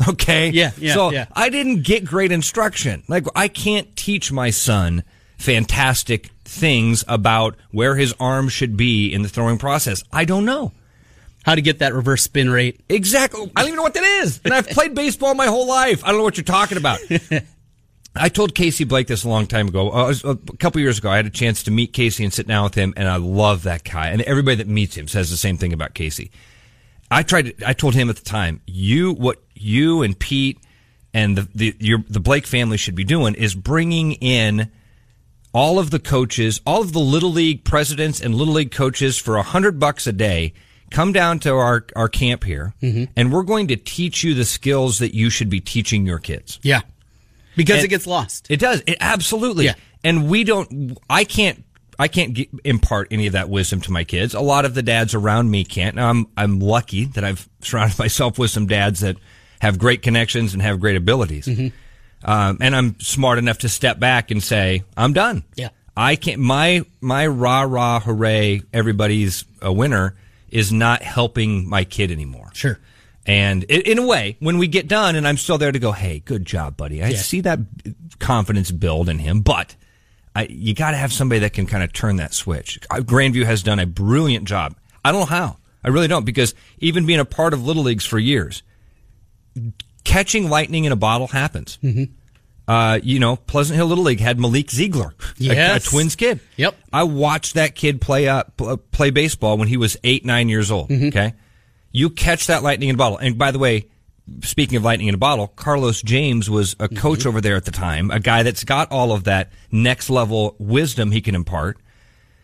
Okay. 0.08 0.50
Yeah, 0.50 0.70
yeah, 0.78 0.94
So 0.94 1.12
yeah. 1.12 1.26
I 1.32 1.50
didn't 1.50 1.82
get 1.82 2.04
great 2.04 2.32
instruction. 2.32 3.02
Like 3.06 3.26
I 3.34 3.48
can't 3.48 3.94
teach 3.96 4.32
my 4.32 4.50
son 4.50 5.04
fantastic 5.36 6.30
things 6.44 7.04
about 7.06 7.56
where 7.70 7.96
his 7.96 8.14
arm 8.18 8.48
should 8.48 8.76
be 8.76 9.12
in 9.12 9.22
the 9.22 9.28
throwing 9.28 9.58
process. 9.58 10.02
I 10.12 10.24
don't 10.24 10.44
know. 10.44 10.72
How 11.44 11.54
to 11.54 11.62
get 11.62 11.78
that 11.78 11.94
reverse 11.94 12.22
spin 12.22 12.50
rate. 12.50 12.80
Exactly. 12.88 13.50
I 13.56 13.60
don't 13.62 13.68
even 13.68 13.76
know 13.76 13.82
what 13.82 13.94
that 13.94 14.04
is. 14.04 14.40
And 14.44 14.52
I've 14.52 14.68
played 14.68 14.94
baseball 14.94 15.34
my 15.34 15.46
whole 15.46 15.66
life. 15.66 16.04
I 16.04 16.08
don't 16.08 16.18
know 16.18 16.24
what 16.24 16.36
you're 16.36 16.44
talking 16.44 16.76
about. 16.76 16.98
I 18.14 18.28
told 18.28 18.54
Casey 18.54 18.84
Blake 18.84 19.06
this 19.06 19.24
a 19.24 19.28
long 19.28 19.46
time 19.46 19.68
ago. 19.68 19.90
Uh, 19.90 20.14
a 20.24 20.56
couple 20.56 20.80
years 20.80 20.98
ago, 20.98 21.10
I 21.10 21.16
had 21.16 21.26
a 21.26 21.30
chance 21.30 21.62
to 21.64 21.70
meet 21.70 21.92
Casey 21.92 22.24
and 22.24 22.32
sit 22.32 22.46
down 22.46 22.64
with 22.64 22.74
him, 22.74 22.92
and 22.96 23.08
I 23.08 23.16
love 23.16 23.62
that 23.62 23.84
guy. 23.84 24.08
And 24.08 24.20
everybody 24.22 24.56
that 24.56 24.66
meets 24.66 24.96
him 24.96 25.06
says 25.08 25.30
the 25.30 25.36
same 25.36 25.56
thing 25.56 25.72
about 25.72 25.94
Casey. 25.94 26.30
I 27.10 27.22
tried. 27.22 27.58
To, 27.58 27.68
I 27.68 27.72
told 27.72 27.94
him 27.94 28.08
at 28.08 28.16
the 28.16 28.24
time, 28.24 28.60
you 28.66 29.12
what 29.12 29.42
you 29.54 30.02
and 30.02 30.18
Pete 30.18 30.58
and 31.12 31.36
the 31.36 31.48
the 31.54 31.76
your, 31.78 32.04
the 32.08 32.20
Blake 32.20 32.46
family 32.46 32.76
should 32.76 32.94
be 32.94 33.04
doing 33.04 33.34
is 33.34 33.54
bringing 33.54 34.12
in 34.12 34.70
all 35.52 35.78
of 35.78 35.90
the 35.90 35.98
coaches, 35.98 36.60
all 36.64 36.80
of 36.80 36.92
the 36.92 37.00
little 37.00 37.32
league 37.32 37.64
presidents 37.64 38.20
and 38.20 38.34
little 38.34 38.54
league 38.54 38.70
coaches 38.70 39.18
for 39.18 39.36
a 39.36 39.42
hundred 39.42 39.78
bucks 39.78 40.06
a 40.06 40.12
day. 40.12 40.54
Come 40.90 41.12
down 41.12 41.38
to 41.40 41.54
our 41.54 41.86
our 41.94 42.08
camp 42.08 42.44
here, 42.44 42.74
mm-hmm. 42.82 43.04
and 43.16 43.32
we're 43.32 43.44
going 43.44 43.68
to 43.68 43.76
teach 43.76 44.24
you 44.24 44.34
the 44.34 44.44
skills 44.44 44.98
that 44.98 45.14
you 45.14 45.30
should 45.30 45.48
be 45.48 45.60
teaching 45.60 46.04
your 46.04 46.18
kids. 46.18 46.58
Yeah. 46.62 46.80
Because 47.56 47.76
And- 47.76 47.84
it 47.84 47.88
gets 47.88 48.06
lost. 48.06 48.50
It 48.50 48.58
does. 48.58 48.82
It 48.86 48.96
absolutely. 49.00 49.66
Yeah. 49.66 49.74
And 50.02 50.28
we 50.28 50.44
don't. 50.44 50.98
I 51.08 51.24
can't. 51.24 51.64
I 52.00 52.08
can't 52.08 52.32
get, 52.34 52.48
impart 52.64 53.08
any 53.10 53.26
of 53.26 53.34
that 53.34 53.48
wisdom 53.50 53.80
to 53.82 53.92
my 53.92 54.04
kids. 54.04 54.34
A 54.34 54.40
lot 54.40 54.64
of 54.64 54.74
the 54.74 54.82
dads 54.82 55.14
around 55.14 55.50
me 55.50 55.64
can't. 55.64 55.96
Now 55.96 56.08
I'm 56.08 56.26
I'm 56.36 56.58
lucky 56.58 57.04
that 57.04 57.24
I've 57.24 57.48
surrounded 57.60 57.98
myself 57.98 58.38
with 58.38 58.50
some 58.50 58.66
dads 58.66 59.00
that 59.00 59.16
have 59.60 59.78
great 59.78 60.02
connections 60.02 60.54
and 60.54 60.62
have 60.62 60.80
great 60.80 60.96
abilities. 60.96 61.46
Um, 62.24 62.58
and 62.60 62.74
I'm 62.76 62.98
smart 63.00 63.38
enough 63.38 63.58
to 63.58 63.68
step 63.68 63.98
back 63.98 64.30
and 64.30 64.42
say 64.42 64.84
I'm 64.96 65.12
done. 65.12 65.44
Yeah. 65.54 65.68
I 65.96 66.16
can't. 66.16 66.40
My 66.40 66.84
my 67.00 67.26
rah 67.26 67.62
rah 67.62 68.00
hooray! 68.00 68.62
Everybody's 68.72 69.44
a 69.60 69.72
winner 69.72 70.16
is 70.50 70.72
not 70.72 71.02
helping 71.02 71.68
my 71.68 71.84
kid 71.84 72.10
anymore. 72.10 72.50
Sure. 72.54 72.78
And 73.26 73.64
in 73.64 73.98
a 73.98 74.06
way, 74.06 74.36
when 74.40 74.56
we 74.58 74.66
get 74.66 74.88
done 74.88 75.14
and 75.14 75.28
I'm 75.28 75.36
still 75.36 75.58
there 75.58 75.70
to 75.70 75.78
go, 75.78 75.92
hey, 75.92 76.20
good 76.24 76.44
job, 76.46 76.76
buddy. 76.76 77.02
I 77.02 77.08
Yeah. 77.10 77.16
see 77.18 77.42
that 77.42 77.58
confidence 78.18 78.70
build 78.70 79.08
in 79.08 79.18
him, 79.18 79.40
but 79.42 79.76
I, 80.34 80.44
you 80.44 80.74
got 80.74 80.92
to 80.92 80.96
have 80.96 81.12
somebody 81.12 81.40
that 81.40 81.52
can 81.52 81.66
kind 81.66 81.82
of 81.82 81.92
turn 81.92 82.16
that 82.16 82.34
switch. 82.34 82.78
Uh, 82.90 82.96
Grandview 82.96 83.44
has 83.44 83.62
done 83.62 83.78
a 83.78 83.86
brilliant 83.86 84.44
job. 84.46 84.76
I 85.04 85.12
don't 85.12 85.20
know 85.20 85.26
how. 85.26 85.56
I 85.82 85.88
really 85.88 86.08
don't 86.08 86.24
because 86.24 86.54
even 86.78 87.06
being 87.06 87.20
a 87.20 87.24
part 87.24 87.52
of 87.52 87.64
Little 87.66 87.82
Leagues 87.82 88.06
for 88.06 88.18
years, 88.18 88.62
catching 90.04 90.48
lightning 90.48 90.84
in 90.84 90.92
a 90.92 90.96
bottle 90.96 91.26
happens. 91.26 91.78
Mm-hmm. 91.82 92.04
Uh, 92.68 93.00
you 93.02 93.18
know, 93.18 93.34
Pleasant 93.34 93.76
Hill 93.76 93.86
Little 93.86 94.04
League 94.04 94.20
had 94.20 94.38
Malik 94.38 94.70
Ziegler, 94.70 95.14
a- 95.40 95.76
a, 95.76 95.80
twins 95.80 96.14
kid. 96.14 96.38
Yep. 96.56 96.76
I 96.92 97.02
watched 97.02 97.54
that 97.54 97.74
kid 97.74 98.00
play 98.00 98.28
uh, 98.28 98.44
play 98.92 99.10
baseball 99.10 99.56
when 99.58 99.66
he 99.66 99.76
was 99.76 99.96
eight, 100.04 100.24
nine 100.24 100.48
years 100.48 100.70
old. 100.70 100.92
Okay, 100.92 101.34
you 101.90 102.10
catch 102.10 102.46
that 102.46 102.62
lightning 102.62 102.90
in 102.90 102.94
a 102.94 102.98
bottle. 102.98 103.18
And 103.18 103.36
by 103.36 103.50
the 103.50 103.58
way, 103.58 103.86
speaking 104.42 104.76
of 104.76 104.84
lightning 104.84 105.08
in 105.08 105.14
a 105.14 105.18
bottle, 105.18 105.48
Carlos 105.48 106.02
James 106.02 106.48
was 106.48 106.74
a 106.74 106.88
mm-hmm. 106.88 106.96
coach 106.96 107.26
over 107.26 107.40
there 107.40 107.56
at 107.56 107.64
the 107.64 107.70
time, 107.70 108.10
a 108.10 108.20
guy 108.20 108.42
that's 108.42 108.64
got 108.64 108.90
all 108.90 109.12
of 109.12 109.24
that 109.24 109.50
next 109.70 110.10
level 110.10 110.56
wisdom 110.58 111.10
he 111.10 111.20
can 111.20 111.34
impart. 111.34 111.78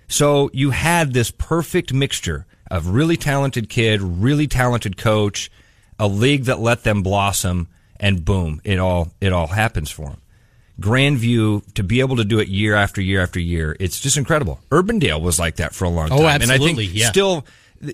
So 0.08 0.50
you 0.52 0.70
had 0.70 1.12
this 1.12 1.30
perfect 1.30 1.92
mixture 1.92 2.46
of 2.70 2.88
really 2.88 3.16
talented 3.16 3.68
kid, 3.68 4.00
really 4.02 4.46
talented 4.46 4.96
coach, 4.96 5.50
a 5.98 6.08
league 6.08 6.44
that 6.44 6.60
let 6.60 6.84
them 6.84 7.02
blossom, 7.02 7.68
and 7.98 8.24
boom, 8.24 8.60
it 8.64 8.78
all 8.78 9.12
it 9.20 9.32
all 9.32 9.48
happens 9.48 9.90
for 9.90 10.10
them. 10.10 10.20
Grandview 10.80 11.72
to 11.74 11.82
be 11.82 12.00
able 12.00 12.16
to 12.16 12.24
do 12.24 12.38
it 12.38 12.48
year 12.48 12.74
after 12.74 13.00
year 13.00 13.22
after 13.22 13.40
year, 13.40 13.76
it's 13.80 13.98
just 13.98 14.16
incredible. 14.16 14.60
Urbandale 14.70 15.20
was 15.20 15.38
like 15.38 15.56
that 15.56 15.74
for 15.74 15.84
a 15.84 15.88
long 15.88 16.12
Oh, 16.12 16.22
time, 16.22 16.42
and 16.42 16.50
I 16.50 16.56
absolutely, 16.56 16.86
think 16.86 16.98
yeah. 16.98 17.08
still, 17.08 17.46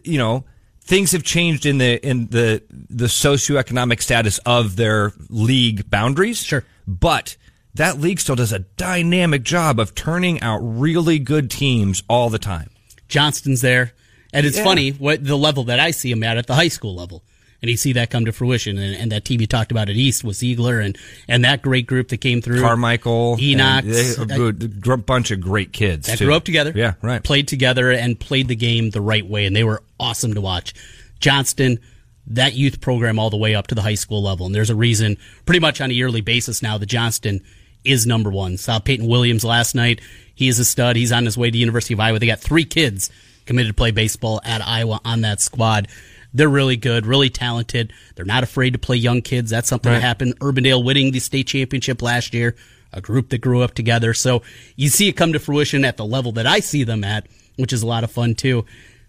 you 0.05 0.18
know, 0.18 0.45
things 0.84 1.12
have 1.12 1.22
changed 1.22 1.64
in 1.66 1.78
the 1.78 2.04
in 2.06 2.26
the 2.28 2.62
the 2.70 3.06
socioeconomic 3.06 4.02
status 4.02 4.38
of 4.44 4.76
their 4.76 5.12
league 5.28 5.88
boundaries. 5.90 6.38
Sure. 6.42 6.64
but 6.86 7.36
that 7.74 7.98
league 7.98 8.20
still 8.20 8.34
does 8.36 8.52
a 8.52 8.58
dynamic 8.58 9.42
job 9.44 9.80
of 9.80 9.94
turning 9.94 10.38
out 10.42 10.58
really 10.60 11.18
good 11.18 11.50
teams 11.50 12.02
all 12.08 12.28
the 12.28 12.38
time. 12.38 12.68
Johnston's 13.08 13.62
there. 13.62 13.92
And 14.34 14.44
it's 14.44 14.58
Yeah. 14.58 14.64
funny 14.64 14.90
what 14.90 15.24
the 15.24 15.36
level 15.38 15.64
that 15.64 15.80
I 15.80 15.90
see 15.90 16.10
him 16.10 16.22
at 16.22 16.36
at 16.36 16.46
the 16.46 16.54
high 16.54 16.68
school 16.68 16.94
level. 16.94 17.24
And 17.62 17.70
you 17.70 17.76
see 17.76 17.92
that 17.92 18.10
come 18.10 18.24
to 18.24 18.32
fruition. 18.32 18.76
And, 18.76 18.96
and 18.96 19.12
that 19.12 19.24
team 19.24 19.40
you 19.40 19.46
talked 19.46 19.70
about 19.70 19.88
at 19.88 19.94
East 19.94 20.24
was 20.24 20.38
Ziegler 20.38 20.80
and, 20.80 20.98
and 21.28 21.44
that 21.44 21.62
great 21.62 21.86
group 21.86 22.08
that 22.08 22.16
came 22.18 22.42
through. 22.42 22.60
Carmichael, 22.60 23.36
Enoch. 23.40 23.84
a 23.84 24.22
I- 24.22 24.36
good- 24.36 24.80
gr- 24.80 24.96
bunch 24.96 25.30
of 25.30 25.40
great 25.40 25.72
kids 25.72 26.08
that 26.08 26.18
too. 26.18 26.24
grew 26.26 26.34
up 26.34 26.44
together. 26.44 26.72
Yeah, 26.74 26.94
right. 27.02 27.22
Played 27.22 27.46
together 27.48 27.92
and 27.92 28.18
played 28.18 28.48
the 28.48 28.56
game 28.56 28.90
the 28.90 29.00
right 29.00 29.24
way, 29.24 29.46
and 29.46 29.54
they 29.54 29.62
were 29.64 29.82
awesome 30.00 30.34
to 30.34 30.40
watch. 30.40 30.74
Johnston, 31.20 31.78
that 32.26 32.54
youth 32.54 32.80
program 32.80 33.18
all 33.18 33.30
the 33.30 33.36
way 33.36 33.54
up 33.54 33.68
to 33.68 33.74
the 33.76 33.82
high 33.82 33.94
school 33.94 34.22
level, 34.22 34.46
and 34.46 34.54
there's 34.54 34.70
a 34.70 34.74
reason, 34.76 35.16
pretty 35.46 35.60
much 35.60 35.80
on 35.80 35.90
a 35.90 35.94
yearly 35.94 36.20
basis 36.20 36.62
now, 36.62 36.78
that 36.78 36.86
Johnston 36.86 37.40
is 37.84 38.06
number 38.06 38.30
one. 38.30 38.56
Saw 38.56 38.78
Peyton 38.80 39.06
Williams 39.06 39.44
last 39.44 39.74
night. 39.74 40.00
He 40.34 40.48
is 40.48 40.58
a 40.58 40.64
stud. 40.64 40.96
He's 40.96 41.12
on 41.12 41.24
his 41.24 41.36
way 41.38 41.48
to 41.48 41.52
the 41.52 41.58
University 41.58 41.94
of 41.94 42.00
Iowa. 42.00 42.18
They 42.18 42.26
got 42.26 42.40
three 42.40 42.64
kids 42.64 43.10
committed 43.46 43.70
to 43.70 43.74
play 43.74 43.90
baseball 43.90 44.40
at 44.44 44.62
Iowa 44.66 45.00
on 45.04 45.20
that 45.22 45.40
squad. 45.40 45.88
They're 46.34 46.48
really 46.48 46.76
good, 46.76 47.04
really 47.06 47.28
talented. 47.30 47.92
They're 48.14 48.24
not 48.24 48.42
afraid 48.42 48.72
to 48.72 48.78
play 48.78 48.96
young 48.96 49.20
kids. 49.22 49.50
That's 49.50 49.68
something 49.68 49.90
that 49.90 49.96
Right. 49.98 50.02
happened. 50.02 50.38
Urbandale 50.40 50.82
winning 50.82 51.10
the 51.12 51.18
state 51.20 51.46
championship 51.46 52.00
last 52.02 52.32
year, 52.32 52.56
a 52.92 53.00
group 53.00 53.28
that 53.30 53.38
grew 53.38 53.60
up 53.62 53.74
together. 53.74 54.14
So 54.14 54.42
you 54.76 54.88
see 54.88 55.08
it 55.08 55.12
come 55.12 55.32
to 55.34 55.38
fruition 55.38 55.84
at 55.84 55.96
the 55.96 56.04
level 56.06 56.32
that 56.32 56.46
I 56.46 56.60
see 56.60 56.84
them 56.84 57.04
at, 57.04 57.26
which 57.56 57.72
is 57.72 57.82
a 57.82 57.86
lot 57.86 58.02
of 58.04 58.10
fun 58.10 58.34
too. 58.34 58.64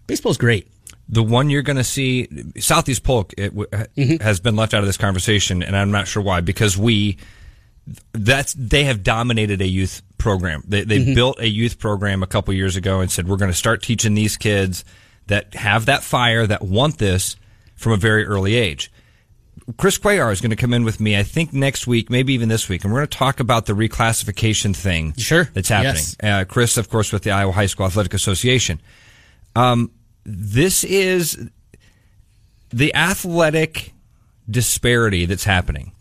Baseball's 0.06 0.36
great. 0.38 0.68
The 1.08 1.22
one 1.22 1.50
you're 1.50 1.62
going 1.62 1.76
to 1.76 1.84
see, 1.84 2.28
Southeast 2.58 3.02
Polk, 3.04 3.32
it 3.38 3.50
w- 3.56 3.68
Mm-hmm. 3.96 4.22
has 4.22 4.40
been 4.40 4.56
left 4.56 4.72
out 4.74 4.80
of 4.80 4.86
this 4.86 4.96
conversation, 4.96 5.62
and 5.62 5.76
I'm 5.76 5.90
not 5.90 6.08
sure 6.08 6.22
why. 6.22 6.40
Because 6.40 6.76
we, 6.78 7.16
that's 8.12 8.54
they 8.54 8.84
have 8.84 9.02
dominated 9.02 9.60
a 9.60 9.66
youth 9.68 10.02
program. 10.18 10.62
They 10.66 10.82
they 10.84 10.98
Mm-hmm. 11.00 11.14
built 11.14 11.38
a 11.40 11.48
youth 11.48 11.78
program 11.78 12.22
a 12.22 12.26
couple 12.26 12.54
years 12.54 12.76
ago 12.76 13.00
and 13.00 13.10
said 13.10 13.28
we're 13.28 13.36
going 13.36 13.50
to 13.50 13.56
start 13.56 13.82
teaching 13.82 14.14
these 14.14 14.36
kids 14.38 14.84
that 15.26 15.54
have 15.54 15.86
that 15.86 16.02
fire 16.02 16.46
that 16.46 16.62
want 16.62 16.98
this 16.98 17.36
from 17.74 17.92
a 17.92 17.96
very 17.96 18.24
early 18.26 18.54
age. 18.54 18.90
Chris 19.78 19.96
Cuellar 19.98 20.30
is 20.30 20.40
going 20.42 20.50
to 20.50 20.56
come 20.56 20.74
in 20.74 20.84
with 20.84 21.00
me, 21.00 21.16
I 21.16 21.22
think 21.22 21.52
next 21.54 21.86
week, 21.86 22.10
maybe 22.10 22.34
even 22.34 22.50
this 22.50 22.68
week, 22.68 22.84
and 22.84 22.92
we're 22.92 23.00
going 23.00 23.08
to 23.08 23.16
talk 23.18 23.40
about 23.40 23.64
the 23.66 23.72
reclassification 23.72 24.76
thing 24.76 25.14
Sure. 25.16 25.48
that's 25.54 25.70
happening. 25.70 25.94
Yes. 25.94 26.16
Uh, 26.22 26.44
Chris, 26.46 26.76
of 26.76 26.90
course, 26.90 27.12
with 27.12 27.22
the 27.22 27.30
Iowa 27.30 27.52
High 27.52 27.66
School 27.66 27.86
Athletic 27.86 28.12
Association. 28.12 28.80
Um, 29.56 29.90
this 30.24 30.84
is 30.84 31.48
the 32.70 32.94
athletic 32.94 33.94
disparity 34.50 35.24
that's 35.24 35.44
happening. 35.44 35.92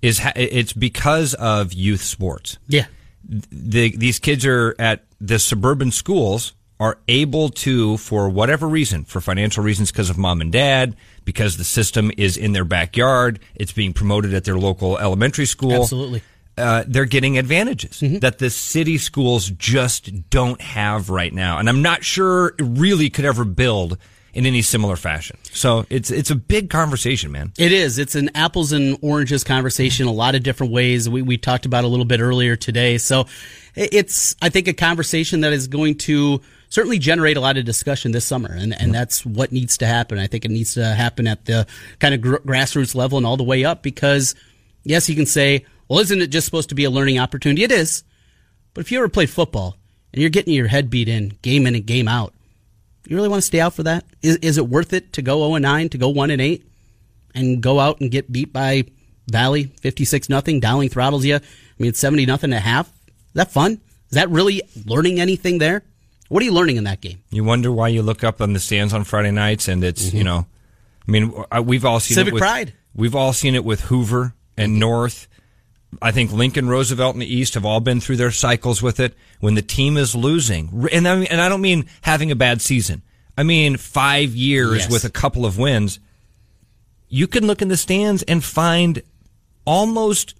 Is 0.00 0.20
ha- 0.20 0.32
it's 0.36 0.72
because 0.72 1.34
of 1.34 1.72
youth 1.74 2.02
sports 2.02 2.58
Yeah. 2.68 2.86
the, 3.26 3.94
these 3.96 4.18
kids 4.18 4.46
are 4.46 4.74
at 4.78 5.04
the 5.20 5.38
suburban 5.38 5.90
schools 5.90 6.52
are 6.80 6.98
able 7.06 7.48
to, 7.50 7.96
for 7.98 8.28
whatever 8.28 8.68
reason, 8.68 9.04
for 9.04 9.20
financial 9.20 9.62
reasons, 9.62 9.92
because 9.92 10.10
of 10.10 10.18
mom 10.18 10.40
and 10.40 10.50
dad, 10.50 10.96
because 11.24 11.56
the 11.56 11.64
system 11.64 12.10
is 12.16 12.36
in 12.36 12.52
their 12.52 12.64
backyard, 12.64 13.38
it's 13.54 13.72
being 13.72 13.92
promoted 13.92 14.34
at 14.34 14.44
their 14.44 14.58
local 14.58 14.98
elementary 14.98 15.46
school. 15.46 15.82
Absolutely. 15.82 16.22
Uh, 16.56 16.84
they're 16.86 17.04
getting 17.04 17.36
advantages 17.36 18.00
that 18.20 18.38
the 18.38 18.48
city 18.48 18.96
schools 18.96 19.50
just 19.50 20.30
don't 20.30 20.60
have 20.60 21.10
right 21.10 21.32
now, 21.32 21.58
and 21.58 21.68
I'm 21.68 21.82
not 21.82 22.04
sure 22.04 22.54
it 22.58 22.62
really 22.62 23.10
could 23.10 23.24
ever 23.24 23.44
build 23.44 23.98
in 24.34 24.46
any 24.46 24.62
similar 24.62 24.96
fashion. 24.96 25.36
So 25.52 25.86
it's 25.90 26.10
it's 26.10 26.30
a 26.30 26.34
big 26.36 26.70
conversation, 26.70 27.32
man. 27.32 27.52
It 27.58 27.72
is. 27.72 27.98
It's 27.98 28.14
an 28.14 28.30
apples 28.34 28.72
and 28.72 28.98
oranges 29.00 29.44
conversation, 29.44 30.06
a 30.06 30.12
lot 30.12 30.34
of 30.34 30.42
different 30.42 30.72
ways. 30.72 31.08
We, 31.08 31.22
we 31.22 31.38
talked 31.38 31.66
about 31.66 31.84
a 31.84 31.88
little 31.88 32.04
bit 32.04 32.20
earlier 32.20 32.56
today. 32.56 32.98
So 32.98 33.26
it's, 33.74 34.36
I 34.42 34.48
think, 34.48 34.68
a 34.68 34.72
conversation 34.72 35.40
that 35.40 35.52
is 35.52 35.68
going 35.68 35.98
to 35.98 36.40
certainly 36.74 36.98
generate 36.98 37.36
a 37.36 37.40
lot 37.40 37.56
of 37.56 37.64
discussion 37.64 38.10
this 38.10 38.24
summer. 38.24 38.50
And, 38.52 38.74
and 38.80 38.92
that's 38.92 39.24
what 39.24 39.52
needs 39.52 39.78
to 39.78 39.86
happen. 39.86 40.18
I 40.18 40.26
think 40.26 40.44
it 40.44 40.50
needs 40.50 40.74
to 40.74 40.84
happen 40.84 41.28
at 41.28 41.44
the 41.44 41.66
kind 42.00 42.14
of 42.14 42.20
gr- 42.20 42.36
grassroots 42.38 42.94
level 42.94 43.16
and 43.16 43.26
all 43.26 43.36
the 43.36 43.44
way 43.44 43.64
up 43.64 43.82
because, 43.82 44.34
yes, 44.82 45.08
you 45.08 45.14
can 45.14 45.26
say, 45.26 45.64
well, 45.88 46.00
isn't 46.00 46.20
it 46.20 46.28
just 46.28 46.46
supposed 46.46 46.70
to 46.70 46.74
be 46.74 46.84
a 46.84 46.90
learning 46.90 47.18
opportunity? 47.18 47.62
It 47.62 47.70
is. 47.70 48.02
But 48.72 48.80
if 48.80 48.90
you 48.90 48.98
ever 48.98 49.08
played 49.08 49.30
football 49.30 49.76
and 50.12 50.20
you're 50.20 50.30
getting 50.30 50.52
your 50.52 50.66
head 50.66 50.90
beat 50.90 51.08
in 51.08 51.38
game 51.42 51.66
in 51.66 51.76
and 51.76 51.86
game 51.86 52.08
out, 52.08 52.34
you 53.06 53.14
really 53.14 53.28
want 53.28 53.42
to 53.42 53.46
stay 53.46 53.60
out 53.60 53.74
for 53.74 53.84
that? 53.84 54.04
Is, 54.22 54.36
is 54.38 54.58
it 54.58 54.66
worth 54.66 54.92
it 54.92 55.12
to 55.12 55.22
go 55.22 55.38
0 55.46 55.54
and 55.54 55.62
9, 55.62 55.90
to 55.90 55.98
go 55.98 56.08
1 56.08 56.30
and 56.30 56.40
8? 56.40 56.64
and 57.34 57.62
go 57.62 57.80
out 57.80 58.00
and 58.00 58.10
get 58.10 58.32
beat 58.32 58.52
by 58.52 58.84
Valley 59.26 59.64
56 59.80 60.28
nothing. 60.28 60.60
Dowling 60.60 60.88
throttles 60.88 61.24
you. 61.24 61.36
I 61.36 61.40
mean, 61.78 61.88
it's 61.88 61.98
70 61.98 62.26
nothing 62.26 62.52
at 62.52 62.62
half. 62.62 62.88
Is 62.88 63.34
that 63.34 63.50
fun? 63.50 63.80
Is 64.08 64.14
that 64.14 64.30
really 64.30 64.62
learning 64.86 65.20
anything 65.20 65.58
there? 65.58 65.82
What 66.34 66.42
are 66.42 66.46
you 66.46 66.52
learning 66.52 66.78
in 66.78 66.84
that 66.84 67.00
game? 67.00 67.22
You 67.30 67.44
wonder 67.44 67.70
why 67.70 67.86
you 67.86 68.02
look 68.02 68.24
up 68.24 68.40
on 68.40 68.54
the 68.54 68.58
stands 68.58 68.92
on 68.92 69.04
Friday 69.04 69.30
nights 69.30 69.68
and 69.68 69.84
it's, 69.84 70.06
mm-hmm. 70.06 70.16
you 70.16 70.24
know, 70.24 70.48
I 71.06 71.10
mean, 71.12 71.32
we've 71.62 71.84
all 71.84 72.00
seen 72.00 72.16
Civic 72.16 72.32
it 72.32 72.34
with, 72.34 72.40
pride. 72.40 72.72
We've 72.92 73.14
all 73.14 73.32
seen 73.32 73.54
it 73.54 73.64
with 73.64 73.82
Hoover 73.82 74.34
and 74.56 74.80
North. 74.80 75.28
I 76.02 76.10
think 76.10 76.32
Lincoln, 76.32 76.68
Roosevelt, 76.68 77.14
and 77.14 77.22
the 77.22 77.32
East 77.32 77.54
have 77.54 77.64
all 77.64 77.78
been 77.78 78.00
through 78.00 78.16
their 78.16 78.32
cycles 78.32 78.82
with 78.82 78.98
it. 78.98 79.14
When 79.38 79.54
the 79.54 79.62
team 79.62 79.96
is 79.96 80.16
losing, 80.16 80.88
and 80.90 81.06
I, 81.06 81.14
mean, 81.14 81.28
and 81.30 81.40
I 81.40 81.48
don't 81.48 81.60
mean 81.60 81.86
having 82.00 82.32
a 82.32 82.34
bad 82.34 82.60
season. 82.60 83.02
I 83.38 83.44
mean 83.44 83.76
five 83.76 84.34
years 84.34 84.78
yes. 84.78 84.90
with 84.90 85.04
a 85.04 85.10
couple 85.10 85.46
of 85.46 85.56
wins. 85.56 86.00
You 87.08 87.28
can 87.28 87.46
look 87.46 87.62
in 87.62 87.68
the 87.68 87.76
stands 87.76 88.24
and 88.24 88.42
find 88.42 89.02
almost, 89.64 90.34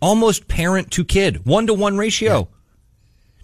almost 0.00 0.46
parent 0.46 0.92
to 0.92 1.04
kid, 1.04 1.44
one 1.44 1.66
to 1.66 1.74
one 1.74 1.98
ratio. 1.98 2.38
Yeah. 2.38 2.56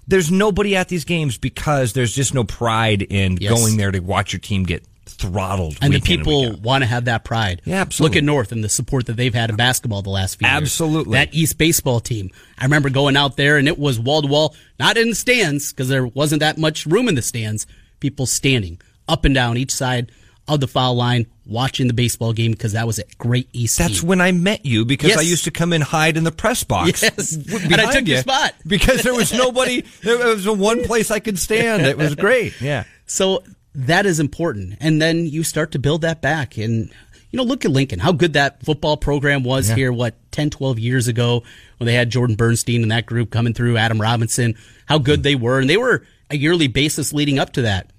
There's 0.09 0.31
nobody 0.31 0.77
at 0.77 0.89
these 0.89 1.05
games 1.05 1.39
because 1.39 1.93
there's 1.93 2.15
just 2.15 2.33
no 2.35 2.45
pride 2.45 3.03
in 3.03 3.39
yes. 3.41 3.53
going 3.53 3.77
there 3.77 3.91
to 3.91 4.01
watch 4.01 4.33
your 4.33 4.41
team 4.41 4.65
get 4.65 4.85
throttled. 5.07 5.79
And 5.81 5.93
the 5.93 6.01
people 6.01 6.57
want 6.57 6.83
to 6.83 6.87
have 6.87 7.07
that 7.07 7.25
pride. 7.25 7.63
Yeah, 7.65 7.77
absolutely. 7.81 8.17
Look 8.17 8.23
at 8.23 8.25
North 8.25 8.53
and 8.53 8.63
the 8.63 8.69
support 8.69 9.07
that 9.07 9.17
they've 9.17 9.35
had 9.35 9.51
in 9.51 9.57
basketball 9.57 10.03
the 10.03 10.11
last 10.11 10.37
few 10.39 10.47
absolutely. 10.47 10.59
years. 10.59 10.71
Absolutely. 10.71 11.19
That 11.19 11.35
East 11.35 11.59
baseball 11.59 12.01
team. 12.01 12.31
I 12.59 12.65
remember 12.65 12.91
going 12.91 13.17
out 13.17 13.37
there 13.37 13.57
and 13.57 13.67
it 13.67 13.79
was 13.79 13.99
wall 13.99 14.23
to 14.23 14.29
wall, 14.29 14.55
not 14.79 14.97
in 14.97 15.11
the 15.11 15.15
stands 15.15 15.73
because 15.73 15.89
there 15.89 16.07
wasn't 16.07 16.41
that 16.41 16.59
much 16.59 16.87
room 16.87 17.09
in 17.09 17.15
the 17.15 17.23
stands. 17.23 17.67
People 18.01 18.27
standing 18.27 18.81
up 19.09 19.25
and 19.25 19.35
down 19.35 19.57
each 19.57 19.73
side 19.73 20.13
of 20.49 20.61
the 20.61 20.69
foul 20.69 20.95
line 20.95 21.27
watching 21.45 21.87
the 21.87 21.95
baseball 21.95 22.33
game 22.33 22.53
because 22.53 22.73
that 22.73 22.87
was 22.87 22.99
a 22.99 23.05
great 23.19 23.49
East. 23.53 23.79
That's 23.79 24.03
when 24.03 24.21
I 24.21 24.33
met 24.33 24.65
you 24.65 24.85
because 24.85 25.11
yes. 25.11 25.19
I 25.19 25.23
used 25.23 25.45
to 25.45 25.51
come 25.51 25.73
and 25.73 25.83
hide 25.83 26.17
in 26.17 26.25
the 26.25 26.33
press 26.33 26.65
box. 26.65 27.03
Yes, 27.03 27.33
and 27.65 27.75
I 27.75 27.93
took 27.93 28.07
you 28.07 28.15
your 28.15 28.23
spot 28.23 28.55
because 28.67 29.03
there 29.03 29.15
was 29.15 29.33
nobody. 29.33 29.83
there 30.03 30.19
was 30.19 30.45
the 30.45 30.53
one 30.53 30.85
place 30.85 31.11
I 31.11 31.21
could 31.21 31.39
stand. 31.39 31.85
It 31.87 31.99
was 31.99 32.15
great. 32.15 32.61
Yeah. 32.61 32.85
So 33.07 33.43
that 33.77 34.07
is 34.07 34.21
important. 34.21 34.77
And 34.81 35.01
then 35.01 35.27
you 35.27 35.43
start 35.43 35.73
to 35.73 35.79
build 35.79 36.01
that 36.03 36.23
back. 36.23 36.57
And, 36.57 36.91
you 37.31 37.37
know, 37.37 37.43
look 37.43 37.65
at 37.65 37.71
Lincoln, 37.71 37.99
how 37.99 38.13
good 38.13 38.33
that 38.33 38.65
football 38.65 38.97
program 38.97 39.45
was 39.45 39.69
yeah. 39.69 39.77
here, 39.77 39.93
what, 39.93 40.15
10, 40.33 40.51
12 40.51 40.79
years 40.79 41.09
ago 41.09 41.43
when 41.79 41.87
they 41.87 41.95
had 41.95 42.11
Jordan 42.11 42.37
Bernstein 42.37 42.83
and 42.83 42.91
that 42.91 43.07
group 43.07 43.31
coming 43.31 43.53
through, 43.53 43.77
Adam 43.77 44.01
Robinson, 44.01 44.57
how 44.87 44.99
good 44.99 45.23
they 45.23 45.35
were. 45.35 45.61
And 45.61 45.69
they 45.69 45.77
were 45.77 46.05
a 46.31 46.37
yearly 46.37 46.69
basis 46.69 47.13
leading 47.13 47.39
up 47.39 47.53
to 47.53 47.63
that. 47.63 47.91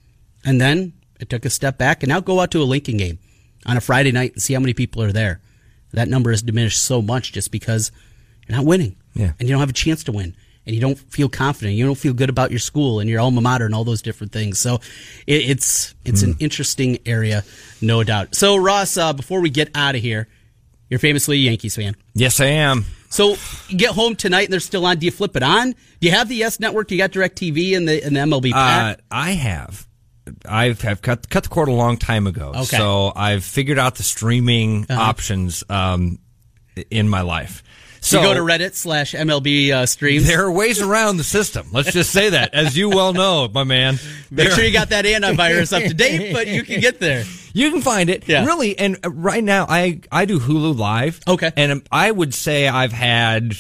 And 0.44 0.60
then 0.60 0.94
it 1.20 1.30
took 1.30 1.46
a 1.46 1.50
step 1.50 1.78
back. 1.78 2.04
And 2.04 2.10
now 2.10 2.20
go 2.20 2.40
out 2.40 2.52
to 2.52 2.62
a 2.62 2.64
Lincoln 2.64 2.98
game 2.98 3.20
on 3.66 3.78
a 3.78 3.82
Friday 3.82 4.12
night 4.12 4.34
and 4.34 4.42
see 4.42 4.54
how 4.54 4.60
many 4.60 4.74
people 4.74 5.02
are 5.04 5.12
there. 5.12 5.42
That 5.94 6.08
number 6.08 6.32
has 6.32 6.42
diminished 6.42 6.84
so 6.84 7.02
much 7.02 7.32
just 7.32 7.52
because 7.52 7.92
you're 8.48 8.58
not 8.58 8.66
winning. 8.66 8.96
Yeah. 9.14 9.34
And 9.40 9.48
you 9.48 9.54
don't 9.54 9.62
have 9.62 9.70
a 9.70 9.74
chance 9.74 10.04
to 10.06 10.12
win 10.12 10.36
and 10.68 10.76
you 10.76 10.82
don't 10.82 11.00
feel 11.00 11.30
confident. 11.30 11.76
You 11.76 11.86
don't 11.86 11.98
feel 11.98 12.14
good 12.14 12.30
about 12.30 12.52
your 12.52 12.60
school 12.60 13.00
and 13.00 13.10
your 13.10 13.22
alma 13.22 13.42
mater 13.42 13.66
and 13.66 13.74
all 13.74 13.86
those 13.86 14.02
different 14.02 14.34
things. 14.34 14.60
So 14.60 14.76
it, 15.26 15.50
it's 15.50 15.96
it's 16.04 16.22
mm. 16.22 16.28
an 16.28 16.34
hmm. 16.34 16.44
interesting 16.44 17.00
area, 17.06 17.44
no 17.82 18.04
doubt. 18.04 18.36
So 18.36 18.58
Ross, 18.58 18.98
uh, 18.98 19.14
before 19.14 19.40
we 19.40 19.50
get 19.50 19.70
out 19.74 19.96
of 19.96 20.02
here, 20.02 20.28
you're 20.90 21.00
famously 21.00 21.38
a 21.38 21.40
Yankees 21.40 21.78
fan. 21.78 21.96
Yes, 22.14 22.40
I 22.42 22.48
am. 22.48 22.86
So 23.10 23.38
you 23.70 23.78
get 23.78 23.92
home 23.92 24.16
tonight 24.16 24.44
and 24.44 24.54
they're 24.54 24.60
still 24.60 24.86
on. 24.86 24.98
Do 24.98 25.06
you 25.06 25.12
flip 25.12 25.38
it 25.38 25.44
on? 25.44 25.72
Do 25.72 26.08
you 26.08 26.12
have 26.12 26.28
the 26.28 26.36
Yes 26.36 26.60
Network? 26.60 26.90
Do 26.90 26.96
you 26.96 27.02
got 27.02 27.12
DirecTV 27.12 27.78
and 27.78 27.88
the 27.88 28.04
and 28.04 28.16
the 28.16 28.20
MLB? 28.20 28.52
Uh, 28.54 28.98
I 29.10 29.32
have. 29.32 29.88
I've 30.48 30.82
have 30.82 31.02
cut 31.02 31.30
cut 31.30 31.44
the 31.44 31.50
cord 31.50 31.70
a 31.70 31.74
long 31.74 31.98
time 31.98 32.28
ago. 32.28 32.50
Okay. 32.50 32.78
So 32.78 33.12
I've 33.16 33.44
figured 33.44 33.80
out 33.80 33.96
the 33.96 34.04
streaming 34.04 34.86
uh-huh. 34.90 35.02
options 35.02 35.64
um, 35.70 36.20
in 36.90 37.10
my 37.10 37.22
life. 37.22 37.64
So 38.02 38.22
you 38.22 38.28
go 38.28 38.34
to 38.34 38.40
Reddit 38.40 38.74
slash 38.74 39.14
MLB 39.14 39.72
uh, 39.72 39.86
streams. 39.86 40.28
There 40.28 40.46
are 40.46 40.52
ways 40.52 40.82
around 40.82 41.18
the 41.18 41.24
system. 41.24 41.68
Let's 41.74 41.92
just 41.92 42.12
say 42.12 42.30
that, 42.30 42.54
as 42.54 42.78
you 42.78 42.90
well 42.90 43.12
know, 43.12 43.50
my 43.54 43.64
man. 43.64 44.00
Make 44.32 44.52
sure 44.52 44.64
you 44.64 44.72
got 44.72 44.90
that 44.90 45.06
antivirus 45.06 45.76
up 45.76 45.84
to 45.84 45.94
date, 45.94 46.32
but 46.32 46.48
you 46.48 46.64
can 46.64 46.80
get 46.80 47.00
there. 47.00 47.26
You 47.54 47.72
can 47.72 47.82
find 47.82 48.12
it. 48.12 48.28
Yeah. 48.28 48.46
Really, 48.46 48.78
and 48.78 49.00
right 49.04 49.44
now 49.44 49.66
I 49.68 50.02
I 50.12 50.26
do 50.26 50.40
Hulu 50.40 50.78
Live. 50.78 51.20
Okay. 51.28 51.52
And 51.58 51.88
I 51.92 52.12
would 52.12 52.36
say 52.36 52.68
I've 52.68 52.92
had 52.92 53.56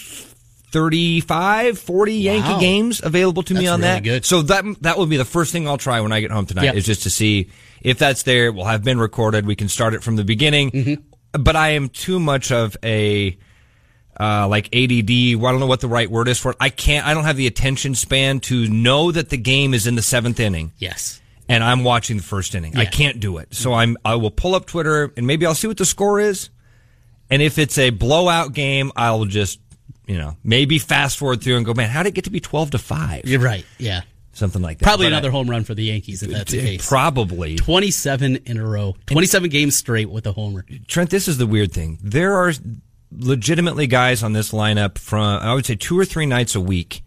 35, 0.72 1.80
40 1.80 2.14
Yankee 2.14 2.60
games 2.60 3.02
available 3.04 3.44
to 3.44 3.54
that's 3.54 3.62
me 3.62 3.68
on 3.68 3.80
really 3.80 3.92
that. 3.94 4.04
Good. 4.04 4.26
So 4.26 4.42
that 4.44 4.66
that 4.82 4.98
will 4.98 5.06
be 5.06 5.18
the 5.18 5.26
first 5.26 5.52
thing 5.52 5.68
I'll 5.68 5.78
try 5.78 6.02
when 6.02 6.12
I 6.12 6.20
get 6.20 6.32
home 6.32 6.46
tonight 6.46 6.76
is 6.76 6.86
just 6.86 7.04
to 7.04 7.10
see 7.10 7.50
if 7.82 7.98
that's 7.98 8.24
there. 8.24 8.48
It 8.48 8.56
will 8.56 8.66
have 8.66 8.84
been 8.84 9.00
recorded. 9.00 9.46
We 9.46 9.56
can 9.56 9.70
start 9.70 9.94
it 9.94 10.04
from 10.04 10.18
the 10.18 10.24
beginning. 10.24 10.72
Mm-hmm. 10.72 11.42
But 11.44 11.56
I 11.56 11.70
am 11.70 11.90
too 11.90 12.20
much 12.20 12.52
of 12.52 12.76
a 12.84 13.38
uh, 14.20 14.48
like 14.48 14.76
ADD. 14.76 15.36
Well, 15.36 15.48
I 15.48 15.52
don't 15.52 15.60
know 15.60 15.68
what 15.68 15.82
the 15.82 15.88
right 15.88 16.10
word 16.10 16.28
is 16.28 16.40
for 16.40 16.52
it. 16.52 16.58
I 16.60 16.70
can't. 16.70 17.06
I 17.06 17.14
don't 17.14 17.26
have 17.26 17.38
the 17.38 17.48
attention 17.48 17.96
span 17.96 18.40
to 18.42 18.68
know 18.68 19.12
that 19.12 19.30
the 19.30 19.38
game 19.38 19.74
is 19.74 19.88
in 19.88 19.96
the 19.96 20.02
seventh 20.02 20.40
inning. 20.40 20.74
Yes. 20.78 21.22
And 21.50 21.64
I'm 21.64 21.86
watching 21.86 22.18
the 22.18 22.24
first 22.24 22.56
inning. 22.56 22.74
Yeah. 22.74 22.82
I 22.82 22.86
can't 22.86 23.22
do 23.22 23.38
it. 23.38 23.54
So 23.54 23.74
I'm. 23.74 23.98
I 24.04 24.16
will 24.16 24.32
pull 24.32 24.54
up 24.56 24.66
Twitter 24.66 25.14
and 25.16 25.26
maybe 25.26 25.46
I'll 25.46 25.56
see 25.56 25.68
what 25.68 25.78
the 25.78 25.86
score 25.86 26.20
is. 26.20 26.50
And 27.30 27.42
if 27.42 27.58
it's 27.58 27.78
a 27.78 27.90
blowout 27.90 28.54
game, 28.54 28.92
I'll 28.96 29.26
just 29.26 29.60
you 30.08 30.18
know 30.18 30.38
maybe 30.44 30.80
fast 30.80 31.18
forward 31.18 31.42
through 31.42 31.58
and 31.58 31.66
go, 31.66 31.74
man, 31.74 31.90
how 31.90 32.04
did 32.04 32.10
it 32.10 32.16
get 32.16 32.24
to 32.26 32.32
be 32.32 32.40
twelve 32.40 32.72
to 32.72 32.78
five? 32.78 33.26
You're 33.26 33.42
right. 33.42 33.66
Yeah. 33.78 34.02
Something 34.34 34.62
like 34.62 34.78
that. 34.78 34.86
Probably 34.86 35.08
but 35.08 35.14
another 35.14 35.30
I, 35.30 35.32
home 35.32 35.50
run 35.50 35.64
for 35.64 35.74
the 35.74 35.86
Yankees 35.86 36.22
if 36.22 36.30
that's 36.30 36.52
the 36.52 36.60
case. 36.60 36.88
Probably. 36.88 37.56
27 37.56 38.36
in 38.46 38.58
a 38.58 38.68
row. 38.68 38.96
27 39.08 39.50
games 39.50 39.76
straight 39.76 40.12
with 40.12 40.28
a 40.28 40.32
homer. 40.32 40.64
Trent, 40.86 41.10
this 41.10 41.28
is 41.28 41.40
the 41.40 41.48
weird 41.48 41.72
thing. 41.72 41.98
There 42.04 42.36
are 42.36 42.54
legitimately 43.12 43.88
guys 43.88 44.22
on 44.22 44.34
this 44.34 44.52
lineup 44.52 45.00
from 45.00 45.42
I 45.42 45.56
would 45.56 45.66
say 45.66 45.74
two 45.74 45.98
or 45.98 46.06
three 46.06 46.28
nights 46.28 46.54
a 46.54 46.62
week. 46.62 47.04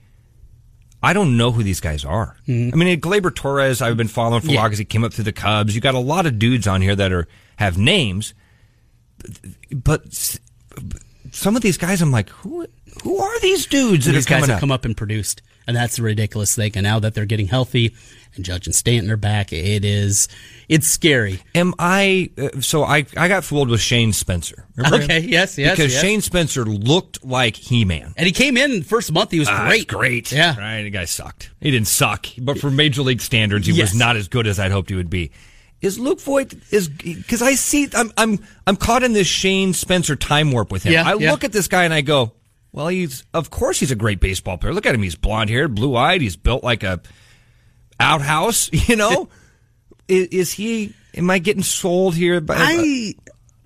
I 1.02 1.12
don't 1.12 1.36
know 1.36 1.52
who 1.52 1.62
these 1.62 1.80
guys 1.80 2.04
are. 2.04 2.36
Mm-hmm. 2.48 2.74
I 2.74 2.84
mean, 2.84 3.00
Gleyber 3.00 3.34
Torres, 3.34 3.80
I've 3.80 3.96
been 3.96 4.08
following 4.08 4.42
for 4.42 4.50
a 4.50 4.56
while 4.56 4.66
because 4.66 4.80
he 4.80 4.84
came 4.84 5.04
up 5.04 5.14
through 5.14 5.24
the 5.24 5.32
Cubs. 5.32 5.74
You 5.74 5.80
got 5.80 5.94
a 5.94 6.00
lot 6.00 6.26
of 6.26 6.38
dudes 6.38 6.66
on 6.66 6.82
here 6.82 6.96
that 6.96 7.12
are 7.12 7.26
have 7.56 7.78
names, 7.78 8.34
but, 9.70 10.38
but 10.82 11.02
some 11.30 11.56
of 11.56 11.62
these 11.62 11.78
guys, 11.78 12.02
I'm 12.02 12.12
like, 12.12 12.28
who 12.30 12.66
who 13.02 13.18
are 13.18 13.40
these 13.40 13.66
dudes 13.66 14.06
that 14.06 14.12
these 14.12 14.26
guys 14.26 14.46
have 14.46 14.56
up? 14.56 14.60
come 14.60 14.72
up 14.72 14.84
and 14.84 14.96
produced? 14.96 15.42
And 15.66 15.76
that's 15.76 15.96
the 15.96 16.02
ridiculous 16.02 16.54
thing. 16.56 16.72
And 16.74 16.84
now 16.84 16.98
that 17.00 17.14
they're 17.14 17.26
getting 17.26 17.46
healthy, 17.46 17.94
and 18.36 18.44
Judge 18.44 18.66
and 18.66 18.74
Stanton 18.74 19.10
are 19.10 19.16
back, 19.16 19.52
it 19.52 19.84
is 19.84 20.28
it's 20.68 20.86
scary. 20.86 21.42
Am 21.54 21.74
I? 21.78 22.30
Uh, 22.38 22.60
so 22.60 22.84
I 22.84 23.04
I 23.16 23.28
got 23.28 23.44
fooled 23.44 23.68
with 23.68 23.80
Shane 23.80 24.12
Spencer. 24.12 24.66
Remember 24.76 25.04
okay, 25.04 25.20
him? 25.20 25.30
yes, 25.30 25.58
yes, 25.58 25.76
because 25.76 25.92
yes. 25.92 26.02
Shane 26.02 26.20
Spencer 26.20 26.64
looked 26.64 27.24
like 27.24 27.56
He 27.56 27.84
Man, 27.84 28.14
and 28.16 28.26
he 28.26 28.32
came 28.32 28.56
in 28.56 28.82
first 28.82 29.12
month. 29.12 29.30
He 29.30 29.38
was 29.38 29.48
uh, 29.48 29.66
great, 29.66 29.88
great. 29.88 30.32
Yeah, 30.32 30.58
right. 30.58 30.82
The 30.82 30.90
guy 30.90 31.04
sucked. 31.06 31.50
He 31.60 31.70
didn't 31.70 31.88
suck, 31.88 32.26
but 32.38 32.58
for 32.58 32.70
major 32.70 33.02
league 33.02 33.20
standards, 33.20 33.66
he 33.66 33.72
yes. 33.72 33.92
was 33.92 33.98
not 33.98 34.16
as 34.16 34.28
good 34.28 34.46
as 34.46 34.58
I'd 34.60 34.72
hoped 34.72 34.90
he 34.90 34.96
would 34.96 35.10
be. 35.10 35.32
Is 35.80 35.98
Luke 35.98 36.20
Voit 36.20 36.54
is 36.70 36.88
because 36.88 37.42
I 37.42 37.54
see 37.54 37.88
I'm 37.94 38.12
I'm 38.16 38.38
I'm 38.66 38.76
caught 38.76 39.02
in 39.02 39.12
this 39.12 39.26
Shane 39.26 39.72
Spencer 39.72 40.14
time 40.14 40.52
warp 40.52 40.70
with 40.70 40.84
him. 40.84 40.92
Yeah, 40.92 41.08
I 41.08 41.14
yeah. 41.14 41.30
look 41.30 41.42
at 41.42 41.52
this 41.52 41.68
guy 41.68 41.84
and 41.84 41.94
I 41.94 42.02
go, 42.02 42.32
well, 42.72 42.88
he's 42.88 43.24
of 43.34 43.50
course 43.50 43.80
he's 43.80 43.90
a 43.90 43.96
great 43.96 44.20
baseball 44.20 44.58
player. 44.58 44.72
Look 44.72 44.86
at 44.86 44.94
him; 44.94 45.02
he's 45.02 45.16
blonde 45.16 45.50
haired, 45.50 45.74
blue 45.74 45.96
eyed. 45.96 46.20
He's 46.20 46.36
built 46.36 46.62
like 46.62 46.82
a 46.82 47.00
outhouse. 47.98 48.70
You 48.88 48.96
know, 48.96 49.28
is, 50.08 50.26
is, 50.28 50.52
he? 50.52 50.94
Am 51.14 51.30
I 51.30 51.38
getting 51.38 51.62
sold 51.62 52.14
here? 52.14 52.40
By, 52.40 52.54
I 52.56 53.14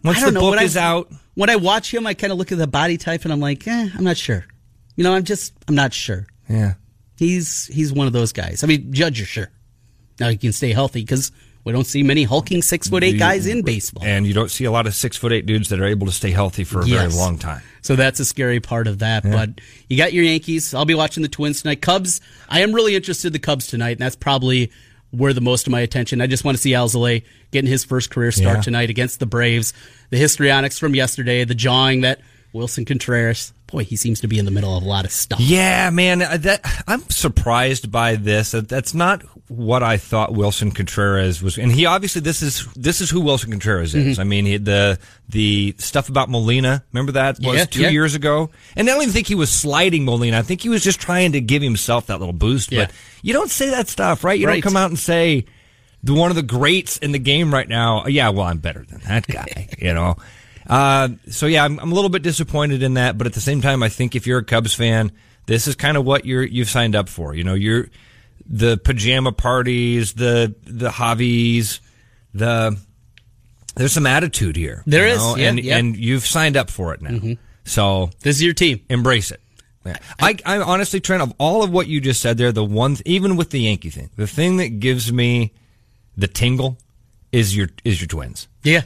once 0.03 0.23
I 0.23 0.27
the 0.27 0.33
know. 0.33 0.41
book 0.41 0.61
is 0.61 0.77
I, 0.77 0.85
out. 0.85 1.13
When 1.35 1.51
I 1.51 1.57
watch 1.57 1.93
him, 1.93 2.07
I 2.07 2.15
kind 2.15 2.33
of 2.33 2.39
look 2.39 2.53
at 2.53 2.59
the 2.59 2.67
body 2.67 2.97
type 2.97 3.25
and 3.25 3.33
I'm 3.33 3.41
like, 3.41 3.67
eh, 3.67 3.89
I'm 3.95 4.05
not 4.05 4.17
sure. 4.17 4.45
You 4.97 5.05
know, 5.05 5.15
I'm 5.15 5.25
just 5.25 5.53
I'm 5.69 5.75
not 5.75 5.93
sure. 5.93 6.27
Yeah, 6.49 6.75
he's 7.17 7.67
he's 7.67 7.93
one 7.93 8.07
of 8.07 8.13
those 8.13 8.33
guys. 8.33 8.63
I 8.63 8.67
mean, 8.67 8.93
Judge, 8.93 9.19
you're 9.19 9.27
sure. 9.27 9.51
Now 10.21 10.29
he 10.29 10.37
can 10.37 10.53
stay 10.53 10.73
healthy 10.73 11.01
because 11.01 11.33
we 11.65 11.73
don't 11.73 11.87
see 11.87 12.03
many 12.03 12.25
hulking 12.25 12.63
six 12.63 12.89
foot 12.89 13.03
eight 13.03 13.19
guys 13.19 13.47
in 13.47 13.63
baseball, 13.63 14.05
and 14.05 14.27
you 14.27 14.35
don't 14.35 14.51
see 14.51 14.65
a 14.65 14.71
lot 14.71 14.87
of 14.87 14.95
six 14.95 15.17
foot 15.17 15.33
eight 15.33 15.47
dudes 15.47 15.71
that 15.71 15.81
are 15.81 15.87
able 15.87 16.07
to 16.07 16.13
stay 16.13 16.31
healthy 16.31 16.65
for 16.65 16.81
a 16.81 16.87
yes. 16.87 17.01
very 17.01 17.23
long 17.23 17.39
time. 17.39 17.63
So 17.85 17.97
that's 17.97 18.19
a 18.19 18.25
scary 18.25 18.61
part 18.61 18.87
of 18.87 19.01
that. 19.01 19.27
Yeah. 19.27 19.31
But 19.31 19.61
you 19.91 19.99
got 19.99 20.15
your 20.15 20.25
Yankees. 20.25 20.73
I'll 20.73 20.87
be 20.87 20.95
watching 20.95 21.23
the 21.23 21.29
Twins 21.29 21.61
tonight. 21.61 21.83
Cubs. 21.83 22.23
I 22.49 22.61
am 22.61 22.73
really 22.73 22.97
interested 22.97 23.29
in 23.29 23.33
the 23.35 23.39
Cubs 23.39 23.67
tonight, 23.67 23.91
and 23.91 24.01
that's 24.01 24.17
probably 24.17 24.73
where 25.11 25.35
the 25.35 25.43
most 25.43 25.67
of 25.67 25.71
my 25.71 25.81
attention. 25.81 26.23
I 26.23 26.27
just 26.27 26.45
want 26.45 26.57
to 26.57 26.63
see 26.63 26.71
Alzolay 26.71 27.25
getting 27.51 27.71
his 27.71 27.85
first 27.85 28.11
career 28.11 28.33
start 28.33 28.57
yeah. 28.57 28.63
tonight 28.63 28.89
against 28.89 29.21
the 29.21 29.27
Braves. 29.27 29.75
The 30.09 30.17
histrionics 30.17 30.79
from 30.79 30.95
yesterday, 30.95 31.45
the 31.45 31.55
jawing 31.55 32.01
that 32.01 32.21
Willson 32.55 32.87
Contreras 32.87 33.53
boy, 33.75 33.85
he 33.85 33.97
seems 33.97 34.21
to 34.21 34.29
be 34.29 34.39
in 34.39 34.45
the 34.45 34.51
middle 34.51 34.77
of 34.77 34.85
a 34.85 34.87
lot 34.87 35.05
of 35.05 35.11
stuff. 35.11 35.41
Yeah, 35.41 35.91
man, 35.91 36.23
uh, 36.23 36.37
that 36.39 36.65
I'm 36.87 37.01
surprised 37.11 37.91
by 37.91 38.15
this. 38.15 38.53
That's 38.53 38.95
not 38.95 39.23
what 39.49 39.83
I 39.83 39.97
thought 39.97 40.33
Willson 40.33 40.75
Contreras 40.75 41.43
was, 41.43 41.59
and 41.59 41.73
he 41.73 41.85
obviously 41.85 42.21
this 42.21 42.41
is 42.41 42.67
this 42.75 43.01
is 43.01 43.11
who 43.11 43.21
Willson 43.21 43.51
Contreras 43.51 43.95
is. 43.95 44.15
Mm-hmm. 44.15 44.21
I 44.21 44.25
mean, 44.25 44.47
he, 44.47 44.57
the 44.59 44.99
the 45.29 45.75
stuff 45.79 46.09
about 46.09 46.31
Molina, 46.31 46.85
remember 46.93 47.13
that 47.13 47.39
was 47.41 47.59
yeah, 47.59 47.65
two 47.65 47.83
yeah. 47.83 47.89
years 47.89 48.15
ago, 48.15 48.51
and 48.77 48.89
I 48.89 48.93
don't 48.93 49.03
even 49.03 49.13
think 49.13 49.27
he 49.27 49.35
was 49.35 49.51
sliding 49.51 50.05
Molina. 50.05 50.39
I 50.39 50.43
think 50.43 50.61
he 50.61 50.69
was 50.69 50.85
just 50.85 51.01
trying 51.01 51.33
to 51.33 51.41
give 51.41 51.61
himself 51.61 52.07
that 52.07 52.21
little 52.21 52.33
boost. 52.33 52.71
Yeah. 52.71 52.87
But 52.87 52.95
you 53.23 53.33
don't 53.33 53.51
say 53.51 53.71
that 53.71 53.89
stuff, 53.89 54.23
right? 54.23 54.39
You 54.39 54.47
right. 54.47 54.55
don't 54.55 54.63
come 54.63 54.77
out 54.77 54.91
and 54.91 54.99
say 54.99 55.47
the 56.05 56.15
one 56.15 56.31
of 56.31 56.37
the 56.37 56.43
greats 56.43 56.99
in 56.99 57.11
the 57.11 57.19
game 57.19 57.53
right 57.53 57.69
now. 57.69 58.07
Yeah, 58.07 58.29
well, 58.29 58.47
I'm 58.47 58.59
better 58.59 58.85
than 58.85 59.01
that 59.01 59.27
guy. 59.27 59.69
you 59.79 59.93
know. 59.93 60.17
Uh, 60.69 61.09
so 61.29 61.47
yeah, 61.47 61.65
I'm, 61.65 61.79
I'm, 61.79 61.93
a 61.93 61.95
little 61.95 62.11
bit 62.11 62.23
disappointed 62.23 62.83
in 62.83 62.95
that, 62.95 63.19
but 63.19 63.27
at 63.27 63.35
the 63.35 63.41
same 63.41 63.61
time, 63.61 63.83
I 63.83 63.89
think 63.89 64.15
if 64.17 64.27
you're 64.27 64.39
a 64.39 64.45
Cubs 64.45 64.75
fan, 64.75 65.13
this 65.47 65.67
is 65.67 65.75
kind 65.75 65.97
of 65.97 66.05
what 66.05 66.25
you're 66.25 66.43
you've 66.43 66.71
signed 66.71 66.97
up 66.97 67.09
for. 67.09 67.35
You 67.35 67.45
know, 67.45 67.55
you're 67.55 67.89
the 68.47 68.79
pajama 68.79 69.33
parties, 69.33 70.15
the 70.15 70.55
the 70.65 70.91
hobbies, 70.91 71.81
the 72.33 72.79
there's 73.77 73.93
some 73.93 74.07
attitude 74.07 74.57
here. 74.57 74.83
There 74.87 75.07
you 75.07 75.15
is, 75.15 75.37
yeah, 75.37 75.49
and 75.49 75.61
yeah. 75.61 75.77
and 75.77 75.97
you've 75.97 76.27
signed 76.27 76.57
up 76.57 76.71
for 76.71 76.95
it 76.95 77.03
now. 77.03 77.37
So 77.65 78.11
This 78.21 78.37
is 78.37 78.43
your 78.43 78.55
team. 78.55 78.81
embrace 78.89 79.31
it. 79.31 79.41
Yeah. 79.85 79.99
I, 80.19 80.37
I 80.47 80.59
honestly, 80.59 81.01
Trent, 81.01 81.23
of 81.23 81.35
all 81.39 81.63
of 81.63 81.71
what 81.71 81.89
you 81.89 82.01
just 82.01 82.21
said 82.23 82.39
there, 82.39 82.53
the 82.53 82.65
one, 82.65 82.97
even 83.05 83.37
with 83.37 83.51
the 83.51 83.61
Yankee 83.61 83.91
thing, 83.91 84.11
the 84.17 84.27
thing 84.27 84.57
that 84.57 84.81
gives 84.81 85.13
me 85.13 85.53
the 86.17 86.29
tingle 86.29 86.79
is 87.33 87.57
your 87.57 87.69
is 87.85 88.01
your 88.01 88.09
Twins. 88.09 88.49
Yeah. 88.63 88.83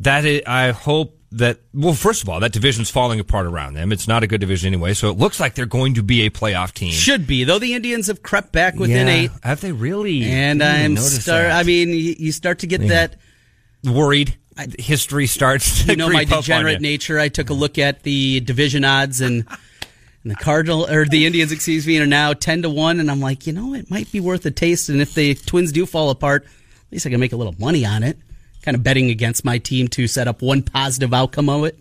That 0.00 0.24
is, 0.24 0.42
I 0.46 0.70
hope 0.72 1.18
that. 1.32 1.60
Well, 1.72 1.94
first 1.94 2.22
of 2.22 2.28
all, 2.28 2.40
that 2.40 2.52
division's 2.52 2.90
falling 2.90 3.20
apart 3.20 3.46
around 3.46 3.74
them. 3.74 3.92
It's 3.92 4.08
not 4.08 4.22
a 4.22 4.26
good 4.26 4.40
division 4.40 4.68
anyway, 4.74 4.94
so 4.94 5.08
it 5.10 5.18
looks 5.18 5.38
like 5.40 5.54
they're 5.54 5.66
going 5.66 5.94
to 5.94 6.02
be 6.02 6.22
a 6.26 6.30
playoff 6.30 6.72
team. 6.72 6.92
Should 6.92 7.26
be, 7.26 7.44
though 7.44 7.58
the 7.58 7.74
Indians 7.74 8.08
have 8.08 8.22
crept 8.22 8.52
back 8.52 8.74
within 8.76 9.06
Yeah. 9.06 9.12
eight. 9.14 9.30
Have 9.42 9.60
they 9.60 9.72
really? 9.72 10.24
And 10.24 10.62
I 10.62 10.82
I'm 10.84 10.96
start. 10.96 11.42
that. 11.44 11.52
I 11.52 11.62
mean, 11.62 11.90
you, 11.90 12.32
start 12.32 12.60
to 12.60 12.66
get 12.66 12.86
that. 12.88 13.16
worried. 13.84 14.36
History 14.78 15.26
starts. 15.26 15.84
To 15.84 15.90
You 15.92 15.96
know 15.96 16.08
my 16.08 16.24
degenerate 16.24 16.80
nature. 16.80 17.18
I 17.18 17.28
took 17.28 17.50
a 17.50 17.54
look 17.54 17.76
at 17.78 18.02
the 18.02 18.40
division 18.40 18.84
odds 18.84 19.20
and. 19.20 19.46
And 20.22 20.30
the 20.30 20.36
Cardinal 20.36 20.90
or 20.90 21.04
the 21.04 21.26
Indians, 21.26 21.52
excuse 21.52 21.86
me, 21.86 21.98
are 22.00 22.06
now 22.06 22.32
ten 22.32 22.62
to 22.62 22.70
one, 22.70 22.98
and 22.98 23.10
I'm 23.10 23.20
like, 23.20 23.46
you 23.46 23.52
know, 23.52 23.74
it 23.74 23.90
might 23.90 24.10
be 24.10 24.20
worth 24.20 24.46
a 24.46 24.50
taste. 24.50 24.88
And 24.88 25.02
if 25.02 25.12
the 25.12 25.34
Twins 25.34 25.70
do 25.70 25.84
fall 25.84 26.08
apart, 26.08 26.44
at 26.46 26.92
least 26.92 27.04
I 27.06 27.10
can 27.10 27.20
make 27.20 27.34
a 27.34 27.36
little 27.36 27.54
money 27.58 27.84
on 27.84 28.02
it. 28.02 28.16
Kind 28.64 28.76
of 28.76 28.82
betting 28.82 29.10
against 29.10 29.44
my 29.44 29.58
team 29.58 29.88
to 29.88 30.06
set 30.08 30.26
up 30.26 30.40
one 30.40 30.62
positive 30.62 31.12
outcome 31.12 31.50
of 31.50 31.64
it. 31.64 31.78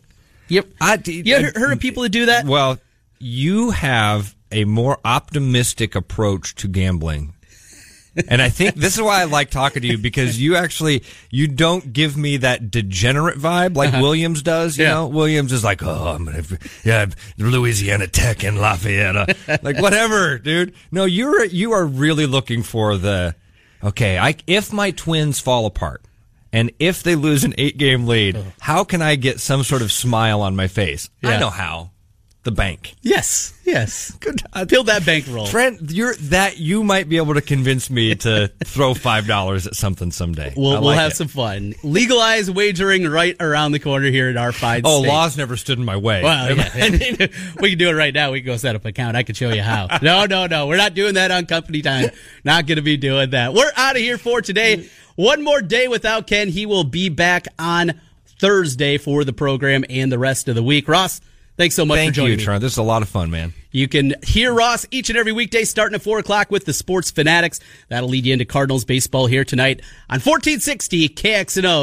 Yep. 0.49 0.67
I, 0.81 0.99
You 1.05 1.35
ever 1.35 1.57
heard 1.57 1.71
of 1.71 1.79
people 1.79 2.03
that 2.03 2.09
do 2.09 2.25
that? 2.25 2.45
Well, 2.45 2.77
you 3.19 3.69
have 3.71 4.35
a 4.51 4.65
more 4.65 4.99
optimistic 5.05 5.95
approach 5.95 6.55
to 6.55 6.67
gambling. 6.67 7.33
and 8.27 8.41
I 8.41 8.49
think 8.49 8.75
this 8.75 8.95
is 8.95 9.01
why 9.01 9.21
I 9.21 9.23
like 9.23 9.49
talking 9.49 9.81
to 9.81 9.87
you 9.87 9.97
because 9.97 10.39
you 10.39 10.55
actually 10.55 11.03
you 11.31 11.47
don't 11.47 11.91
give 11.93 12.15
me 12.15 12.37
that 12.37 12.69
degenerate 12.69 13.37
vibe 13.39 13.75
like 13.75 13.89
uh-huh. 13.93 14.01
Williams 14.01 14.43
does. 14.43 14.77
You 14.77 14.83
Yeah. 14.83 14.93
know, 14.95 15.07
Williams 15.07 15.51
is 15.51 15.63
like, 15.63 15.81
oh, 15.81 16.13
I'm 16.15 16.25
gonna, 16.25 16.43
yeah, 16.83 17.07
Louisiana 17.39 18.07
Tech 18.07 18.43
and 18.43 18.59
Lafayette, 18.59 19.15
uh, 19.15 19.25
like 19.63 19.79
whatever, 19.79 20.37
dude. 20.37 20.75
No, 20.91 21.05
you're 21.05 21.45
you 21.45 21.71
are 21.71 21.85
really 21.85 22.27
looking 22.27 22.61
for 22.61 22.97
the 22.97 23.33
okay. 23.83 24.19
I 24.19 24.35
if 24.45 24.71
my 24.71 24.91
twins 24.91 25.39
fall 25.39 25.65
apart. 25.65 26.03
And 26.53 26.71
if 26.79 27.03
they 27.03 27.15
lose 27.15 27.43
an 27.43 27.53
eight 27.57 27.77
game 27.77 28.05
lead, 28.07 28.37
uh-huh. 28.37 28.49
how 28.61 28.83
can 28.85 29.01
I 29.01 29.15
get 29.15 29.39
some 29.41 29.63
sort 29.63 29.81
of 29.81 29.91
smile 29.91 30.41
on 30.41 30.55
my 30.55 30.67
face? 30.67 31.09
I 31.23 31.31
Yeah. 31.31 31.39
know 31.39 31.49
how. 31.49 31.89
The 32.43 32.51
bank. 32.51 32.95
Yes, 33.01 33.53
yes. 33.63 34.11
Good. 34.19 34.41
Build 34.67 34.87
that 34.87 35.05
bankroll. 35.05 35.47
Trent, 35.47 35.79
you're 35.91 36.13
that 36.13 36.57
you 36.57 36.83
might 36.83 37.07
be 37.07 37.15
able 37.15 37.35
to 37.35 37.41
convince 37.41 37.89
me 37.89 38.15
to 38.15 38.49
throw 38.65 38.93
five 38.93 39.25
dollars 39.27 39.65
at 39.65 39.75
something 39.75 40.11
someday. 40.11 40.53
We'll, 40.57 40.71
I 40.71 40.79
we'll 40.79 40.81
like 40.89 40.99
have 40.99 41.11
it. 41.11 41.15
some 41.15 41.29
fun. 41.29 41.73
Legalize 41.83 42.51
wagering 42.51 43.07
right 43.07 43.37
around 43.39 43.71
the 43.71 43.79
corner 43.79 44.09
here 44.11 44.27
at 44.27 44.35
our 44.35 44.51
fine 44.51 44.81
Oh, 44.83 44.99
laws 44.99 45.37
never 45.37 45.55
stood 45.55 45.79
in 45.79 45.85
my 45.85 45.95
way. 45.95 46.21
Well, 46.21 46.53
yeah. 46.57 47.27
we 47.61 47.69
can 47.69 47.77
do 47.79 47.87
it 47.87 47.93
right 47.93 48.13
now. 48.13 48.31
We 48.33 48.41
can 48.41 48.47
go 48.47 48.57
set 48.57 48.75
up 48.75 48.83
an 48.83 48.89
account. 48.89 49.15
I 49.15 49.23
can 49.23 49.35
show 49.35 49.47
you 49.53 49.61
how. 49.61 49.87
No, 50.01 50.25
no, 50.25 50.45
no. 50.45 50.67
We're 50.67 50.75
not 50.75 50.95
doing 50.95 51.13
that 51.13 51.31
on 51.31 51.45
company 51.45 51.81
time. 51.81 52.09
Not 52.43 52.65
going 52.67 52.75
to 52.75 52.81
be 52.81 52.97
doing 52.97 53.29
that. 53.29 53.53
We're 53.53 53.71
out 53.77 53.95
of 53.95 54.01
here 54.01 54.17
for 54.17 54.41
today. 54.41 54.89
One 55.15 55.43
more 55.43 55.61
day 55.61 55.87
without 55.87 56.27
Ken. 56.27 56.49
He 56.49 56.65
will 56.65 56.83
be 56.83 57.09
back 57.09 57.47
on 57.59 57.99
Thursday 58.39 58.97
for 58.97 59.23
the 59.23 59.33
program 59.33 59.85
and 59.89 60.11
the 60.11 60.19
rest 60.19 60.47
of 60.47 60.55
the 60.55 60.63
week. 60.63 60.87
Ross, 60.87 61.21
thanks 61.55 61.75
so 61.75 61.85
much 61.85 62.05
for 62.07 62.11
joining 62.11 62.31
you, 62.31 62.37
me. 62.37 62.43
Trent. 62.43 62.61
This 62.61 62.73
is 62.73 62.77
a 62.77 62.83
lot 62.83 63.01
of 63.01 63.09
fun, 63.09 63.29
man. 63.29 63.53
You 63.71 63.87
can 63.87 64.15
hear 64.23 64.53
Ross 64.53 64.85
each 64.91 65.09
and 65.09 65.17
every 65.17 65.31
weekday 65.31 65.63
starting 65.63 65.95
at 65.95 66.01
4 66.01 66.19
o'clock 66.19 66.51
with 66.51 66.65
the 66.65 66.73
Sports 66.73 67.11
Fanatics. 67.11 67.59
That'll 67.89 68.09
lead 68.09 68.25
you 68.25 68.33
into 68.33 68.45
Cardinals 68.45 68.85
baseball 68.85 69.27
here 69.27 69.43
tonight 69.43 69.81
on 70.09 70.19
1460 70.19 71.09
KXNO. 71.09 71.81